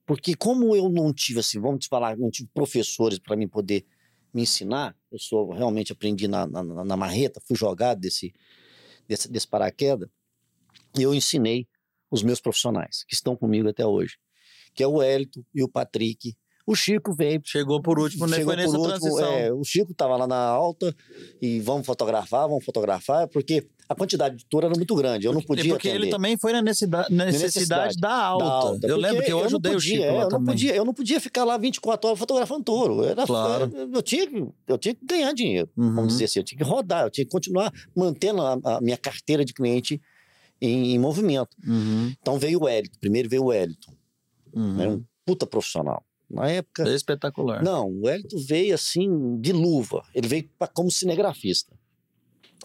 [0.05, 3.85] Porque como eu não tive, assim, vamos te falar, não tive professores para mim poder
[4.33, 8.33] me ensinar, eu sou realmente aprendi na, na, na marreta, fui jogado desse,
[9.07, 10.09] desse, desse paraquedas,
[10.97, 11.67] eu ensinei
[12.11, 14.17] os meus profissionais, que estão comigo até hoje,
[14.73, 16.35] que é o Hélito e o Patrick.
[16.71, 18.37] O Chico veio Chegou por último, né?
[18.37, 19.33] Chegou Foi nessa por último, transição.
[19.33, 20.95] é, o Chico estava lá na alta
[21.41, 25.25] e vamos fotografar, vamos fotografar, porque a quantidade de tour era muito grande.
[25.25, 26.11] Eu não E podia porque ele atender.
[26.11, 28.45] também foi na necessidade, necessidade, da alta.
[28.45, 30.29] da alta, Eu lembro que eu não ajudei o podia, Chico é, lá eu não
[30.29, 30.45] também.
[30.45, 33.03] podia, eu não podia ficar lá 24 horas fotografando touro.
[33.03, 33.63] Era, Claro.
[33.63, 35.95] era- eu, tinha, que- eu tinha que ganhar dinheiro, Uhum.
[35.95, 36.39] vamos dizer assim.
[36.39, 39.99] Eu tinha que rodar, eu tinha que continuar mantendo a, a minha carteira de cliente
[40.61, 41.49] em, em movimento.
[41.67, 42.13] Uhum.
[42.21, 43.89] Então veio o Hélito, primeiro veio o Hélito,
[44.53, 44.73] Uhum.
[44.75, 46.03] né, um puta profissional.
[46.29, 47.63] Na época, Espetacular.
[47.63, 50.03] Não, o Hélito veio assim, de luva.
[50.13, 51.75] Ele veio pra, como cinegrafista.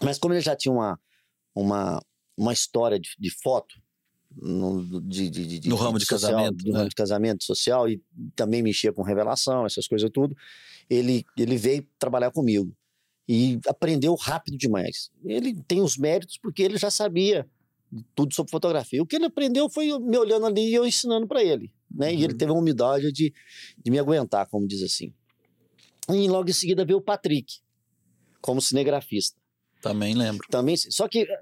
[0.03, 0.99] Mas como ele já tinha uma,
[1.55, 2.01] uma,
[2.37, 3.75] uma história de, de foto,
[4.37, 6.77] no, de, de, de- de- No ramo de social, casamento, No né?
[6.79, 8.01] ramo de casamento social, e
[8.35, 10.35] também mexia com revelação, essas coisas tudo,
[10.89, 12.71] ele, ele veio trabalhar comigo.
[13.27, 15.09] E aprendeu rápido demais.
[15.23, 17.49] Ele tem os méritos porque ele já sabia
[18.13, 19.01] tudo sobre fotografia.
[19.01, 21.71] O que ele aprendeu foi me olhando ali e eu ensinando para ele.
[21.91, 22.13] Né?
[22.13, 22.37] E ele Uhum.
[22.37, 23.33] teve a humildade de,
[23.77, 25.13] de me aguentar, como diz assim.
[26.09, 27.59] E logo em seguida veio o Patrick,
[28.41, 29.39] como cinegrafista.
[29.81, 30.47] Também lembro.
[30.49, 31.39] Também, só que eh,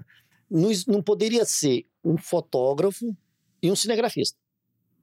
[0.50, 3.16] não, não poderia ser um fotógrafo
[3.62, 4.38] e um cinegrafista.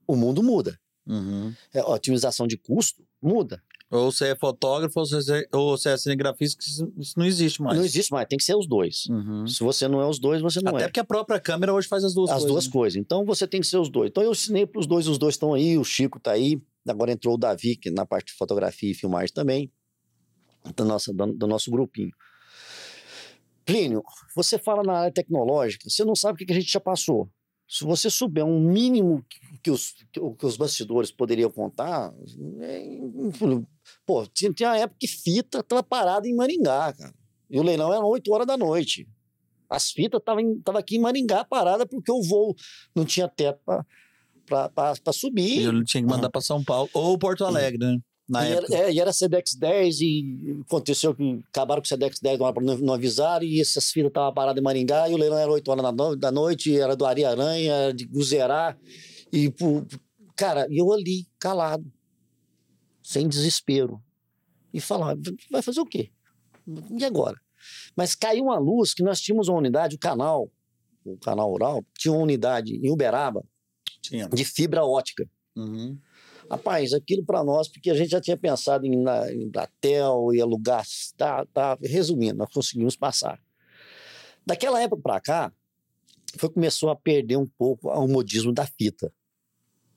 [0.07, 0.79] O mundo muda.
[1.05, 1.53] Uhum.
[1.73, 3.63] É, A otimização de custo muda.
[3.91, 7.77] Ou você é fotógrafo ou você é, ou você é cinegrafista, isso, não existe mais.
[7.77, 9.05] Não existe mais, tem que ser os dois.
[9.07, 9.45] Uhum.
[9.45, 10.87] Se você não é os dois, você não Até é.
[10.87, 12.51] porque a própria câmera hoje faz as duas As coisas.
[12.51, 12.71] duas né?
[12.71, 12.95] coisas.
[13.01, 14.09] Então você tem que ser os dois.
[14.09, 17.11] Então eu ensinei para os dois, os dois estão aí, o Chico está aí, agora
[17.11, 19.69] entrou o Davi, que na parte de fotografia e filmagem também,
[20.73, 22.11] do nosso, do, do nosso grupinho.
[23.65, 24.01] Plínio,
[24.33, 27.29] você fala na área tecnológica, você não sabe o que que a gente já passou.
[27.67, 29.25] Se você souber um mínimo
[29.61, 32.13] que, os, que, os bastidores poderiam contar,
[32.61, 32.85] é,
[34.05, 37.13] pô, tinha, tinha uma época que fita estava parada em Maringá, cara.
[37.49, 39.07] E o leilão era 8 horas da noite.
[39.69, 42.55] As fitas estavam tava aqui em Maringá parada porque o voo
[42.95, 45.61] não tinha teto para subir.
[45.61, 46.89] eu tinha que mandar pra São Paulo.
[46.93, 47.97] Ou Porto Alegre, né?
[48.27, 48.75] Na e, época.
[48.75, 52.77] era, é, e era Sedex 10 e aconteceu que acabaram com o Sedex 10, não,
[52.77, 55.83] não, avisaram e essas fitas estavam paradas em Maringá e o leilão era 8 horas
[55.83, 58.77] da, no- da noite, era do Ari Aranha, era de Guzerá
[59.31, 59.53] e,
[60.35, 61.91] cara, eu ali, calado,
[63.01, 64.01] sem desespero
[64.73, 66.11] e falava, vai fazer o quê?
[66.97, 67.39] E agora?
[67.95, 70.51] Mas caiu uma luz que nós tínhamos uma unidade, o canal,
[71.03, 73.43] o canal rural, tinha uma unidade em Uberaba
[74.01, 74.27] Tinha.
[74.27, 75.29] de fibra ótica.
[75.55, 75.97] Uhum.
[76.49, 80.41] Rapaz, aquilo para nós, porque a gente já tinha pensado em, na, em Bratel e
[80.41, 80.85] alugar.
[81.15, 83.41] Tá, tá, resumindo, nós conseguimos passar.
[84.45, 85.53] Daquela época para cá,
[86.37, 89.13] foi começou a perder um pouco o modismo da fita.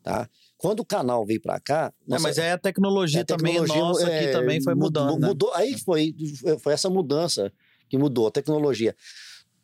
[0.04, 0.28] Tá?
[0.58, 1.90] Quando o canal veio para cá.
[2.06, 5.02] É, nossa- mas é a tecnologia, a também tecnologia, nossa aqui é, também foi mudou-
[5.04, 5.20] mudando.
[5.22, 5.28] né?
[5.28, 6.14] Mudou, aí foi,
[6.60, 7.50] foi essa mudança
[7.88, 8.94] que mudou, a tecnologia.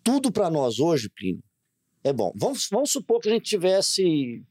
[0.03, 1.45] Tudo para nós hoje, Plínio,
[2.03, 2.33] é bom.
[2.35, 4.43] Vamos, vamos supor que a gente tivesse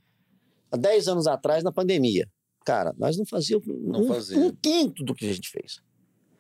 [0.72, 2.30] há 10 anos atrás na pandemia.
[2.64, 4.38] Cara, nós não fazíamos Não um, fazia.
[4.38, 5.82] um quinto do que a gente fez.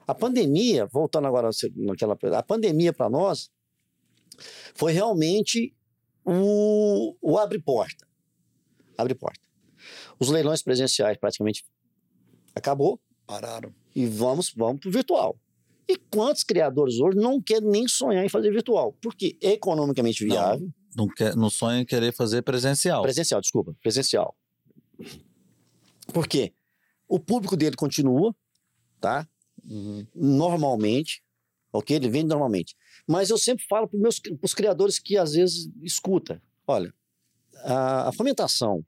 [0.06, 2.16] A pandemia, voltando agora naquela.
[2.38, 3.50] A pandemia para nós
[4.76, 5.76] foi realmente
[6.24, 7.38] o, o
[9.02, 9.40] abre-porta.
[9.40, 9.42] Abre-porta.
[10.20, 11.64] Os leilões presenciais praticamente
[12.54, 13.74] acabou Pararam.
[13.96, 15.40] e vamos, vamos para o virtual.
[15.88, 18.94] E quantos criadores hoje não querem nem sonhar em fazer virtual?
[19.02, 20.36] Porque é economicamente Não.
[20.36, 20.70] viável.
[20.96, 23.02] Não, quer, não sonha em querer fazer presencial.
[23.02, 24.36] Presencial, desculpa, presencial.
[26.14, 26.54] Por quê?
[27.08, 28.36] O público dele continua,
[29.00, 29.28] tá?
[29.64, 30.06] Uhum.
[30.14, 31.24] Normalmente,
[31.72, 31.96] ok?
[31.96, 32.76] Ele vende normalmente.
[33.08, 34.00] Mas eu sempre falo para
[34.42, 36.94] os criadores que às vezes escuta, olha,
[37.64, 38.86] a, a fomentação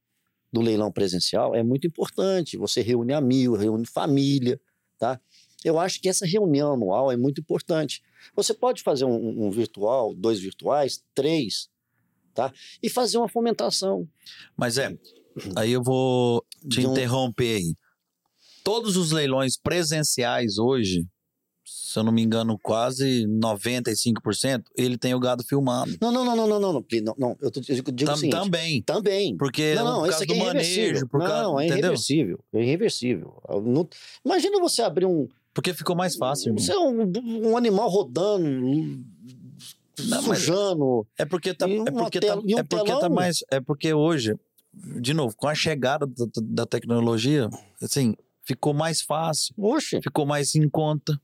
[0.51, 2.57] do leilão presencial é muito importante.
[2.57, 4.59] Você reúne amigos, reúne família,
[4.99, 5.19] tá?
[5.63, 8.01] Eu acho que essa reunião anual é muito importante.
[8.35, 11.69] Você pode fazer um, um virtual, dois virtuais, três,
[12.33, 12.51] tá?
[12.81, 14.07] E fazer uma fomentação.
[14.57, 14.97] Mas é,
[15.55, 17.75] aí eu vou te um- interromper aí.
[18.63, 21.05] Todos os leilões presenciais hoje
[21.91, 25.91] se eu não me engano, quase 95%, ele tem o gado filmado.
[26.01, 27.37] Não, não, não, não, não, não, não, não, não.
[27.41, 28.31] Eu, tô, eu digo Tam- o seguinte.
[28.33, 28.81] também.
[28.83, 29.37] Também.
[29.37, 32.39] Porque Não, não, por isso causa aqui do é manejo, por causa, Não, é irreversível.
[32.53, 33.41] É irreversível.
[33.63, 33.87] Não-
[34.25, 36.59] Imagina você abrir um, Porque ficou mais fácil, irmão.
[36.63, 38.49] você é um, um animal rodando,
[40.07, 41.05] Não, sujando.
[41.17, 44.35] É porque tá, é porque tá, um é porque tá mais, é porque hoje,
[44.73, 47.49] de novo, com a chegada da, da tecnologia,
[47.81, 49.99] assim, ficou mais fácil, Oxe.
[50.01, 51.19] ficou mais em conta.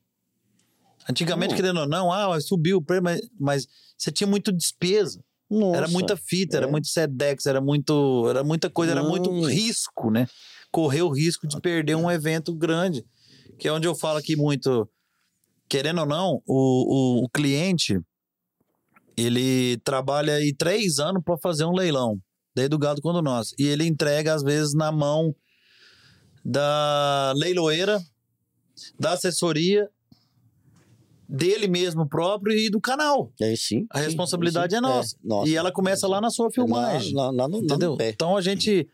[1.10, 1.56] Antigamente, Hum.
[1.56, 3.68] querendo ou não, ah, subiu o preço, mas, mas
[3.98, 5.24] você tinha muito despesa.
[5.50, 5.78] Nossa.
[5.78, 6.70] Era muita fita, era é.
[6.70, 10.28] muito Sedex, era muito, era muita coisa, era muito risco, né?
[10.72, 13.06] Correr o risco de perder um evento grande.
[13.58, 14.88] Que é onde eu falo aqui muito,
[15.70, 18.00] querendo ou não, o, o, o cliente,
[19.16, 22.20] ele trabalha aí três anos para fazer um leilão,
[22.54, 23.54] desde o gado quando nós.
[23.58, 25.34] E ele entrega, às vezes, na mão
[26.44, 28.00] da leiloeira,
[29.00, 29.90] da assessoria,
[31.28, 33.32] dele mesmo próprio e do canal.
[33.42, 33.86] É, sim.
[33.90, 34.78] A responsabilidade sim.
[34.78, 35.16] é nossa.
[35.24, 35.50] nossa.
[35.50, 37.14] E ela começa lá na sua filmagem.
[37.14, 37.96] Lá, lá, lá no, entendeu?
[37.98, 38.02] no.
[38.02, 38.88] Então a gente.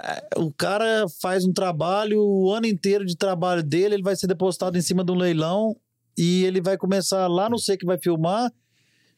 [0.00, 4.26] é, O cara faz um trabalho, o ano inteiro de trabalho dele, ele vai ser
[4.26, 5.76] depositado em cima de um leilão
[6.16, 8.52] e ele vai começar lá no C que vai filmar,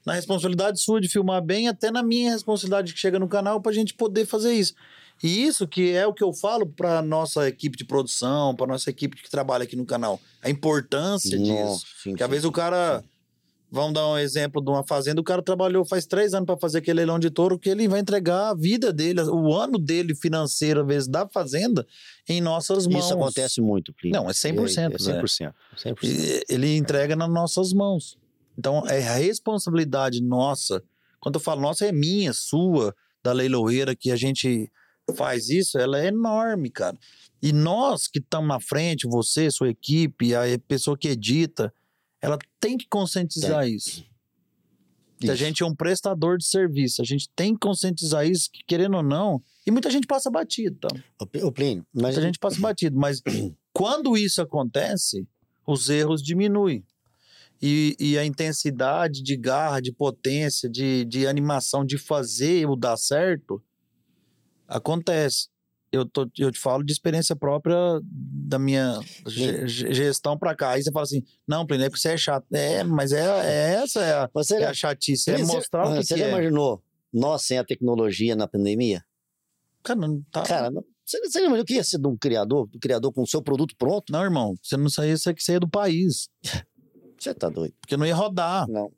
[0.07, 3.73] na responsabilidade sua de filmar bem, até na minha responsabilidade que chega no canal pra
[3.73, 4.75] gente poder fazer isso.
[5.23, 8.91] E isso que é o que eu falo pra nossa equipe de produção, pra nossa
[8.91, 10.21] equipe que trabalha aqui no canal.
[10.43, 11.53] A importância disso.
[11.53, 13.03] Nossa, sim, Porque às vezes o cara.
[13.71, 15.21] Vamos dar um exemplo de uma fazenda.
[15.21, 17.99] O cara trabalhou faz três anos para fazer aquele leilão de touro, que ele vai
[17.99, 21.85] entregar a vida dele, o ano dele financeiro, às vezes, da fazenda,
[22.29, 23.07] em nossas mãos.
[23.07, 24.21] Isso acontece muito, Plínio.
[24.21, 25.55] Não, é 100%, É, é 100%.
[25.77, 25.99] 100%.
[26.05, 28.17] E Ele entrega nas nossas mãos.
[28.57, 30.81] Então, é a responsabilidade nossa.
[31.19, 34.71] Quando eu falo nossa, é minha, sua, da leiloeira, que a gente
[35.13, 36.99] faz isso, ela é enorme, cara.
[37.43, 41.73] E nós que estamos na frente, você, sua equipe, a pessoa que edita,
[42.21, 44.05] ela tem que conscientizar isso.
[45.19, 45.45] Que a Isso.
[45.45, 47.01] gente é um prestador de serviço.
[47.01, 49.43] A gente tem que conscientizar isso, que querendo ou não.
[49.65, 50.89] E muita gente passa batido, tá?
[51.43, 52.99] Ô, Plínio, mas Muita gente passa batido.
[52.99, 53.23] Mas
[53.73, 55.27] quando isso acontece,
[55.67, 56.85] os erros diminuem.
[57.63, 62.97] E, e a intensidade de garra, de potência, de, de animação, de fazer o dar
[62.97, 63.63] certo,
[64.77, 65.49] acontece.
[65.93, 68.99] Eu, tô, eu te falo de experiência própria da minha
[69.29, 70.71] ge- ge- gestão pra cá.
[70.71, 72.45] Aí você fala assim: não, Plínio, é porque você é chato.
[72.53, 75.31] É, mas é, é essa é a, você, é a chatice.
[75.31, 76.31] É Plínio, você- mostrar o que, você que já é.
[76.31, 76.83] imaginou
[77.13, 79.05] nós sem a tecnologia na pandemia?
[79.85, 80.43] Cara, não tá.
[80.43, 83.23] Cara, não, você, você imaginou o que ia ser de um criador, do criador com
[83.23, 84.13] o seu produto pronto?
[84.13, 86.29] Não, irmão, você não saía, você que saía do país.
[87.17, 87.73] Você tá doido?
[87.81, 88.69] Porque não ia rodar.
[88.69, 88.93] Não.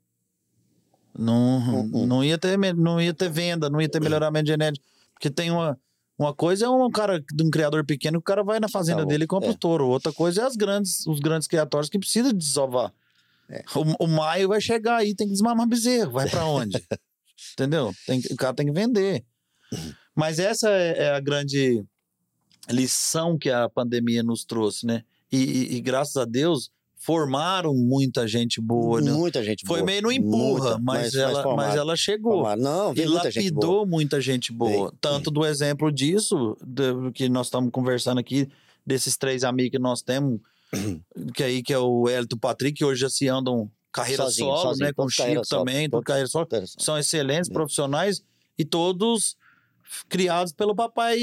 [1.16, 2.06] Não, Uh-uh.
[2.06, 4.84] não, ia ter, não ia ter venda, não ia ter melhoramento genético.
[5.16, 5.78] Porque tem uma.
[6.18, 9.02] Uma coisa é um cara de um criador pequeno, que o cara vai na fazenda
[9.02, 9.52] Tá dele e compra é.
[9.52, 9.86] o touro.
[9.86, 12.90] Outra coisa é as grandes, os grandes criatórios que precisam desovar.
[13.50, 13.62] É.
[13.74, 16.12] O, o maio vai chegar aí, tem que desmamar bezerro.
[16.12, 16.82] Vai pra onde?
[17.52, 17.92] Entendeu?
[18.06, 19.26] Tem, o cara tem que vender.
[20.14, 21.84] Mas essa é, é a grande
[22.70, 25.04] lição que a pandemia nos trouxe, né?
[25.30, 26.70] E, e- e graças a Deus
[27.06, 29.12] formaram muita gente boa, né?
[29.12, 29.86] Muita gente Foi boa.
[29.86, 32.32] meio no empurra, Muita, mas, ela, mas, ela chegou.
[32.32, 32.60] formaram.
[32.60, 33.64] Não, E muita gente boa.
[33.64, 34.92] lapidou muita gente boa.
[35.00, 38.48] Tanto do exemplo disso, do que nós estamos conversando aqui,
[38.84, 40.40] desses três amigos que nós temos,
[41.32, 44.48] que aí que é o e o Patrick, que hoje já se andam carreira Sozinho,
[44.48, 44.92] solo, sozinho, né?
[44.92, 46.04] Com o Chico solo, também, todos.
[46.04, 46.44] carreira solo.
[46.44, 46.82] Interessante.
[46.84, 48.20] São excelentes profissionais
[48.58, 49.36] e todos
[50.08, 51.16] criados pelo papai,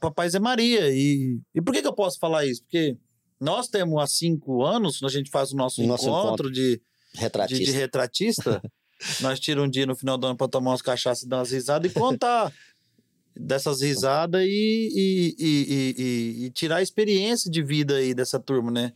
[0.00, 0.90] papai Zé Maria.
[0.90, 2.60] E, e por que, que eu posso falar isso?
[2.64, 2.96] Porque
[3.40, 6.50] nós temos há cinco anos, a gente faz o nosso, Nosso encontro, encontro.
[6.52, 7.64] de, de, Retratista.
[7.64, 8.62] de retratista.
[9.20, 11.50] Nós tiramos um dia no final do ano para tomar umas cachaças e dar umas
[11.52, 12.50] risadas e contar
[13.34, 18.92] dessas risadas e, e, e, e- tirar a experiência de vida aí dessa turma, né?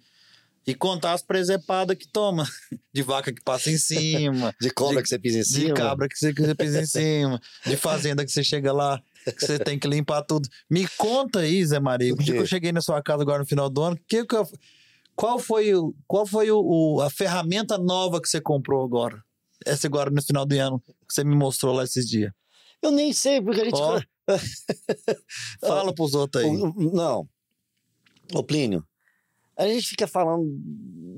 [0.67, 2.49] E contar as presepadas que toma.
[2.93, 5.75] De vaca que passa em cima, De cobra de- que você pisa em de cima.
[5.75, 9.47] cabra que você, que você pisa em cima, de fazenda que você chega lá, que
[9.47, 10.49] você tem que limpar tudo.
[10.69, 13.47] Me conta aí, Zé Maria, o dia que eu cheguei na sua casa agora no
[13.47, 14.49] final do ano, que que eu-
[15.17, 19.23] qual foi, o, qual foi o, o- a ferramenta nova que você comprou agora?
[19.67, 22.33] Essa agora no final do ano, que você me mostrou lá esses dias.
[22.81, 23.75] Eu nem sei, porque a gente.
[23.75, 24.01] Ó,
[25.61, 26.51] Fala pros outros aí.
[26.93, 27.29] Não.
[28.33, 28.83] Ô, Plínio,
[29.59, 30.47] a gente fica falando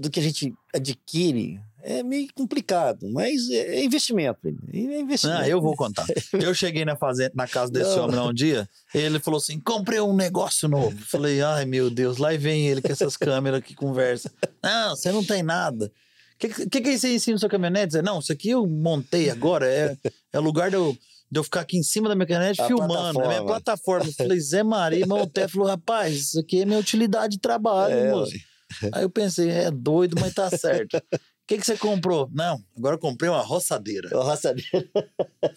[0.00, 1.60] do que a gente adquire.
[1.84, 4.38] É meio complicado, mas é é investimento.
[4.72, 5.40] É investimento.
[5.42, 6.06] Ah, eu vou contar.
[6.32, 8.04] Eu cheguei na fazenda, na casa desse Não.
[8.04, 10.96] homem lá um dia, ele falou assim: comprei um negócio novo.
[11.06, 14.30] Falei, ai meu Deus, lá vem ele com essas câmeras que conversa.
[14.62, 15.86] Não, você não tem nada.
[16.34, 18.00] O que, que, que você ensina na sua caminhonete?
[18.02, 19.96] Não, isso aqui eu montei agora, é,
[20.32, 20.96] é lugar de eu,
[21.30, 23.46] de eu ficar aqui em cima da minha caminhonete A filmando, é minha plataforma.
[23.46, 24.06] plataforma.
[24.06, 28.10] Eu falei, Zé Maria, Monté falou, rapaz, isso aqui é minha utilidade de trabalho, É,
[28.10, 28.32] moço.
[28.92, 31.00] Aí eu pensei, é doido, mas tá certo.
[31.42, 32.30] O que, que você comprou?
[32.32, 34.08] Não, agora eu comprei uma roçadeira.
[34.12, 34.88] Uma roçadeira.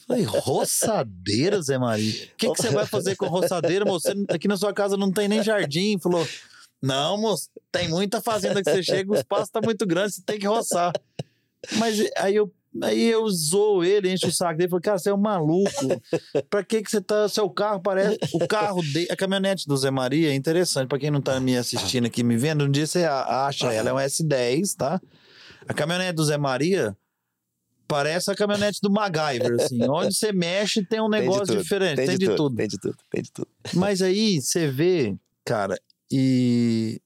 [0.07, 2.25] Falei, roçadeira, Zé Maria?
[2.25, 4.07] O que, que você vai fazer com roçadeira, moço?
[4.29, 5.99] Aqui na sua casa não tem nem jardim.
[5.99, 6.27] Falou,
[6.81, 10.39] não, moço, tem muita fazenda que você chega, o espaço tá muito grande, você tem
[10.39, 10.91] que roçar.
[11.77, 12.51] Mas aí eu
[12.81, 15.71] Aí eu zoo ele, enche o saco dele, falei, cara, você é um maluco.
[16.49, 17.27] Pra que que você tá.
[17.29, 18.17] Seu carro parece.
[18.33, 19.07] O carro dele.
[19.09, 20.87] A caminhonete do Zé Maria é interessante.
[20.87, 23.93] Pra quem não tá me assistindo aqui, me vendo, um dia você acha ela, é
[23.93, 25.01] um S10, tá?
[25.67, 26.95] A caminhonete do Zé Maria
[27.87, 29.81] parece a caminhonete do MacGyver, assim.
[29.89, 31.97] Onde você mexe tem um negócio tudo, diferente.
[31.97, 32.55] Tem, Tem, de, de, tudo, tudo.
[32.55, 33.47] Tem de tudo, tem de tudo.
[33.73, 35.79] Mas aí você vê, cara,
[36.11, 37.01] e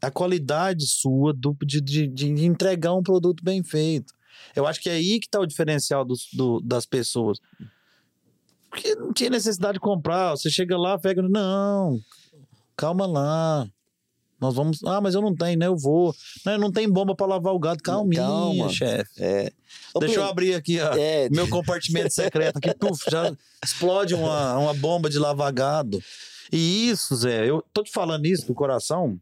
[0.00, 4.12] a qualidade sua do, de, de, de entregar um produto bem feito.
[4.54, 7.38] Eu acho que é aí que tá o diferencial dos, do, das pessoas.
[8.68, 10.32] Porque não tinha necessidade de comprar.
[10.32, 11.22] Você chega lá, pega.
[11.22, 11.98] Não,
[12.76, 13.68] calma lá.
[14.44, 14.84] Nós vamos.
[14.84, 15.66] Ah, mas eu não tenho, né?
[15.66, 16.14] Eu vou.
[16.44, 17.82] Não, não tem bomba para lavar o gado.
[17.82, 18.68] Calminha, Calma.
[18.68, 19.10] chefe.
[19.18, 19.50] É.
[19.98, 20.94] Deixa eu abrir aqui, ó.
[20.94, 23.34] É, Meu compartimento secreto aqui, puf, já
[23.64, 25.98] explode uma, uma bomba de lavar gado.
[26.52, 29.18] E isso, Zé, eu tô te falando isso do coração,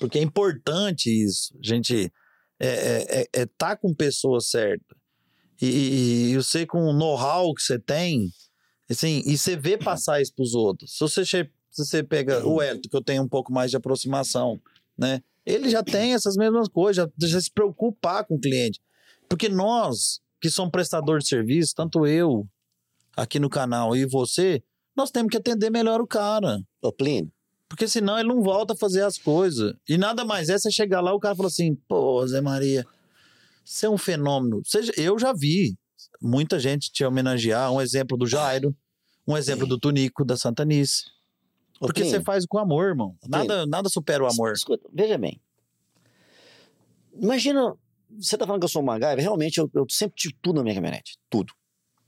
[0.00, 1.56] porque é importante isso.
[1.62, 2.12] A gente
[2.58, 4.98] é, é, é, é tá com pessoas certas.
[5.62, 8.28] E, e, você com o know-how que você tem,
[8.90, 10.98] assim, e você vê passar isso pros outros.
[10.98, 14.58] Se você, se você pega o Elton, que eu tenho um pouco mais de aproximação,
[14.96, 15.22] né?
[15.44, 18.80] Ele já tem essas mesmas coisas, já, já se preocupar com o cliente.
[19.28, 22.48] Porque nós, que somos prestador de serviço, tanto eu
[23.14, 24.62] aqui no canal e você,
[24.96, 26.60] nós temos que atender melhor o cara.
[26.80, 27.30] ô, Plínio,
[27.68, 29.74] Porque senão ele não volta a fazer as coisas.
[29.86, 32.86] E nada mais é você chegar lá o cara fala assim: pô, Zé Maria,
[33.62, 34.62] você é um fenômeno.
[34.64, 35.76] Seja, eu já vi
[36.20, 37.70] muita gente te homenagear.
[37.70, 38.74] Um exemplo do Jairo,
[39.28, 41.15] um exemplo do Tunico, da Santanice.
[41.80, 43.16] Ô, Porque você faz com amor, irmão.
[43.28, 44.52] Nada, nada supera o amor.
[44.52, 45.40] Escuta, veja bem.
[47.14, 47.74] Imagina,
[48.18, 50.62] você tá falando que eu sou um MacGyver, realmente eu, eu sempre tive tudo na
[50.62, 51.18] minha caminhonete.
[51.30, 51.52] Tudo.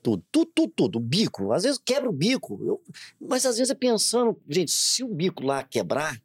[0.02, 0.96] Tudo, tudo, tudo, tudo.
[0.98, 1.52] O bico.
[1.52, 2.58] Às vezes quebra o bico.
[2.64, 2.80] Eu-
[3.20, 6.20] mas às vezes é pensando, gente, se o bico lá quebrar,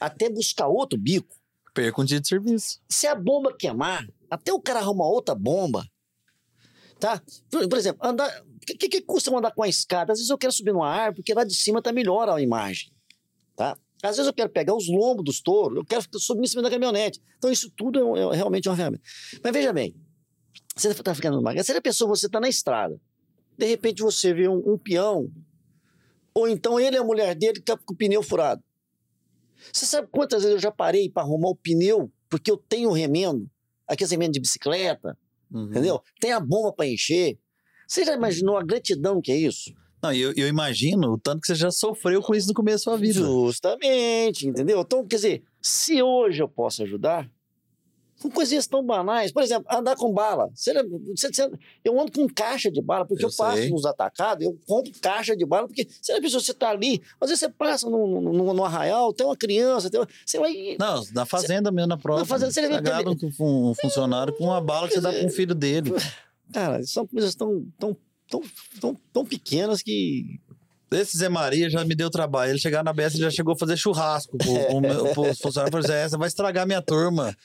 [0.00, 1.36] até buscar outro bico.
[1.72, 2.80] Perca um dia de serviço.
[2.88, 5.86] Se a bomba queimar, até o cara arrumar outra bomba.
[6.98, 7.22] Tá?
[7.50, 8.28] Por, por exemplo, andar.
[8.42, 10.12] O que, que, que custa andar com a escada?
[10.12, 12.92] Às vezes eu quero subir numa árvore, porque lá de cima tá melhor a imagem.
[13.56, 13.76] Tá?
[14.02, 16.70] Às vezes eu quero pegar os lombos dos touros, eu quero subir em cima da
[16.70, 17.20] caminhonete.
[17.38, 19.02] Então, isso tudo é, é realmente uma ferramenta.
[19.42, 19.96] Mas veja bem,
[20.76, 21.62] você está ficando numa.
[21.62, 23.00] Se a pessoa, você está na estrada,
[23.56, 25.30] de repente você vê um, um peão,
[26.34, 28.62] ou então ele e a mulher dele tá com o pneu furado.
[29.72, 33.50] Você sabe quantas vezes eu já parei para arrumar o pneu porque eu tenho remendo,
[33.86, 35.18] aquele remendo de bicicleta,
[35.50, 35.64] Uhum.
[35.64, 36.02] entendeu?
[36.20, 37.38] Tem a bomba para encher.
[37.86, 39.72] Você já imaginou a gratidão que é isso?
[40.02, 42.90] Não, eu, eu imagino o tanto que você já sofreu com isso no começo da
[42.90, 43.20] sua vida.
[43.20, 44.80] Justamente, entendeu?
[44.80, 47.28] Então, quer dizer, se hoje eu posso ajudar,
[48.20, 50.50] com coisinhas tão banais, por exemplo, andar com bala.
[50.54, 50.72] Você,
[51.14, 51.50] você- você-
[51.84, 55.36] eu ando com caixa de bala, porque eu, Eu passo nos atacados, eu compro caixa
[55.36, 58.52] de bala, porque se a pessoa você está ali, às vezes você passa no, no,
[58.54, 60.76] no arraial, tem uma criança, tem uma, você vai.
[60.78, 62.20] Não, na fazenda mesmo, na prova.
[62.20, 65.24] Na fazenda, você Você agrada um, um funcionário com uma bala que você dá pra
[65.24, 65.92] um filho dele.
[66.52, 67.96] Cara, são coisas tão, tão,
[68.28, 68.42] tão,
[68.80, 70.40] tão, tão pequenas que.
[70.90, 72.50] Esse Zé Maria já me deu trabalho.
[72.52, 75.70] Ele chegar na BS já chegou a fazer churrasco pro, pro, meu- pro funcionário.
[75.70, 77.36] Falou, Zé, você vai estragar minha turma.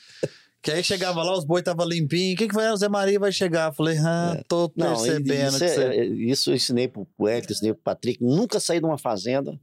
[0.63, 2.35] Que aí chegava lá, os boi estavam limpinhos.
[2.35, 2.71] O que, vai?
[2.71, 3.73] O Zé Maria vai chegar.
[3.73, 7.51] Falei, ah, tô Não, e- percebendo isso, que é- é- isso eu ensinei pro, Hector,
[7.51, 8.23] ensinei pro Patrick.
[8.23, 9.59] Nunca sair de uma fazenda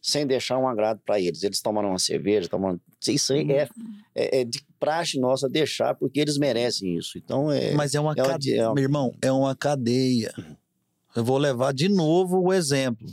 [0.00, 1.42] sem deixar um agrado para eles.
[1.42, 2.80] Eles tomaram uma cerveja, tomaram.
[3.08, 3.68] Isso aí é,
[4.14, 7.18] é, é de praxe nossa deixar, porque eles merecem isso.
[7.18, 7.72] Então é.
[7.72, 8.60] Mas é uma é cadeia.
[8.60, 10.32] é uma- Meu irmão, é uma cadeia.
[11.16, 13.08] Eu vou levar de novo o exemplo.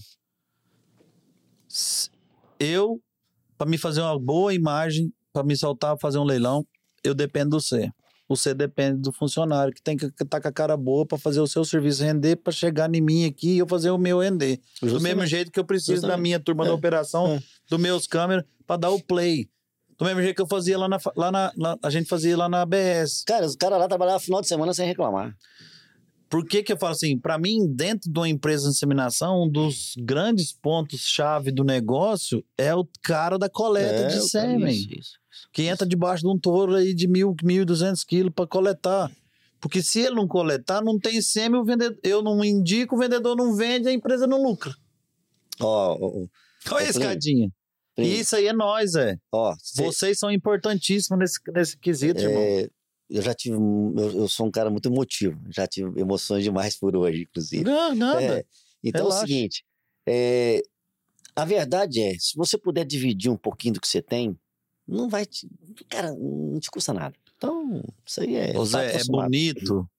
[2.59, 3.01] Eu,
[3.57, 6.65] para me fazer uma boa imagem, para me soltar, fazer um leilão,
[7.03, 7.89] eu dependo do C.
[8.29, 11.41] O C depende do funcionário, que tem que estar com a cara boa para fazer
[11.41, 14.57] o seu serviço render, para chegar em mim aqui e eu fazer o meu render.
[14.81, 15.15] Do Justamente.
[15.15, 16.21] mesmo jeito que eu preciso da Justamente.
[16.23, 17.43] minha turma da É, operação, é.
[17.69, 19.49] dos meus câmeras, para dar o play.
[19.97, 22.47] Do mesmo jeito que eu fazia lá na, lá na, lá- a gente fazia lá
[22.47, 23.23] na ABS.
[23.27, 25.35] Cara, os caras lá trabalhavam final de semana sem reclamar.
[26.29, 27.19] Por que que eu falo assim?
[27.19, 32.73] Para mim, dentro de uma empresa de inseminação, um dos grandes pontos-chave do negócio é
[32.73, 35.11] o cara da coleta É, de sêmen, Isso, isso.
[35.51, 39.11] Que entra debaixo de um touro aí de mil, mil e duzentos quilos para coletar.
[39.59, 43.35] Porque se ele não coletar, não tem sêmen, o vendedor, eu não indico, o vendedor
[43.35, 44.75] não vende, a empresa não lucra.
[45.59, 46.27] Ó, ó, ó,
[46.75, 47.49] Olha a escadinha.
[47.97, 49.17] E isso aí é nós, é.
[49.31, 52.41] ó, cê- Vocês são importantíssimos nesse, nesse quesito, irmão.
[52.41, 52.69] é,
[53.09, 53.55] eu já tive.
[53.55, 55.39] Eu, eu sou um cara muito emotivo.
[55.51, 57.63] Já tive emoções demais por hoje, inclusive.
[57.63, 58.21] Não, nada.
[58.39, 58.45] É,
[58.83, 59.17] então é Relaxa.
[59.23, 59.65] o seguinte:
[60.07, 60.61] é,
[61.35, 64.35] a verdade é, se você puder dividir um pouquinho do que você tem,
[64.87, 65.49] não vai te.
[65.89, 67.15] Cara, não te custa nada.
[67.37, 68.51] Então, isso aí é.
[68.51, 69.23] Ô, tá Zé, é acostumado.
[69.25, 69.89] bonito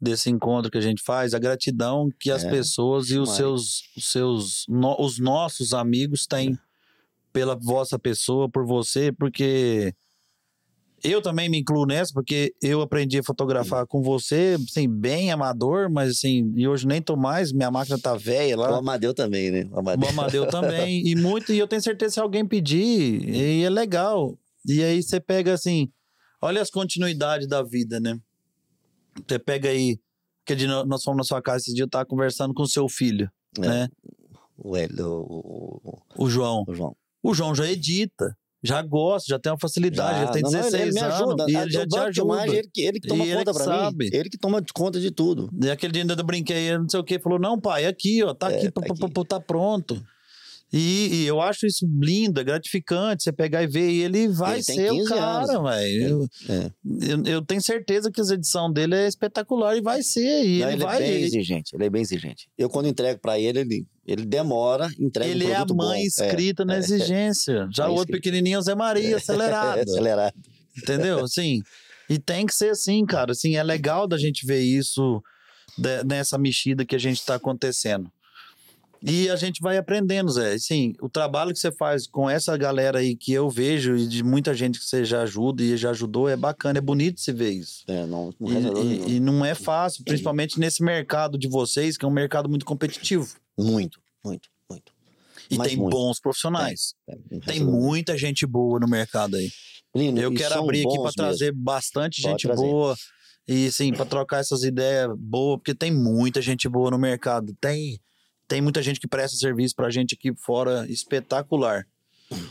[0.00, 3.82] desse encontro que a gente faz, a gratidão que as É, pessoas e os seus,
[3.96, 6.58] os seus, no- os nossos amigos têm
[7.32, 9.94] pela vossa pessoa, por você, porque
[11.10, 15.90] eu também me incluo nessa, porque eu aprendi a fotografar com você, assim, bem amador,
[15.90, 18.78] mas assim, e hoje nem tô mais, minha máquina tá velha O lá.
[18.78, 19.68] Amadeu também, né?
[19.72, 20.06] O Amadeu.
[20.06, 21.06] O Amadeu também.
[21.06, 24.38] E muito, e eu tenho certeza se alguém pedir, e é legal.
[24.66, 25.88] E aí você pega assim,
[26.42, 28.18] olha as continuidades da vida, né?
[29.26, 29.98] Você pega aí,
[30.44, 32.68] que de no- nós fomos na sua casa esse dia, eu tava conversando com o
[32.68, 33.60] seu filho, É.
[33.60, 33.88] né?
[34.58, 36.64] O, o, o- O João.
[36.66, 36.96] o João.
[37.22, 38.36] O João já edita,
[38.66, 41.14] já gosta, já tem uma facilidade, já, tem não, não, 16 ele me anos.
[41.14, 41.46] ajuda.
[41.48, 42.46] E Ah, ele já te ajuda.
[42.48, 43.96] ele, que- ele que toma E ele conta que pra sabe.
[44.04, 44.10] mim.
[44.12, 45.48] Ele que toma conta de tudo.
[45.62, 48.34] E aquele dia ainda eu brinquei, não sei o que, falou: não, pai, aqui, ó,
[48.34, 49.12] tá É, aqui, tá pô, pô, aqui.
[49.14, 50.02] pô, tá pronto.
[50.72, 54.54] E, e eu acho isso lindo, é gratificante você pegar e ver, e ele vai
[54.56, 56.28] Ele ser o 15 cara, velho.
[56.48, 56.70] É.
[57.08, 60.44] Eu, eu tenho certeza que a edição dele é espetacular e vai ser.
[60.44, 60.96] E Não, ele, ele vai.
[60.96, 61.76] é bem ele, exigente.
[61.76, 62.48] Ele é bem exigente.
[62.58, 66.06] Eu, quando entrego pra ele, ele, ele demora, entrega ele um é a mãe bom.
[66.06, 67.68] escrita na exigência.
[67.72, 68.18] Já o outro escrita.
[68.22, 69.78] pequenininho é o Zé Maria, É, acelerado.
[69.88, 70.34] acelerado.
[70.76, 71.22] Entendeu?
[71.24, 71.62] Assim,
[72.10, 73.30] e tem que ser assim, cara.
[73.32, 75.22] Assim, é legal da gente ver isso
[75.78, 78.10] de- nessa mexida que a gente tá acontecendo.
[79.08, 80.54] E a gente vai aprendendo, Zé.
[80.54, 84.24] Assim, o trabalho que você faz com essa galera aí que eu vejo e de
[84.24, 87.50] muita gente que você já ajuda e já ajudou é bacana, é bonito se ver
[87.50, 87.84] isso.
[87.86, 89.08] É, não, não E, dor e- nenhuma.
[89.08, 93.28] e não é fácil, principalmente nesse mercado de vocês, que é um mercado muito competitivo.
[93.56, 94.92] Muito, muito, muito.
[95.48, 95.92] E Mas tem muito.
[95.92, 96.94] bons profissionais.
[97.08, 97.86] É, não Tem reza dor nenhuma.
[97.86, 99.48] muita gente boa no mercado aí.
[99.92, 102.60] Plínio, Eu quero abrir aqui para trazer bastante Pode gente trazer.
[102.62, 102.96] boa
[103.46, 107.54] e sim, para trocar essas ideias boas, porque tem muita gente boa no mercado.
[107.60, 108.00] Tem
[108.48, 111.86] tem muita gente que presta serviço pra gente aqui fora espetacular.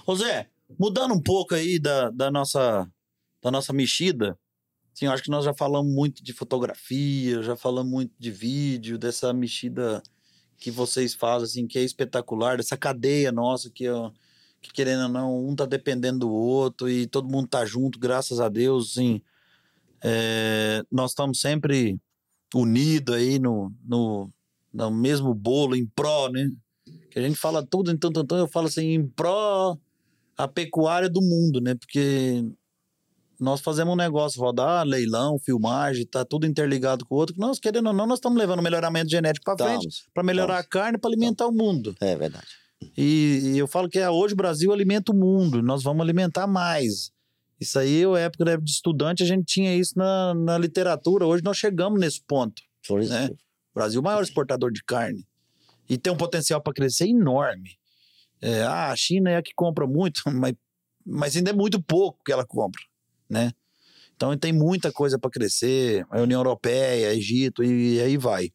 [0.05, 0.49] Ô Zé,
[0.79, 2.89] mudando um pouco aí da, da nossa
[3.41, 4.37] da nossa mexida,
[4.99, 9.31] eu acho que nós já falamos muito de fotografia, já falamos muito de vídeo, dessa
[9.31, 10.01] mexida
[10.57, 14.11] que vocês fazem assim, que é espetacular, dessa cadeia nossa que ó,
[14.61, 18.39] que querendo ou não, um tá dependendo do outro e todo mundo tá junto, graças
[18.39, 19.21] a Deus, assim.
[20.03, 21.99] É, nós estamos sempre
[22.53, 24.31] unidos aí no, no,
[24.75, 26.49] no mesmo bolo, em pró, né?
[27.09, 29.77] Que a gente fala tudo, então, então, então eu falo assim, em pró
[30.37, 31.75] a pecuária do mundo, né?
[31.75, 32.43] Porque
[33.39, 37.35] nós fazemos um negócio rodar, leilão, filmagem, tá tudo interligado com o outro.
[37.37, 40.09] Nós, querendo ou não, nós estamos levando melhoramento genético para frente, Estamos.
[40.13, 41.95] para melhorar a carne, para alimentar o mundo.
[42.01, 42.47] É verdade.
[42.97, 46.47] E, e eu falo que é, hoje o Brasil alimenta o mundo, nós vamos alimentar
[46.47, 47.11] mais.
[47.59, 51.25] Isso aí, eu, época de estudante, a gente tinha isso na, na literatura.
[51.25, 52.61] Hoje nós chegamos nesse ponto.
[52.87, 53.27] Por isso, É.
[53.27, 53.37] O
[53.75, 55.27] Brasil é o maior exportador de carne.
[55.87, 57.77] E tem um potencial para crescer enorme.
[58.41, 60.53] É, ah, a China é a que compra muito, mas,
[61.05, 62.81] mas ainda é muito pouco que ela compra,
[63.29, 63.51] né?
[64.15, 66.05] Então tem muita coisa para crescer.
[66.09, 68.49] A União Europeia, Egito e, aí vai.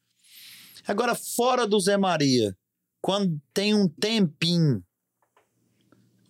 [0.86, 2.56] Agora, fora do Zé Maria,
[3.02, 4.82] quando tem um tempinho,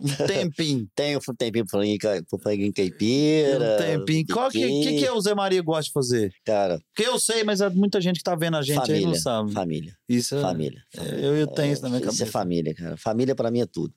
[0.01, 3.75] um tempinho, Tem o tempinho pro franguinho caipira.
[3.75, 6.33] um tempinho, qual que, que, que é o Zé Maria gosta de fazer?
[6.45, 9.15] Cara, Porque eu sei, mas há muita gente que tá vendo a gente aí não
[9.15, 9.21] Família.
[9.21, 9.53] sabe.
[9.53, 9.97] família.
[10.09, 10.83] Isso é- Família.
[10.97, 12.25] É, eu, eu tenho isso na minha Isso cabeça.
[12.25, 12.97] é família, cara.
[12.97, 13.95] Família pra mim é tudo.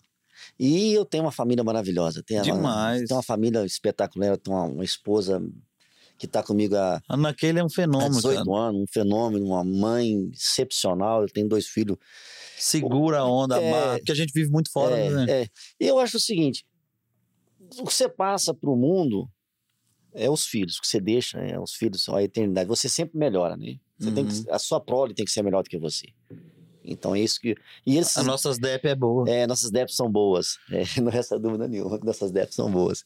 [0.59, 2.21] E eu tenho uma família maravilhosa.
[2.21, 3.07] Tenho uma- Demais.
[3.07, 4.37] tenho uma família espetacular.
[4.37, 5.41] Tenho uma, uma esposa
[6.23, 8.57] que tá comigo há, A Naquele é um há fenômeno, 18 cara.
[8.57, 11.23] anos, um fenômeno, uma mãe excepcional.
[11.23, 11.97] Eu tenho dois filhos.
[12.57, 13.97] Segura a onda, É.
[13.97, 15.25] porque a gente vive muito fora, é, né?
[15.29, 15.47] é.
[15.79, 16.65] Eu acho o seguinte:
[17.77, 19.29] o que você passa pro mundo
[20.13, 22.69] é os filhos, o que você deixa é os filhos, a eternidade.
[22.69, 23.77] Você sempre melhora, né?
[23.99, 24.43] Você tem Uhum.
[24.43, 26.07] que, a sua prole tem que ser melhor do que você.
[26.85, 27.55] Então é isso que.
[27.85, 29.29] E esses, As nossas DEP é boa.
[29.29, 30.57] É, nossas débitos são boas.
[30.71, 33.03] É, não resta dúvida nenhuma que nossas débitos são boas.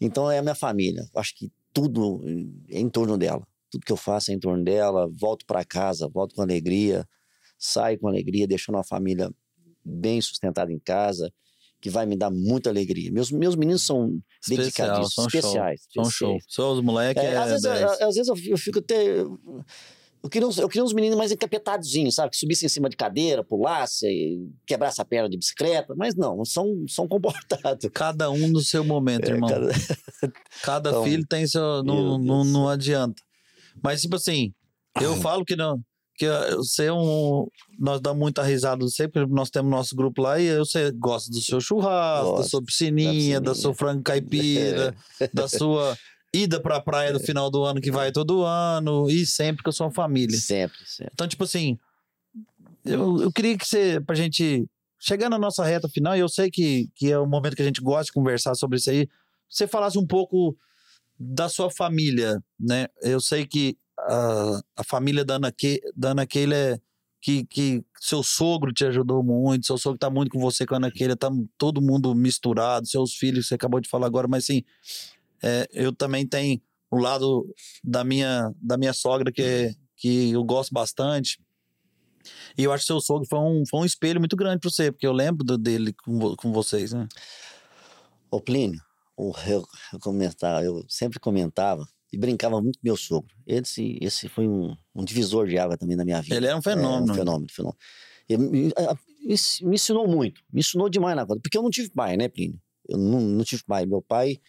[0.00, 1.06] Então é a minha família.
[1.14, 2.22] Acho que tudo
[2.70, 3.46] é em torno dela.
[3.70, 5.06] Tudo que eu faço é em torno dela.
[5.20, 7.06] Volto para casa, volto com alegria,
[7.58, 9.30] saio com alegria, deixando uma família
[9.84, 11.30] bem sustentada em casa,
[11.78, 13.12] que vai me dar muita alegria.
[13.12, 15.38] Meus, meus meninos são Especial, dedicadíssimos, são show.
[15.40, 15.80] especiais.
[15.92, 16.14] São especiais.
[16.14, 16.38] show.
[16.48, 17.80] Só os moleques É, é, às, vezes, 10.
[17.82, 18.96] eu- às vezes eu fico até.
[20.22, 22.30] Eu queria, uns, eu queria uns meninos mais encapetadozinhos, sabe?
[22.30, 26.84] Que subissem em cima de cadeira, pulassem, quebrassem a perna de bicicleta, mas não, são,
[26.88, 27.88] são comportados.
[27.94, 29.48] Cada um no seu momento, É, irmão.
[29.48, 29.68] cara,
[30.62, 31.82] Cada Então, filho tem seu.
[31.84, 33.22] Não, não, não adianta.
[33.82, 34.52] Mas, tipo assim,
[35.00, 35.80] eu falo que não.
[36.18, 36.26] Que
[36.56, 37.46] você é um.
[37.78, 41.40] Nós damos muita risada você, porque nós temos nosso grupo lá e você gosta do
[41.42, 43.54] seu churrasco, da sua piscininha, da piscininha.
[43.54, 44.94] sua frango caipira,
[45.34, 45.94] da sua
[46.42, 49.72] ida pra praia no final do ano que vai todo ano e sempre com a
[49.72, 50.38] sua família.
[50.38, 51.12] Sempre, sempre.
[51.14, 51.78] Então, tipo assim,
[52.84, 54.68] eu, eu queria que você, pra gente
[54.98, 57.66] chegar na nossa reta final, e eu sei que, que é o momento que a
[57.66, 59.08] gente gosta de conversar sobre isso aí,
[59.48, 60.56] você falasse um pouco
[61.18, 62.86] da sua família, né?
[63.02, 66.80] Eu sei que a, a família da Ana, Ke, da Ana Keila é
[67.20, 70.76] que, que seu sogro te ajudou muito, seu sogro tá muito com você com a
[70.76, 74.62] Ana Keila, tá todo mundo misturado, seus filhos, você acabou de falar agora, mas assim,
[75.42, 76.60] é, eu também tenho
[76.90, 77.46] o lado
[77.82, 81.38] da minha, da minha sogra que, que eu gosto bastante.
[82.56, 84.90] E eu acho que seu sogro foi um, foi um espelho muito grande para você,
[84.90, 87.06] porque eu lembro do, dele com, com vocês, né?
[88.30, 88.80] Ô Plínio,
[89.18, 93.34] eu, eu, comentava, eu sempre comentava e brincava muito com meu sogro.
[93.46, 96.36] Esse, esse foi um, um divisor de água também na minha vida.
[96.36, 97.08] Ele é um fenômeno.
[97.08, 97.78] É, um fenômeno, fenômeno.
[98.28, 98.72] Ele, me,
[99.62, 102.60] me, ensinou muito, me ensinou demais na vida, porque eu não tive pai, né, Plínio?
[102.88, 103.86] Eu não, não tive pai.
[103.86, 104.40] Meu pai,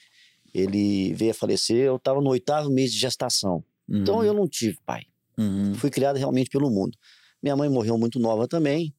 [0.54, 3.64] ele veio a falecer, eu estava no oitavo mês de gestação.
[3.88, 4.02] Uhum.
[4.02, 5.04] Então eu não tive pai.
[5.38, 5.76] Uhum.
[5.76, 6.98] Fui criado realmente pelo mundo.
[7.42, 8.94] Minha mãe morreu muito nova também.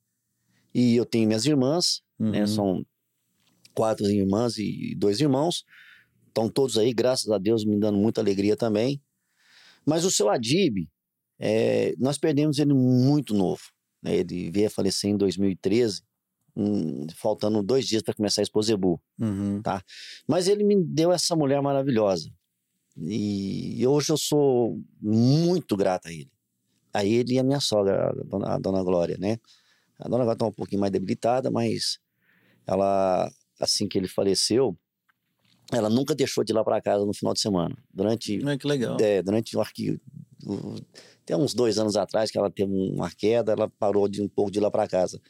[0.75, 2.33] E eu tenho minhas irmãs, né, uhum.
[2.33, 2.47] né?
[2.47, 2.87] São
[3.75, 5.65] quatro irmãs e dois irmãos.
[6.27, 9.01] Estão todos aí, graças a Deus, me dando muita alegria também.
[9.85, 10.89] Mas o seu Adib,
[11.39, 13.63] é, nós perdemos ele muito novo.
[14.03, 14.17] Né?
[14.17, 16.03] Ele veio a falecer em 2013,
[16.59, 19.01] um, faltando dois dias para começar a Exposebu.
[19.19, 19.63] Uhum.
[19.63, 19.83] Tá?
[20.27, 22.31] Mas ele me deu essa mulher maravilhosa.
[23.01, 26.31] E hoje eu sou muito grato a ele
[26.93, 29.39] a ele e a minha sogra, a dona, a dona Glória, né?
[29.99, 31.99] A dona Glória está um pouquinho mais debilitada, mas
[32.67, 33.31] ela,
[33.61, 34.77] assim que ele faleceu,
[35.73, 37.77] ela nunca deixou de ir lá para casa no final de semana.
[37.93, 38.45] Durante.
[38.47, 38.97] É, que legal.
[39.01, 40.01] É, durante o arquivo.
[41.23, 44.51] Até uns dois anos atrás, que ela teve uma queda, ela parou de um pouco
[44.51, 45.21] de ir lá para casa.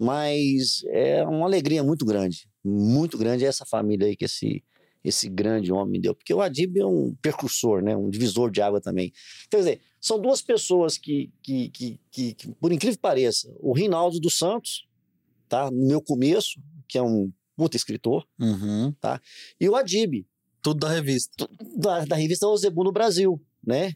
[0.00, 4.64] Mas é uma alegria muito grande, muito grande essa família aí que esse,
[5.04, 6.14] esse grande homem me deu.
[6.14, 7.94] Porque o Adib é um percursor, né?
[7.94, 9.12] um divisor de água também.
[9.50, 13.74] Quer dizer, são duas pessoas que, que, que, que, que por incrível que pareça, o
[13.74, 14.88] Rinaldo dos Santos,
[15.46, 15.70] tá?
[15.70, 16.58] no meu começo,
[16.88, 18.92] que é um puta escritor, uhum.
[19.00, 19.20] tá?
[19.60, 20.26] e o Adib.
[20.62, 21.48] Tudo da revista.
[21.76, 23.94] Da, da revista Ozebu no Brasil, né?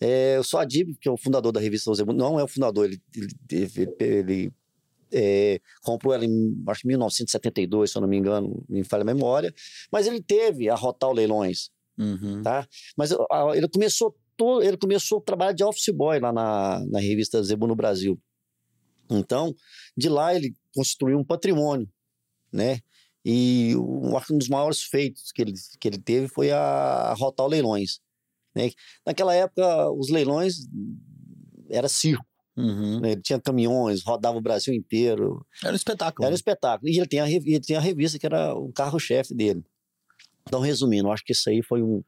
[0.00, 2.86] É, eu sou Adib, que é o fundador da revista Ozebu, não é o fundador,
[2.86, 4.52] ele, ele, ele, ele
[5.12, 9.54] é, comprou ela em acho, 1972, se eu não me engano, me falha a memória,
[9.90, 12.42] mas ele teve a Rotal Leilões, uhum.
[12.42, 12.66] tá?
[12.96, 13.10] Mas
[13.54, 17.66] ele começou todo, ele começou a trabalhar de office boy lá na, na revista Zebu
[17.66, 18.18] no Brasil.
[19.10, 19.54] Então,
[19.96, 21.88] de lá ele construiu um patrimônio,
[22.52, 22.78] né?
[23.24, 28.00] E um, dos maiores feitos que ele, que ele teve foi a, a Rotal Leilões.
[28.54, 28.70] Né?
[29.04, 30.66] Naquela época, os leilões
[31.68, 32.24] era circo.
[32.60, 33.00] Uhum.
[33.00, 33.12] Né?
[33.12, 35.44] Ele tinha caminhões, rodava o Brasil inteiro.
[35.62, 36.24] Era um espetáculo.
[36.24, 36.90] Era um espetáculo.
[36.90, 39.64] E ele tinha a, ele tinha a revista que era o carro-chefe dele.
[40.46, 42.02] Então, resumindo, acho que isso aí foi um,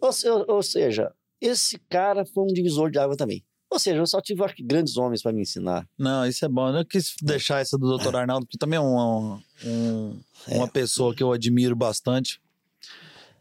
[0.00, 3.44] Ou, ou, seja, esse cara foi um divisor de água também.
[3.70, 5.88] Ou seja, eu só tive, grandes homens para me ensinar.
[5.98, 6.76] Não, isso é bom.
[6.76, 8.14] Eu quis deixar essa do Dr.
[8.16, 10.70] Arnaldo, que também é um, um, uma é.
[10.70, 12.38] pessoa que eu admiro bastante.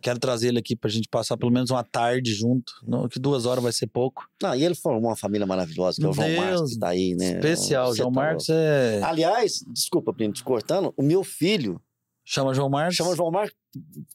[0.01, 2.73] Quero trazer ele aqui pra gente passar pelo menos uma tarde junto.
[2.87, 4.27] Não, que duas horas vai ser pouco.
[4.41, 7.13] Não, e ele formou uma família maravilhosa, que é o João Marcos, que tá aí,
[7.13, 7.33] né?
[7.35, 7.95] Especial.
[7.95, 9.01] João tá Marcos é.
[9.03, 11.79] Aliás, desculpa, Plínio, te cortando, o meu filho.
[12.23, 12.95] Chama João Marcos?
[12.95, 13.55] Chama João Marcos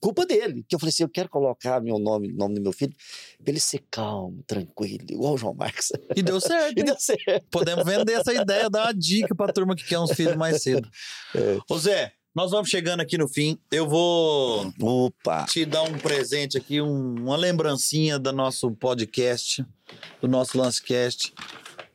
[0.00, 0.64] culpa dele.
[0.68, 2.94] Que eu falei assim: eu quero colocar meu nome, nome do meu filho,
[3.42, 5.88] pra ele ser calmo, tranquilo, igual o João Marcos.
[6.14, 6.76] E deu certo.
[6.78, 7.44] E deu certo.
[7.50, 10.88] Podemos vender essa ideia, dar uma dica pra turma que quer uns filhos mais cedo.
[11.34, 11.58] É.
[11.68, 13.58] Ô Zé, nós vamos chegando aqui no fim.
[13.70, 15.44] Eu vou Opa!
[15.46, 19.64] te dar um presente aqui, um- uma lembrancinha do nosso podcast,
[20.20, 21.32] do nosso Lancecast.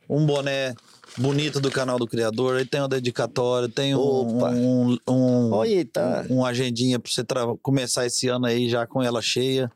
[0.08, 0.74] Um boné
[1.16, 2.56] bonito do canal do Criador.
[2.56, 4.50] Aí tem uma dedicatória, tem um, Opa.
[4.50, 6.24] um, um, Olha, tá.
[6.30, 7.22] um agendinha pra você
[7.62, 9.70] começar esse ano aí já com ela cheia.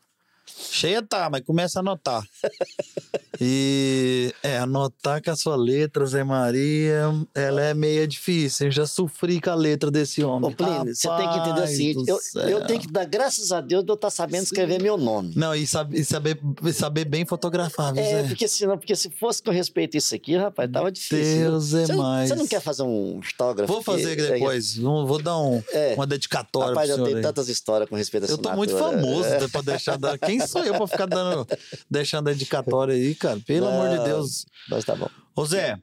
[0.46, 2.22] Cheia tá, mas começa a anotar.
[3.40, 7.02] E é, anotar com a sua letra, Zé Maria,
[7.34, 8.66] ela é meio difícil.
[8.66, 10.50] Eu já sofri com a letra desse homem.
[10.50, 12.42] Ô, Plínio, você tem que entender o seguinte: eu, céu.
[12.48, 15.32] eu tenho que dar graças a Deus de eu estar sabendo escrever meu nome.
[15.36, 16.38] Não, e, sabe- e saber,
[16.72, 18.28] saber bem fotografar, viu, É, Zé?
[18.28, 21.50] porque senão, porque se fosse com respeito a isso aqui, rapaz, tava difícil.
[21.50, 22.28] Deus é você, mais.
[22.28, 23.72] Você não quer fazer um autógrafo?
[23.72, 24.22] Vou fazer aqui?
[24.32, 24.76] depois.
[24.76, 25.94] Vou vou dar um, É.
[25.94, 27.22] uma dedicatória Rapaz, eu tenho aí.
[27.22, 29.48] tantas histórias com respeito a Eu tô muito famoso É.
[29.48, 29.96] pra deixar.
[29.98, 31.46] dar- Quem sou eu pra ficar dando,
[31.90, 33.25] deixando dedicatória aí, cara?
[33.46, 34.04] Pelo amor de Não.
[34.04, 34.46] Deus.
[34.68, 35.08] Mas tá bom.
[35.34, 35.80] Ô Zé,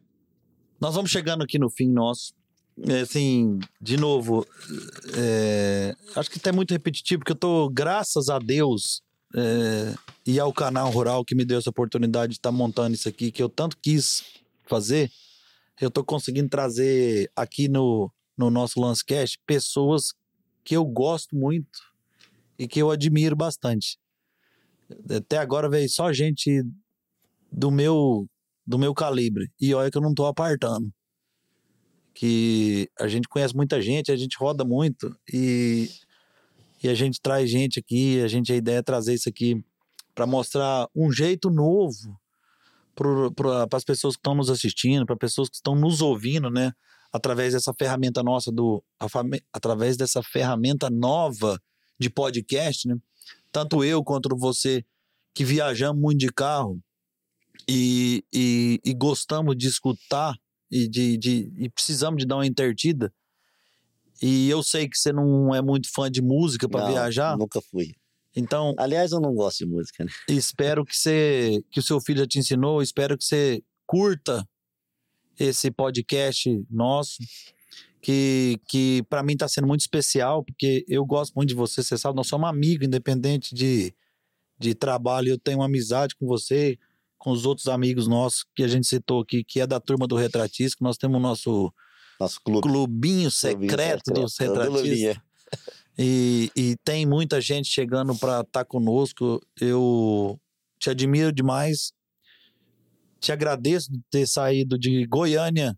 [0.80, 2.34] nós vamos chegando aqui no fim nosso.
[2.88, 4.46] É, Assim, de novo,
[5.16, 9.02] é, acho que até muito repetitivo, porque eu tô, graças a Deus,
[9.36, 9.94] é,
[10.26, 13.44] e ao canal Rural que me deu essa oportunidade de estar montando isso aqui, que
[13.44, 14.24] eu tanto quis
[14.66, 15.12] fazer,
[15.80, 20.14] eu tô conseguindo trazer aqui no, no nosso Lancecast pessoas
[20.64, 21.80] que eu gosto muito
[22.58, 23.98] e que eu admiro bastante.
[25.10, 26.64] Até agora veio só gente
[27.54, 28.28] do meu
[28.66, 29.52] do meu calibre.
[29.60, 30.92] E olha que eu não tô apartando.
[32.14, 35.90] Que a gente conhece muita gente, a gente roda muito e,
[36.82, 39.64] e a gente traz gente aqui, a gente a ideia é trazer isso aqui
[40.16, 42.18] para mostrar um jeito novo
[42.96, 46.72] para as pessoas que estão nos assistindo, para pessoas que estão nos ouvindo, né?
[47.12, 48.84] Através dessa ferramenta nossa do
[49.52, 51.60] através dessa ferramenta nova
[52.00, 52.96] de podcast, né?
[53.52, 54.86] Tanto eu quanto você
[55.34, 56.80] que viajamos muito de carro,
[57.68, 60.36] e, e, e gostamos de escutar
[60.72, 63.14] e, de, de, e precisamos de dar uma intertida.
[64.22, 67.94] E eu sei que você não é muito fã de música para viajar, Nunca fui.
[68.36, 70.12] então Aliás, eu não gosto de música, né?
[70.30, 74.48] espero que você que o seu filho já te ensinou, espero que você curta
[75.40, 77.18] esse podcast nosso,
[78.02, 81.98] que, que para mim está sendo muito especial, porque eu gosto muito de você, você
[81.98, 83.94] sabe, nós somos amigos, independente de,
[84.60, 86.78] de trabalho, eu tenho uma amizade com você,
[87.24, 90.18] com os outros amigos nossos que a gente citou aqui, que é da turma do
[90.18, 91.74] Retratista, que nós temos o nosso
[92.20, 92.62] Nosso clube.
[92.62, 95.24] clubinho Clubinho secreto dos do retratistas.
[95.98, 99.40] E, e tem muita gente chegando para estar conosco.
[99.62, 100.38] Eu
[100.78, 101.94] te admiro demais.
[103.22, 105.78] Te agradeço de ter saído de Goiânia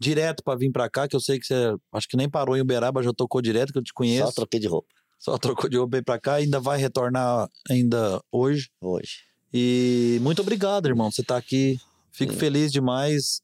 [0.00, 2.62] direto para vir para cá, que eu sei que você acho que nem parou em
[2.62, 4.28] Uberaba, já tocou direto, que eu te conheço.
[4.28, 4.88] Só troquei de roupa
[5.18, 8.70] Só trocou de roupa para cá, ainda vai retornar ainda hoje.
[8.80, 9.29] hoje.
[9.52, 11.78] E muito obrigado, irmão, você tá aqui.
[12.12, 12.38] Fico Sim.
[12.38, 13.42] feliz demais.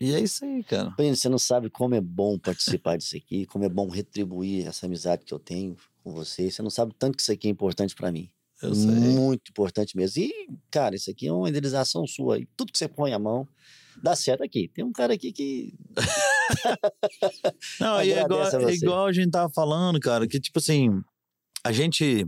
[0.00, 0.90] E é isso aí, cara.
[0.92, 4.86] Plínio, você não sabe como é bom participar disso aqui, como é bom retribuir essa
[4.86, 6.50] amizade que eu tenho com você.
[6.50, 8.30] Você não sabe tanto que isso aqui é importante para mim.
[8.62, 8.90] Eu sei.
[8.90, 10.22] Muito importante mesmo.
[10.22, 10.32] E,
[10.70, 12.38] cara, isso aqui é uma idealização sua.
[12.38, 13.46] E tudo que você põe a mão
[14.00, 14.68] dá certo aqui.
[14.68, 15.74] Tem um cara aqui que.
[17.80, 18.74] Não, e é igual, a você.
[18.74, 21.02] igual a gente tava falando, cara, que tipo assim,
[21.64, 22.26] a gente.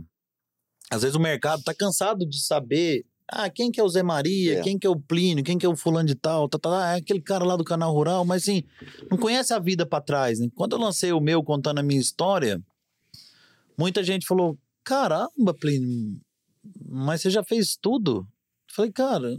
[0.91, 3.05] Às vezes o mercado tá cansado de saber.
[3.27, 4.59] Ah, quem que é o Zé Maria?
[4.59, 4.61] É.
[4.61, 5.43] Quem que é o Plínio?
[5.43, 6.47] Quem que é o fulano de tal?
[6.47, 8.63] Tá, tá, ah, é aquele cara lá do canal rural, mas assim,
[9.09, 10.47] não conhece a vida pra trás, né?
[10.55, 12.61] Quando eu lancei o meu contando a minha história,
[13.77, 16.19] muita gente falou: caramba, Plínio,
[16.87, 18.27] mas você já fez tudo?
[18.69, 19.37] Eu falei, cara,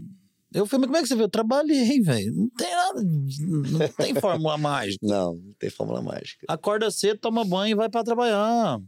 [0.53, 1.25] eu falei, mas como é que você viu?
[1.25, 2.35] Eu trabalhei, velho.
[2.35, 4.99] Não tem nada, não tem fórmula mágica.
[5.07, 6.45] Não, não tem fórmula mágica.
[6.49, 8.81] Acorda cedo, toma banho e vai pra trabalhar.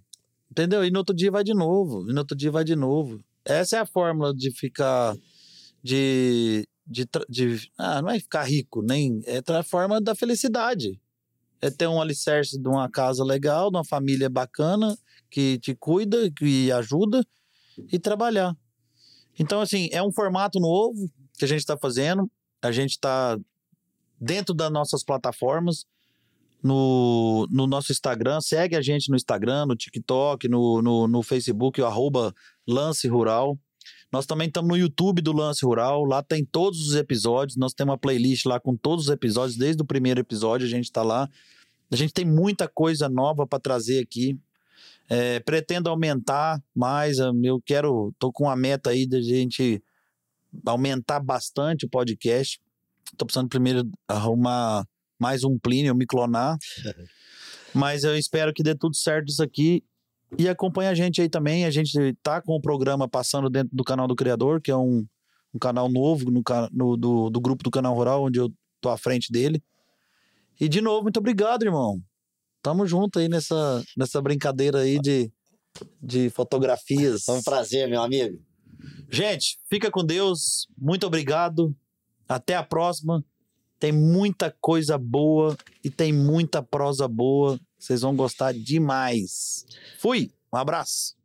[0.50, 0.84] Entendeu?
[0.84, 2.08] E no outro dia vai de novo.
[2.08, 3.20] E no outro dia vai de novo.
[3.48, 5.16] Essa é a fórmula de ficar.
[5.82, 6.68] De.
[6.86, 9.22] de, de ah, não é ficar rico, nem.
[9.24, 11.00] É a forma da felicidade.
[11.60, 14.96] É ter um alicerce de uma casa legal, de uma família bacana,
[15.30, 17.24] que te cuida, que ajuda,
[17.90, 18.54] e trabalhar.
[19.38, 22.30] Então, assim, é um formato novo que a gente está fazendo.
[22.62, 23.38] A gente está
[24.20, 25.86] dentro das nossas plataformas
[26.62, 28.40] no, no nosso Instagram.
[28.40, 32.34] Segue a gente no Instagram, no TikTok, no, no, no Facebook, o arroba
[32.66, 33.58] Lance Rural.
[34.10, 36.04] Nós também estamos no YouTube do Lance Rural.
[36.04, 37.56] Lá tem todos os episódios.
[37.56, 39.56] Nós temos uma playlist lá com todos os episódios.
[39.58, 41.28] Desde o primeiro episódio a gente está lá.
[41.90, 44.38] A gente tem muita coisa nova para trazer aqui.
[45.10, 47.18] É, pretendo aumentar mais.
[47.18, 49.82] Eu quero, tô com uma meta aí da gente
[50.64, 52.58] aumentar bastante o podcast.
[53.16, 54.86] Tô precisando primeiro arrumar
[55.18, 56.56] mais um Plínio, me clonar.
[57.74, 59.82] Mas eu espero que dê tudo certo isso aqui.
[60.38, 61.64] E acompanha a gente aí também.
[61.64, 61.92] A gente
[62.22, 65.06] tá com o programa passando dentro do canal do Criador, que é um,
[65.54, 66.42] um canal novo no,
[66.72, 69.62] no- do, do grupo do Canal Rural, onde eu tô à frente dele.
[70.60, 72.00] E de novo, muito obrigado, irmão.
[72.62, 75.30] Tamo junto aí nessa, nessa brincadeira aí de,
[76.02, 77.22] de fotografias.
[77.24, 78.38] Foi um prazer, meu amigo.
[79.10, 80.66] Gente, fica com Deus.
[80.76, 81.74] Muito obrigado.
[82.28, 83.24] Até a próxima.
[83.78, 87.58] Tem muita coisa boa e tem muita prosa boa.
[87.78, 89.64] Vocês vão gostar demais.
[89.98, 90.30] Fui.
[90.52, 91.17] Um abraço.